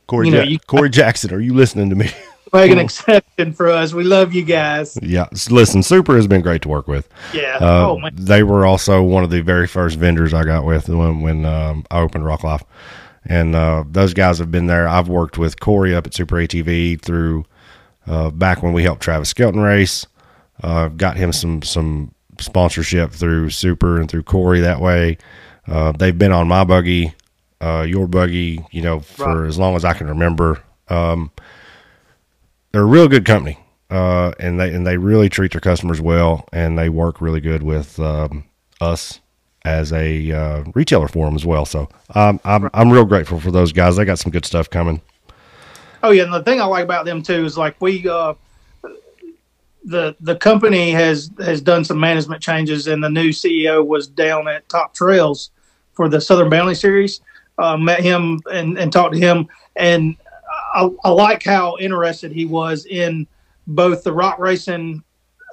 Corey, 0.08 0.28
You 0.28 0.34
know, 0.34 0.42
Ja- 0.44 0.48
you- 0.50 0.60
Corey 0.60 0.90
Jackson, 0.90 1.34
are 1.34 1.40
you 1.42 1.54
listening 1.54 1.90
to 1.90 1.96
me? 1.96 2.10
make 2.54 2.72
an 2.72 2.80
exception 2.80 3.52
for 3.52 3.68
us. 3.70 3.94
We 3.94 4.06
love 4.06 4.34
you 4.34 4.44
guys. 4.44 4.98
yeah, 5.02 5.28
listen, 5.50 5.84
Super 5.84 6.16
has 6.16 6.28
been 6.28 6.42
great 6.42 6.62
to 6.62 6.70
work 6.70 6.88
with. 6.88 7.10
Yeah. 7.34 7.58
Uh, 7.60 7.98
oh. 8.02 8.10
They 8.14 8.44
were 8.44 8.66
also 8.66 9.04
one 9.04 9.26
of 9.26 9.30
the 9.32 9.42
very 9.42 9.68
first 9.68 9.98
vendors 10.00 10.34
I 10.34 10.44
got 10.46 10.64
with 10.64 10.88
when 10.88 11.20
when 11.22 11.44
um, 11.46 11.86
I 11.92 12.00
opened 12.00 12.26
Rock 12.26 12.44
Life, 12.46 12.64
and 13.26 13.54
uh, 13.54 13.84
those 13.92 14.14
guys 14.14 14.40
have 14.40 14.50
been 14.50 14.68
there. 14.68 14.88
I've 14.88 15.10
worked 15.10 15.38
with 15.38 15.60
Corey 15.60 15.94
up 15.94 16.08
at 16.08 16.14
Super 16.14 16.38
ATV 16.38 17.02
through 17.02 17.46
uh, 18.08 18.30
back 18.32 18.64
when 18.64 18.72
we 18.72 18.84
helped 18.84 19.02
Travis 19.02 19.28
Skelton 19.30 19.60
race. 19.60 20.08
Uh, 20.64 20.88
got 20.88 21.18
him 21.18 21.34
some 21.34 21.62
some 21.64 22.14
sponsorship 22.42 23.12
through 23.12 23.50
Super 23.50 24.00
and 24.00 24.10
through 24.10 24.24
Corey 24.24 24.62
that 24.62 24.80
way. 24.82 25.18
Uh, 25.68 25.92
they've 25.92 26.18
been 26.18 26.32
on 26.32 26.48
my 26.48 26.64
buggy, 26.64 27.14
uh, 27.62 27.86
your 27.88 28.08
buggy, 28.08 28.64
you 28.72 28.82
know, 28.82 29.00
for 29.00 29.42
Right. 29.42 29.48
as 29.48 29.58
long 29.58 29.76
as 29.76 29.84
I 29.86 29.94
can 29.94 30.08
remember. 30.08 30.62
Um, 30.90 31.32
they're 32.72 32.82
a 32.84 32.86
real 32.86 33.08
good 33.08 33.26
company, 33.26 33.58
uh, 33.90 34.32
and 34.40 34.60
they 34.60 34.74
and 34.74 34.86
they 34.86 34.98
really 34.98 35.30
treat 35.30 35.52
their 35.52 35.62
customers 35.62 36.00
well, 36.00 36.48
and 36.54 36.78
they 36.78 36.90
work 36.90 37.20
really 37.22 37.42
good 37.42 37.64
with 37.64 38.00
um, 38.00 38.44
us 38.80 39.20
as 39.66 39.92
a 39.92 40.32
uh, 40.32 40.64
retailer 40.76 41.08
for 41.10 41.26
them 41.26 41.36
as 41.36 41.46
well. 41.46 41.66
So 41.66 41.90
um, 42.16 42.40
I'm 42.46 42.70
I'm 42.74 42.90
real 42.92 43.06
grateful 43.06 43.40
for 43.40 43.52
those 43.52 43.74
guys. 43.74 43.96
They 43.98 44.06
got 44.06 44.20
some 44.20 44.32
good 44.32 44.46
stuff 44.46 44.70
coming. 44.70 45.02
Oh 46.04 46.12
yeah, 46.12 46.24
and 46.24 46.34
the 46.34 46.44
thing 46.44 46.62
I 46.62 46.66
like 46.66 46.84
about 46.84 47.06
them 47.06 47.22
too 47.24 47.44
is 47.44 47.58
like 47.58 47.76
we 47.82 48.08
uh, 48.08 48.34
the 49.88 50.16
the 50.20 50.36
company 50.36 50.92
has 50.92 51.32
has 51.40 51.62
done 51.62 51.84
some 51.84 52.00
management 52.00 52.42
changes, 52.42 52.88
and 52.88 53.02
the 53.02 53.10
new 53.10 53.30
CEO 53.30 53.86
was 53.86 54.08
down 54.08 54.48
at 54.48 54.68
Top 54.70 54.94
Trails 54.94 55.52
for 55.94 56.10
the 56.10 56.20
Southern 56.22 56.50
Bounty 56.50 56.76
Series. 56.76 57.22
Uh, 57.58 57.76
met 57.76 58.02
him 58.02 58.40
and, 58.52 58.78
and 58.78 58.94
talked 58.94 59.16
to 59.16 59.20
him, 59.20 59.48
and 59.78 60.16
I, 60.76 60.88
I 61.04 61.10
like 61.10 61.42
how 61.42 61.78
interested 61.80 62.32
he 62.32 62.46
was 62.46 62.86
in 62.86 63.26
both 63.66 64.04
the 64.04 64.14
rock 64.14 64.38
racing 64.38 65.04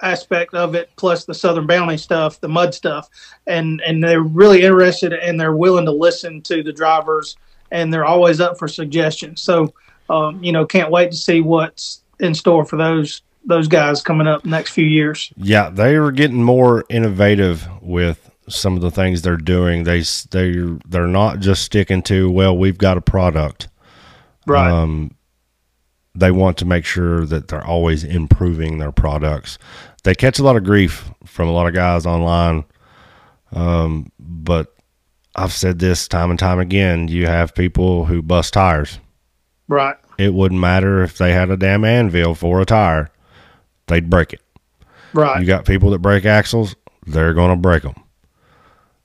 aspect 0.03 0.53
of 0.53 0.75
it, 0.75 0.91
plus 0.97 1.25
the 1.25 1.33
Southern 1.33 1.67
Bounty 1.67 1.97
stuff, 1.97 2.41
the 2.41 2.49
mud 2.49 2.75
stuff, 2.75 3.09
and 3.47 3.81
and 3.83 4.03
they're 4.03 4.21
really 4.21 4.63
interested 4.63 5.13
and 5.13 5.41
they're 5.41 5.57
willing 5.57 5.87
to 5.87 5.93
listen 5.93 6.43
to 6.43 6.63
the 6.63 6.73
drivers, 6.73 7.37
and 7.71 7.95
they're 7.95 8.05
always 8.05 8.41
up 8.41 8.59
for 8.59 8.67
suggestions. 8.67 9.41
So 9.41 9.73
um, 10.11 10.43
you 10.43 10.51
know, 10.51 10.67
can't 10.67 10.91
wait 10.91 11.13
to 11.13 11.17
see 11.17 11.41
what's 11.41 12.03
in 12.21 12.35
store 12.35 12.65
for 12.65 12.77
those 12.77 13.23
those 13.47 13.69
guys 13.69 14.03
coming 14.03 14.27
up 14.27 14.45
next 14.45 14.71
few 14.73 14.87
years. 14.87 15.33
Yeah, 15.37 15.71
they 15.71 15.97
are 15.97 16.11
getting 16.11 16.43
more 16.43 16.85
innovative 16.89 17.69
with 17.81 18.31
some 18.49 18.77
of 18.77 18.83
the 18.83 18.91
things 18.91 19.23
they're 19.23 19.37
doing. 19.37 19.85
They 19.85 20.03
they 20.31 20.55
they're 20.87 21.07
not 21.07 21.41
just 21.41 21.63
sticking 21.65 22.03
to 22.05 22.31
well, 22.31 22.57
we've 22.57 22.79
got 22.79 22.97
a 22.97 23.03
product. 23.03 23.69
Right. 24.47 24.71
Um, 24.71 25.13
they 26.15 26.31
want 26.31 26.59
to 26.59 26.65
make 26.65 26.85
sure 26.85 27.27
that 27.27 27.49
they're 27.49 27.65
always 27.65 28.05
improving 28.05 28.79
their 28.79 28.93
products. 28.93 29.59
They 30.05 30.15
catch 30.15 30.39
a 30.39 30.45
lot 30.45 30.57
of 30.57 30.65
grief 30.65 31.11
from 31.25 31.49
a 31.49 31.53
lot 31.53 31.67
of 31.67 31.75
guys 31.75 32.07
online, 32.07 32.65
um, 33.53 34.13
but 34.19 34.75
I've 35.35 35.53
said 35.53 35.79
this 35.79 36.07
time 36.07 36.31
and 36.31 36.39
time 36.39 36.59
again. 36.61 37.09
You 37.09 37.27
have 37.27 37.55
people 37.55 38.05
who 38.05 38.23
bust 38.23 38.55
tires. 38.55 38.99
right. 39.69 39.97
It 40.17 40.33
wouldn't 40.33 40.61
matter 40.61 41.03
if 41.03 41.19
they 41.19 41.33
had 41.33 41.51
a 41.51 41.57
damn 41.57 41.85
anvil 41.85 42.37
for 42.37 42.61
a 42.61 42.65
tire; 42.65 43.11
they'd 43.87 44.09
break 44.09 44.33
it. 44.33 44.41
Right. 45.13 45.41
You 45.41 45.47
got 45.47 45.65
people 45.65 45.91
that 45.91 45.99
break 46.01 46.25
axles; 46.25 46.75
they're 47.07 47.35
going 47.35 47.51
to 47.51 47.57
break 47.57 47.83
them. 47.83 47.95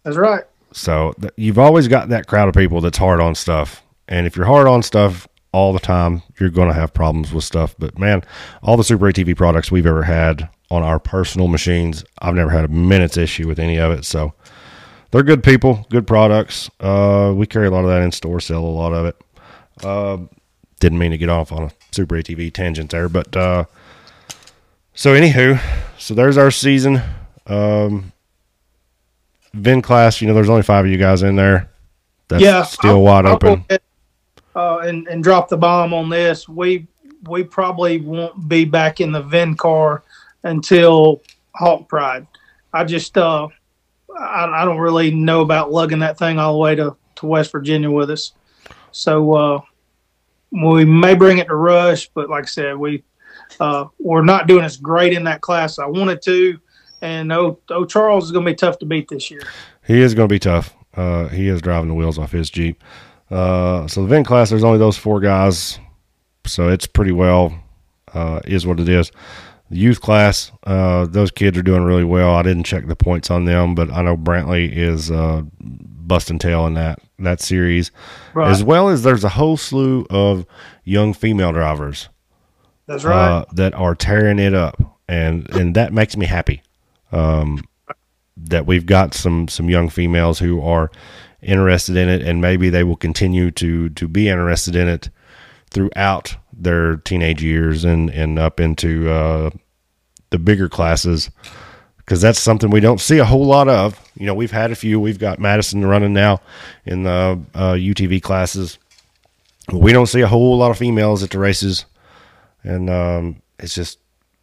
That's 0.04 0.18
right. 0.18 0.44
So 0.72 1.14
th- 1.20 1.34
you've 1.36 1.60
always 1.60 1.88
got 1.88 2.10
that 2.10 2.28
crowd 2.28 2.48
of 2.48 2.56
people 2.56 2.82
that's 2.82 2.98
hard 2.98 3.20
on 3.20 3.36
stuff. 3.36 3.84
And 4.08 4.26
if 4.26 4.36
you're 4.36 4.46
hard 4.46 4.68
on 4.68 4.82
stuff 4.82 5.28
all 5.52 5.74
the 5.74 5.80
time, 5.80 6.22
you're 6.40 6.50
going 6.50 6.68
to 6.68 6.74
have 6.74 6.94
problems 6.94 7.32
with 7.34 7.44
stuff. 7.44 7.76
But 7.78 7.98
man, 7.98 8.24
all 8.64 8.78
the 8.78 8.84
Super 8.84 9.06
ATV 9.06 9.36
products 9.36 9.72
we've 9.72 9.86
ever 9.86 10.04
had 10.04 10.50
on 10.72 10.84
our 10.84 11.00
personal 11.00 11.48
machines, 11.48 12.04
I've 12.20 12.36
never 12.36 12.52
had 12.52 12.66
a 12.66 12.70
minute's 12.70 13.18
issue 13.18 13.48
with 13.48 13.60
any 13.60 13.78
of 13.78 13.92
it. 13.92 14.06
So 14.06 14.34
they're 15.12 15.24
good 15.24 15.44
people, 15.44 15.86
good 15.90 16.06
products. 16.06 16.70
Uh, 16.80 17.34
we 17.36 17.48
carry 17.48 17.68
a 17.68 17.72
lot 17.72 17.84
of 17.84 17.90
that 17.90 18.02
in 18.02 18.12
store, 18.12 18.40
sell 18.40 18.64
a 18.64 18.66
lot 18.66 18.94
of 18.94 19.06
it. 19.06 19.22
Uh, 19.84 20.18
didn't 20.80 21.00
mean 21.00 21.12
to 21.12 21.18
get 21.18 21.30
off 21.30 21.52
on 21.52 21.64
a 21.64 21.72
Super 21.92 22.16
ATV 22.16 22.54
tangent 22.54 22.92
there, 22.92 23.10
but 23.10 23.36
uh, 23.36 23.66
so 25.00 25.14
anywho, 25.14 25.58
so 25.98 26.14
there's 26.14 26.38
our 26.38 26.52
season. 26.52 27.02
Um, 27.48 28.12
Vin 29.54 29.82
class, 29.82 30.20
you 30.20 30.28
know, 30.28 30.34
there's 30.34 30.50
only 30.50 30.62
five 30.62 30.84
of 30.84 30.92
you 30.92 30.98
guys 30.98 31.24
in 31.24 31.38
there. 31.38 31.70
That's 32.28 32.44
yeah, 32.44 32.64
still 32.64 32.90
I'll- 32.90 33.02
wide 33.02 33.26
I'll 33.26 33.36
open. 33.36 33.64
ahead, 33.70 33.82
uh, 34.58 34.80
and 34.80 35.08
and 35.08 35.24
drop 35.24 35.48
the 35.48 35.56
bomb 35.56 35.94
on 35.94 36.10
this. 36.10 36.50
We 36.50 36.86
we 37.30 37.46
probably 37.46 38.02
won't 38.02 38.50
be 38.50 38.66
back 38.66 39.00
in 39.00 39.14
the 39.14 39.22
Vin 39.22 39.56
car 39.56 40.04
until 40.44 41.22
Hawk 41.56 41.88
Pride. 41.88 42.28
I 42.74 42.84
just 42.84 43.18
uh, 43.18 43.48
I, 44.20 44.48
I 44.48 44.66
don't 44.66 44.80
really 44.80 45.12
know 45.12 45.40
about 45.40 45.72
lugging 45.72 46.00
that 46.00 46.18
thing 46.18 46.40
all 46.40 46.52
the 46.52 46.60
way 46.60 46.76
to, 46.76 46.98
to 47.16 47.26
West 47.26 47.54
Virginia 47.54 47.90
with 47.90 48.12
us. 48.12 48.34
So 48.92 49.34
uh, 49.34 49.62
we 50.52 50.84
may 50.84 51.16
bring 51.16 51.38
it 51.38 51.48
to 51.48 51.56
Rush, 51.56 52.10
but 52.10 52.30
like 52.30 52.44
I 52.44 52.48
said, 52.48 52.76
we 52.76 53.02
uh, 53.60 53.86
we're 54.00 54.24
not 54.24 54.48
doing 54.48 54.64
as 54.64 54.78
great 54.78 55.14
in 55.14 55.24
that 55.26 55.42
class 55.42 55.74
as 55.74 55.80
I 55.80 55.86
wanted 55.88 56.22
to. 56.24 56.60
And 57.02 57.32
oh, 57.32 57.60
oh 57.70 57.86
Charles 57.86 58.26
is 58.26 58.32
going 58.32 58.46
to 58.46 58.52
be 58.52 58.56
tough 58.56 58.80
to 58.80 58.86
beat 58.86 59.08
this 59.08 59.32
year. 59.32 59.42
He 59.86 60.02
is 60.02 60.14
going 60.14 60.28
to 60.28 60.34
be 60.34 60.40
tough. 60.40 60.76
Uh, 60.96 61.28
he 61.30 61.48
is 61.48 61.62
driving 61.62 61.88
the 61.88 61.96
wheels 61.96 62.20
off 62.20 62.32
his 62.32 62.50
Jeep. 62.50 62.84
Uh, 63.32 63.88
so 63.88 64.02
the 64.02 64.08
Vin 64.08 64.24
class, 64.24 64.50
there's 64.50 64.64
only 64.64 64.80
those 64.80 64.98
four 64.98 65.20
guys. 65.20 65.80
So 66.46 66.68
it's 66.70 66.88
pretty 66.88 67.12
well, 67.12 67.54
uh, 68.14 68.42
is 68.46 68.66
what 68.66 68.80
it 68.80 68.90
is. 68.90 69.12
The 69.70 69.78
youth 69.78 70.02
class, 70.02 70.52
uh, 70.64 71.06
those 71.06 71.30
kids 71.30 71.58
are 71.58 71.62
doing 71.62 71.84
really 71.84 72.04
well. 72.04 72.32
I 72.36 72.42
didn't 72.42 72.64
check 72.64 72.88
the 72.88 72.96
points 72.96 73.30
on 73.30 73.46
them, 73.46 73.76
but 73.76 73.92
I 73.92 74.02
know 74.02 74.18
Brantley 74.18 74.72
is 74.76 75.12
uh, 75.12 75.44
busting 75.62 76.40
tail 76.40 76.66
in 76.66 76.74
that 76.74 77.00
that 77.20 77.42
series, 77.42 77.92
Right. 78.34 78.50
as 78.50 78.64
well 78.64 78.88
as 78.90 79.04
there's 79.04 79.24
a 79.26 79.30
whole 79.30 79.58
slew 79.58 80.08
of 80.10 80.46
young 80.86 81.14
female 81.14 81.52
drivers 81.52 82.10
That's 82.90 83.04
right. 83.04 83.16
uh, 83.16 83.46
that 83.54 83.76
are 83.76 83.94
tearing 83.94 84.40
it 84.40 84.56
up, 84.56 84.82
and 85.08 85.48
and 85.52 85.76
that 85.76 85.94
makes 85.94 86.18
me 86.18 86.26
happy. 86.26 86.64
Um, 87.12 87.64
that 88.36 88.66
we've 88.66 88.88
got 88.88 89.14
some 89.14 89.48
some 89.48 89.70
young 89.70 89.90
females 89.90 90.40
who 90.40 90.60
are 90.62 90.90
interested 91.40 91.98
in 91.98 92.10
it, 92.10 92.24
and 92.24 92.42
maybe 92.42 92.72
they 92.72 92.84
will 92.84 92.96
continue 92.96 93.52
to 93.52 93.90
to 93.90 94.08
be 94.08 94.28
interested 94.28 94.76
in 94.76 94.88
it 94.88 95.12
throughout 95.70 96.36
their 96.52 96.96
teenage 96.98 97.44
years 97.44 97.86
and 97.86 98.10
and 98.10 98.40
up 98.40 98.60
into 98.60 99.08
uh, 99.08 99.52
the 100.32 100.40
bigger 100.40 100.68
classes. 100.68 101.30
Because 101.98 102.22
that's 102.22 102.40
something 102.40 102.72
we 102.72 102.80
don't 102.80 103.00
see 103.00 103.20
a 103.20 103.26
whole 103.26 103.46
lot 103.46 103.68
of. 103.68 104.00
You 104.16 104.26
know, 104.26 104.34
we've 104.34 104.50
had 104.50 104.72
a 104.72 104.76
few. 104.76 105.00
We've 105.00 105.20
got 105.20 105.38
Madison 105.38 105.86
running 105.86 106.14
now 106.14 106.42
in 106.88 107.04
the 107.04 107.40
uh, 107.54 107.74
UTV 107.74 108.24
classes. 108.24 108.80
We 109.72 109.94
don't 109.94 110.08
see 110.08 110.22
a 110.22 110.28
whole 110.28 110.58
lot 110.58 110.72
of 110.72 110.80
females 110.80 111.22
at 111.22 111.30
the 111.30 111.38
races 111.38 111.86
and 112.64 112.90
um, 112.90 113.42
it's 113.60 113.76
just 113.76 114.00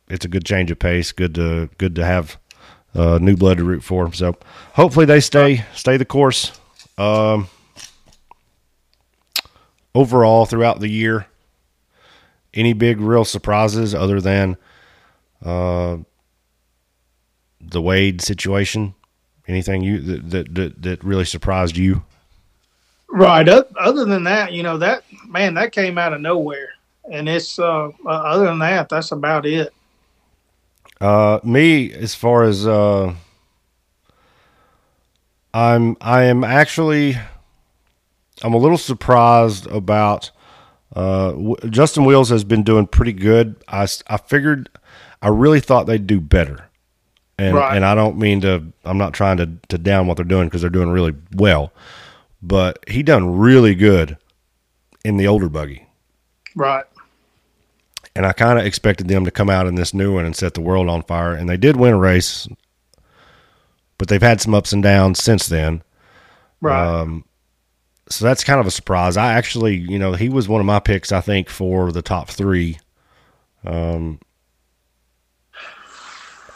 it's 0.08 0.24
a 0.24 0.28
good 0.28 0.44
change 0.44 0.70
of 0.70 0.78
pace. 0.78 1.12
Good 1.12 1.34
to 1.34 1.68
good 1.78 1.94
to 1.96 2.04
have 2.04 2.38
uh, 2.94 3.18
new 3.20 3.36
blood 3.36 3.58
to 3.58 3.64
root 3.64 3.82
for. 3.82 4.12
So 4.12 4.36
hopefully 4.74 5.06
they 5.06 5.20
stay 5.20 5.64
stay 5.74 5.96
the 5.96 6.04
course. 6.04 6.52
Um, 6.98 7.48
overall, 9.94 10.46
throughout 10.46 10.80
the 10.80 10.88
year, 10.88 11.26
any 12.54 12.72
big 12.72 13.00
real 13.00 13.24
surprises 13.24 13.94
other 13.94 14.20
than 14.20 14.56
uh, 15.44 15.98
the 17.60 17.82
Wade 17.82 18.20
situation? 18.20 18.94
Anything 19.48 19.82
you 19.82 20.00
that 20.00 20.30
that, 20.30 20.54
that, 20.54 20.82
that 20.82 21.04
really 21.04 21.24
surprised 21.24 21.76
you? 21.76 22.04
Right. 23.08 23.48
Other 23.48 24.04
than 24.04 24.24
that, 24.24 24.52
you 24.52 24.62
know 24.62 24.78
that 24.78 25.04
man 25.26 25.54
that 25.54 25.72
came 25.72 25.98
out 25.98 26.12
of 26.12 26.20
nowhere, 26.20 26.70
and 27.10 27.28
it's 27.28 27.58
uh, 27.58 27.88
uh, 28.04 28.08
other 28.08 28.46
than 28.46 28.58
that, 28.60 28.88
that's 28.88 29.12
about 29.12 29.46
it. 29.46 29.72
Uh, 31.00 31.38
me, 31.44 31.92
as 31.92 32.14
far 32.14 32.44
as 32.44 32.66
uh, 32.66 33.14
I'm, 35.54 35.96
I 36.00 36.24
am 36.24 36.44
actually, 36.44 37.16
I'm 38.42 38.54
a 38.54 38.58
little 38.58 38.78
surprised 38.78 39.66
about. 39.68 40.30
Uh, 40.94 41.32
w- 41.32 41.56
Justin 41.68 42.04
Wheels 42.06 42.30
has 42.30 42.44
been 42.44 42.62
doing 42.62 42.86
pretty 42.86 43.12
good. 43.12 43.56
I, 43.68 43.86
I 44.06 44.16
figured, 44.16 44.68
I 45.20 45.28
really 45.28 45.60
thought 45.60 45.84
they'd 45.86 46.06
do 46.06 46.20
better, 46.20 46.68
and 47.38 47.54
Right. 47.54 47.76
and 47.76 47.84
I 47.84 47.94
don't 47.94 48.16
mean 48.16 48.40
to. 48.42 48.64
I'm 48.84 48.96
not 48.96 49.12
trying 49.12 49.36
to 49.38 49.50
to 49.68 49.76
down 49.78 50.06
what 50.06 50.16
they're 50.16 50.24
doing 50.24 50.46
because 50.48 50.62
they're 50.62 50.70
doing 50.70 50.88
really 50.88 51.14
well, 51.34 51.72
but 52.40 52.78
he 52.88 53.02
done 53.02 53.36
really 53.36 53.74
good 53.74 54.16
in 55.04 55.18
the 55.18 55.26
older 55.26 55.48
buggy. 55.50 55.86
Right. 56.54 56.84
And 58.16 58.24
I 58.24 58.32
kind 58.32 58.58
of 58.58 58.64
expected 58.64 59.08
them 59.08 59.26
to 59.26 59.30
come 59.30 59.50
out 59.50 59.66
in 59.66 59.74
this 59.74 59.92
new 59.92 60.14
one 60.14 60.24
and 60.24 60.34
set 60.34 60.54
the 60.54 60.62
world 60.62 60.88
on 60.88 61.02
fire, 61.02 61.34
and 61.34 61.48
they 61.48 61.58
did 61.58 61.76
win 61.76 61.92
a 61.92 61.98
race, 61.98 62.48
but 63.98 64.08
they've 64.08 64.22
had 64.22 64.40
some 64.40 64.54
ups 64.54 64.72
and 64.72 64.82
downs 64.82 65.22
since 65.22 65.46
then. 65.46 65.82
Right. 66.62 67.00
Um, 67.00 67.24
so 68.08 68.24
that's 68.24 68.42
kind 68.42 68.58
of 68.58 68.66
a 68.66 68.70
surprise. 68.70 69.16
I 69.16 69.34
actually, 69.34 69.76
you 69.76 69.98
know, 69.98 70.14
he 70.14 70.30
was 70.30 70.48
one 70.48 70.60
of 70.60 70.66
my 70.66 70.80
picks. 70.80 71.12
I 71.12 71.20
think 71.20 71.50
for 71.50 71.92
the 71.92 72.02
top 72.02 72.30
three. 72.30 72.78
Um, 73.64 74.20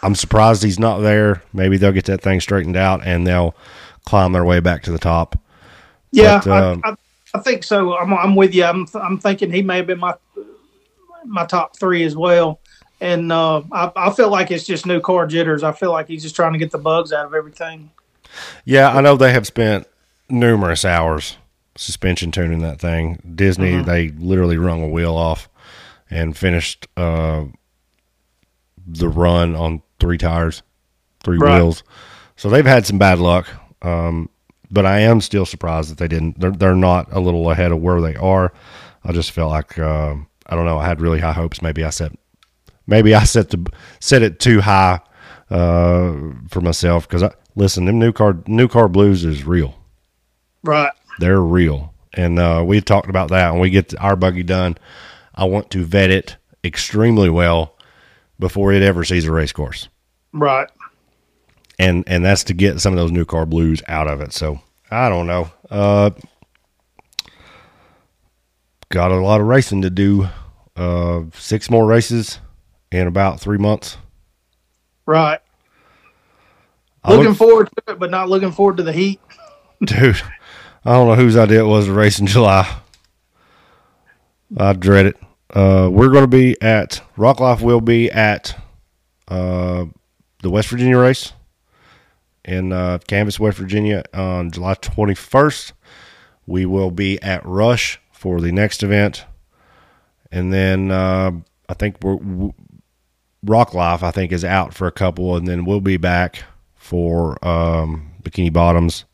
I'm 0.03 0.15
surprised 0.15 0.63
he's 0.63 0.79
not 0.79 1.01
there. 1.01 1.43
Maybe 1.53 1.77
they'll 1.77 1.93
get 1.93 2.07
that 2.07 2.23
thing 2.23 2.41
straightened 2.41 2.77
out 2.77 3.05
and 3.05 3.27
they'll 3.27 3.55
climb 4.07 4.33
their 4.33 4.45
way 4.45 4.61
back 4.61 4.83
to 4.85 4.93
the 4.93 4.99
top. 4.99 5.39
yeah, 6.11 6.41
but, 6.43 6.63
um, 6.63 6.81
I, 6.85 6.91
I, 6.91 6.95
I 7.35 7.41
think 7.41 7.65
so. 7.65 7.97
I'm 7.99 8.15
I'm 8.15 8.35
with 8.35 8.55
you. 8.55 8.65
I'm 8.65 8.87
I'm 8.95 9.19
thinking 9.19 9.53
he 9.53 9.61
may 9.63 9.79
have 9.79 9.87
been 9.87 9.99
my 9.99 10.15
my 11.25 11.45
top 11.47 11.77
three 11.79 12.05
as 12.05 12.17
well. 12.17 12.61
And 13.01 13.33
uh, 13.33 13.63
I, 13.73 13.91
I 13.97 14.11
feel 14.13 14.31
like 14.31 14.51
it's 14.51 14.65
just 14.67 14.85
new 14.87 15.01
car 15.01 15.27
jitters. 15.27 15.63
I 15.63 15.73
feel 15.73 15.91
like 15.91 16.07
he's 16.09 16.23
just 16.23 16.37
trying 16.37 16.53
to 16.53 16.59
get 16.59 16.71
the 16.71 16.79
bugs 16.79 17.13
out 17.13 17.25
of 17.25 17.35
everything. 17.35 17.91
Yeah, 18.65 18.91
I 18.91 19.01
know 19.01 19.17
they 19.17 19.33
have 19.33 19.47
spent 19.47 19.87
numerous 20.29 20.85
hours 20.85 21.37
suspension 21.77 22.31
tuning 22.31 22.61
that 22.61 22.79
thing. 22.81 23.19
Disney, 23.35 23.81
they 23.83 24.11
literally 24.11 24.59
wrung 24.59 24.83
a 24.83 24.89
wheel 24.89 25.15
off 25.15 25.49
and 26.11 26.37
finished 26.37 26.87
uh, 26.97 27.45
the 28.87 29.09
run 29.09 29.57
on 29.57 29.83
three 29.99 30.19
tires, 30.19 30.63
three 31.23 31.39
Right. 31.39 31.57
wheels. 31.57 31.83
So 32.37 32.51
they've 32.51 32.67
had 32.67 32.87
some 32.87 32.99
bad 32.99 33.19
luck. 33.19 33.49
Um, 33.83 34.29
but 34.71 34.85
I 34.87 35.01
am 35.01 35.21
still 35.21 35.47
surprised 35.47 35.91
that 35.91 35.99
they 35.99 36.09
didn't. 36.09 36.39
They're 36.39 36.53
they're 36.53 36.75
not 36.75 37.09
a 37.13 37.19
little 37.21 37.51
ahead 37.51 37.73
of 37.73 37.81
where 37.81 38.01
they 38.01 38.15
are. 38.17 38.53
I 39.05 39.13
just 39.13 39.31
felt 39.33 39.51
like 39.51 39.79
uh, 39.79 40.17
I 40.51 40.57
don't 40.57 40.67
know. 40.67 40.79
I 40.79 40.87
had 40.87 41.01
really 41.01 41.21
high 41.21 41.33
hopes. 41.33 41.63
Maybe 41.63 41.85
I 41.85 41.91
set 41.91 42.13
maybe 42.87 43.15
I 43.15 43.25
set 43.25 43.49
the 43.51 43.65
set 44.01 44.23
it 44.23 44.39
too 44.41 44.61
high 44.61 45.01
uh, 45.49 46.13
for 46.51 46.61
myself 46.61 47.09
because 47.09 47.23
I 47.23 47.31
listen. 47.57 47.85
Them 47.87 47.99
new 47.99 48.13
car 48.13 48.37
new 48.47 48.69
car 48.69 48.89
blues 48.89 49.25
is 49.25 49.45
real. 49.45 49.75
Right. 50.63 50.93
They're 51.21 51.41
real, 51.41 51.95
and 52.15 52.39
uh, 52.39 52.63
we 52.67 52.81
talked 52.81 53.09
about 53.09 53.31
that. 53.31 53.53
When 53.53 53.61
we 53.61 53.71
get 53.71 53.95
our 54.01 54.17
buggy 54.17 54.43
done, 54.43 54.77
I 55.35 55.45
want 55.45 55.71
to 55.71 55.85
vet 55.85 56.11
it 56.11 56.37
extremely 56.65 57.31
well 57.31 57.77
before 58.39 58.73
it 58.73 58.83
ever 58.83 59.05
sees 59.05 59.25
a 59.27 59.31
race 59.31 59.53
course, 59.53 59.89
Right. 60.33 60.69
and 61.79 62.05
and 62.07 62.25
that's 62.25 62.43
to 62.45 62.55
get 62.55 62.81
some 62.81 62.93
of 62.93 62.99
those 62.99 63.13
new 63.13 63.25
car 63.27 63.47
blues 63.47 63.83
out 63.87 64.09
of 64.09 64.21
it. 64.23 64.33
So 64.33 64.61
I 64.91 65.09
don't 65.09 65.27
know. 65.27 65.51
Uh, 65.71 66.11
got 68.89 69.13
a 69.13 69.17
lot 69.21 69.41
of 69.41 69.47
racing 69.47 69.83
to 69.83 69.91
do. 69.91 70.29
Uh, 70.81 71.25
six 71.35 71.69
more 71.71 71.87
races 71.87 72.41
in 72.91 73.07
about 73.07 73.39
three 73.39 73.59
months. 73.59 73.99
Right. 75.05 75.41
I 77.05 77.11
Looking 77.13 77.29
look- 77.29 77.37
forward 77.39 77.69
to 77.87 77.93
it, 77.93 77.99
but 77.99 78.11
not 78.11 78.29
looking 78.29 78.53
forward 78.53 78.79
to 78.79 78.83
the 78.83 78.93
heat. 78.93 79.21
dude. 79.85 80.21
I 80.85 80.93
don't 80.93 81.09
know 81.09 81.15
whose 81.15 81.37
idea 81.37 81.61
it 81.61 81.67
was 81.67 81.85
to 81.87 81.93
race 81.93 82.19
in 82.19 82.27
July. 82.27 82.67
I 84.57 84.73
dread 84.73 85.07
it. 85.07 85.17
Uh, 85.53 85.91
we're 85.93 86.09
going 86.09 86.25
to 86.25 86.29
be 86.29 86.57
at 86.63 87.03
Rock 87.17 87.41
Life. 87.41 87.61
Will 87.61 87.81
be 87.83 88.11
at 88.11 88.57
uh, 89.29 89.85
the 90.43 90.51
West 90.51 90.69
Virginia 90.69 90.97
race 90.99 91.33
in 92.45 92.73
uh, 92.73 92.99
Canvas, 93.07 93.39
West 93.39 93.59
Virginia, 93.59 94.03
on 94.15 94.51
July 94.51 94.75
twenty 94.75 95.15
first. 95.15 95.73
We 96.47 96.65
will 96.67 96.91
be 96.91 97.21
at 97.23 97.45
Rush 97.45 98.01
for 98.13 98.41
the 98.41 98.51
next 98.53 98.83
event, 98.83 99.25
and 100.31 100.53
then 100.53 100.91
uh, 100.91 101.33
I 101.69 101.75
think 101.75 101.97
we're. 102.03 102.17
w- 102.17 102.55
Rock 103.43 103.73
Life, 103.73 104.03
I 104.03 104.11
think, 104.11 104.33
is 104.33 104.45
out 104.45 104.75
for 104.75 104.87
a 104.87 104.93
couple, 104.93 105.35
and 105.35 105.49
then 105.49 105.65
we'll 105.65 105.81
be 105.81 105.97
back 105.97 106.45
for 106.75 107.43
um, 107.43 108.11
Bikini 108.23 108.53
Bottoms 108.53 109.07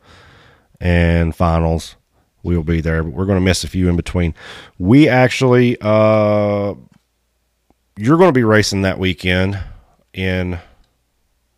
and 0.81 1.33
finals. 1.33 1.95
We'll 2.43 2.65
be 2.65 2.81
there, 2.81 3.05
but 3.05 3.13
we're 3.13 3.27
going 3.27 3.39
to 3.39 3.45
miss 3.45 3.63
a 3.63 3.69
few 3.69 3.89
in 3.89 3.95
between. 3.95 4.35
We 4.81 5.09
actually, 5.09 5.77
uh, 5.81 6.75
you're 7.97 8.17
going 8.19 8.31
to 8.31 8.33
be 8.33 8.43
racing 8.43 8.83
that 8.83 8.99
weekend 8.99 9.61
in 10.13 10.59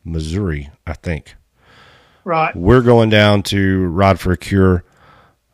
Missouri, 0.04 0.68
I 0.86 0.92
think. 0.92 1.36
Right. 2.24 2.54
We're 2.54 2.82
going 2.82 3.08
down 3.08 3.44
to 3.44 3.86
Ride 3.86 4.20
for 4.20 4.32
a 4.32 4.36
Cure 4.36 4.84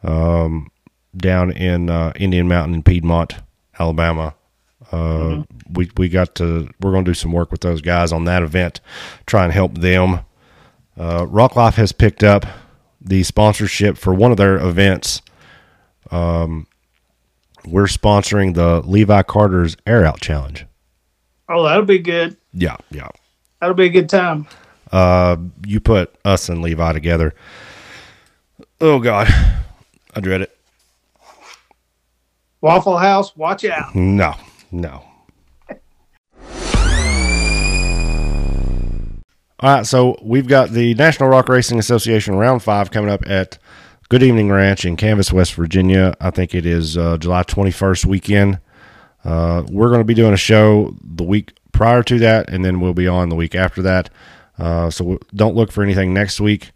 um, 0.02 0.68
down 1.16 1.52
in 1.52 1.88
uh, 1.90 2.12
Indian 2.16 2.48
Mountain 2.48 2.74
in 2.74 2.82
Piedmont, 2.82 3.34
Alabama. 3.78 4.34
Uh, 4.92 5.42
We 5.72 5.90
we 5.96 6.08
got 6.08 6.34
to 6.36 6.68
we're 6.80 6.92
going 6.92 7.04
to 7.04 7.10
do 7.10 7.14
some 7.14 7.32
work 7.32 7.50
with 7.50 7.60
those 7.62 7.80
guys 7.80 8.12
on 8.12 8.24
that 8.26 8.42
event, 8.42 8.80
try 9.26 9.44
and 9.44 9.52
help 9.52 9.78
them 9.78 10.20
Uh, 10.98 11.26
Rock 11.28 11.56
Life 11.56 11.74
has 11.76 11.90
picked 11.92 12.22
up 12.22 12.46
the 13.00 13.22
sponsorship 13.24 13.96
for 13.98 14.14
one 14.14 14.30
of 14.30 14.36
their 14.36 14.56
events. 14.56 15.20
Um, 16.10 16.66
we're 17.66 17.86
sponsoring 17.86 18.54
the 18.54 18.80
Levi 18.82 19.22
Carter's 19.22 19.76
Air 19.86 20.04
Out 20.04 20.20
Challenge. 20.20 20.66
Oh, 21.48 21.64
that'll 21.64 21.84
be 21.84 21.98
good. 21.98 22.36
Yeah, 22.52 22.76
yeah. 22.90 23.08
That'll 23.60 23.74
be 23.74 23.86
a 23.86 23.90
good 23.90 24.08
time. 24.08 24.46
Uh, 24.92 25.36
you 25.66 25.80
put 25.80 26.14
us 26.24 26.48
and 26.48 26.62
Levi 26.62 26.92
together. 26.92 27.34
Oh 28.80 29.00
God, 29.00 29.26
I 30.14 30.20
dread 30.20 30.42
it. 30.42 30.53
Waffle 32.64 32.96
House, 32.96 33.36
watch 33.36 33.62
out. 33.66 33.94
No, 33.94 34.36
no. 34.72 35.04
All 39.60 39.74
right, 39.76 39.84
so 39.84 40.18
we've 40.22 40.48
got 40.48 40.70
the 40.70 40.94
National 40.94 41.28
Rock 41.28 41.50
Racing 41.50 41.78
Association 41.78 42.36
Round 42.36 42.62
Five 42.62 42.90
coming 42.90 43.10
up 43.10 43.28
at 43.28 43.58
Good 44.08 44.22
Evening 44.22 44.50
Ranch 44.50 44.86
in 44.86 44.96
Canvas, 44.96 45.30
West 45.30 45.52
Virginia. 45.52 46.14
I 46.22 46.30
think 46.30 46.54
it 46.54 46.64
is 46.64 46.96
uh, 46.96 47.18
July 47.18 47.42
21st 47.42 48.06
weekend. 48.06 48.58
Uh, 49.26 49.64
we're 49.68 49.88
going 49.88 50.00
to 50.00 50.04
be 50.04 50.14
doing 50.14 50.32
a 50.32 50.38
show 50.38 50.96
the 51.04 51.22
week 51.22 51.52
prior 51.72 52.02
to 52.04 52.18
that, 52.20 52.48
and 52.48 52.64
then 52.64 52.80
we'll 52.80 52.94
be 52.94 53.06
on 53.06 53.28
the 53.28 53.36
week 53.36 53.54
after 53.54 53.82
that. 53.82 54.08
Uh, 54.58 54.88
so 54.88 55.18
don't 55.34 55.54
look 55.54 55.70
for 55.70 55.82
anything 55.82 56.14
next 56.14 56.40
week. 56.40 56.70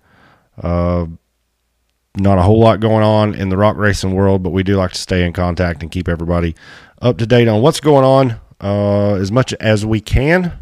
Not 2.18 2.38
a 2.38 2.42
whole 2.42 2.58
lot 2.58 2.80
going 2.80 3.04
on 3.04 3.34
in 3.34 3.48
the 3.48 3.56
rock 3.56 3.76
racing 3.76 4.12
world, 4.12 4.42
but 4.42 4.50
we 4.50 4.64
do 4.64 4.76
like 4.76 4.90
to 4.90 4.98
stay 4.98 5.24
in 5.24 5.32
contact 5.32 5.82
and 5.82 5.90
keep 5.90 6.08
everybody 6.08 6.56
up 7.00 7.16
to 7.18 7.26
date 7.26 7.46
on 7.46 7.62
what's 7.62 7.78
going 7.80 8.04
on 8.04 8.40
uh, 8.60 9.14
as 9.14 9.30
much 9.30 9.54
as 9.54 9.86
we 9.86 10.00
can. 10.00 10.52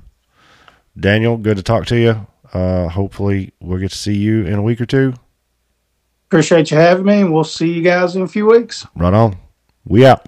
Daniel, 0.98 1.38
good 1.38 1.56
to 1.56 1.62
talk 1.62 1.86
to 1.86 1.96
you. 1.96 2.26
Uh, 2.52 2.88
hopefully, 2.88 3.52
we'll 3.60 3.78
get 3.78 3.90
to 3.90 3.98
see 3.98 4.14
you 4.14 4.44
in 4.44 4.54
a 4.54 4.62
week 4.62 4.80
or 4.80 4.86
two. 4.86 5.14
Appreciate 6.26 6.70
you 6.70 6.76
having 6.76 7.06
me, 7.06 7.20
and 7.20 7.32
we'll 7.32 7.44
see 7.44 7.72
you 7.72 7.82
guys 7.82 8.16
in 8.16 8.22
a 8.22 8.28
few 8.28 8.46
weeks. 8.46 8.86
Right 8.94 9.14
on. 9.14 9.36
We 9.86 10.04
out. 10.04 10.26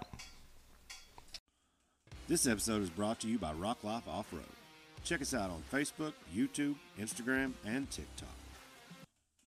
This 2.27 2.47
episode 2.47 2.83
is 2.83 2.91
brought 2.91 3.21
to 3.21 3.29
you 3.29 3.39
by 3.39 3.53
Rock 3.53 3.83
Life 3.83 4.07
Off 4.09 4.33
Road. 4.33 4.43
Check 5.05 5.23
us 5.23 5.35
out 5.35 5.51
on 5.51 5.63
Facebook, 5.73 6.13
YouTube, 6.35 6.77
Instagram, 7.01 7.53
and 7.67 7.91
TikTok. 7.91 8.38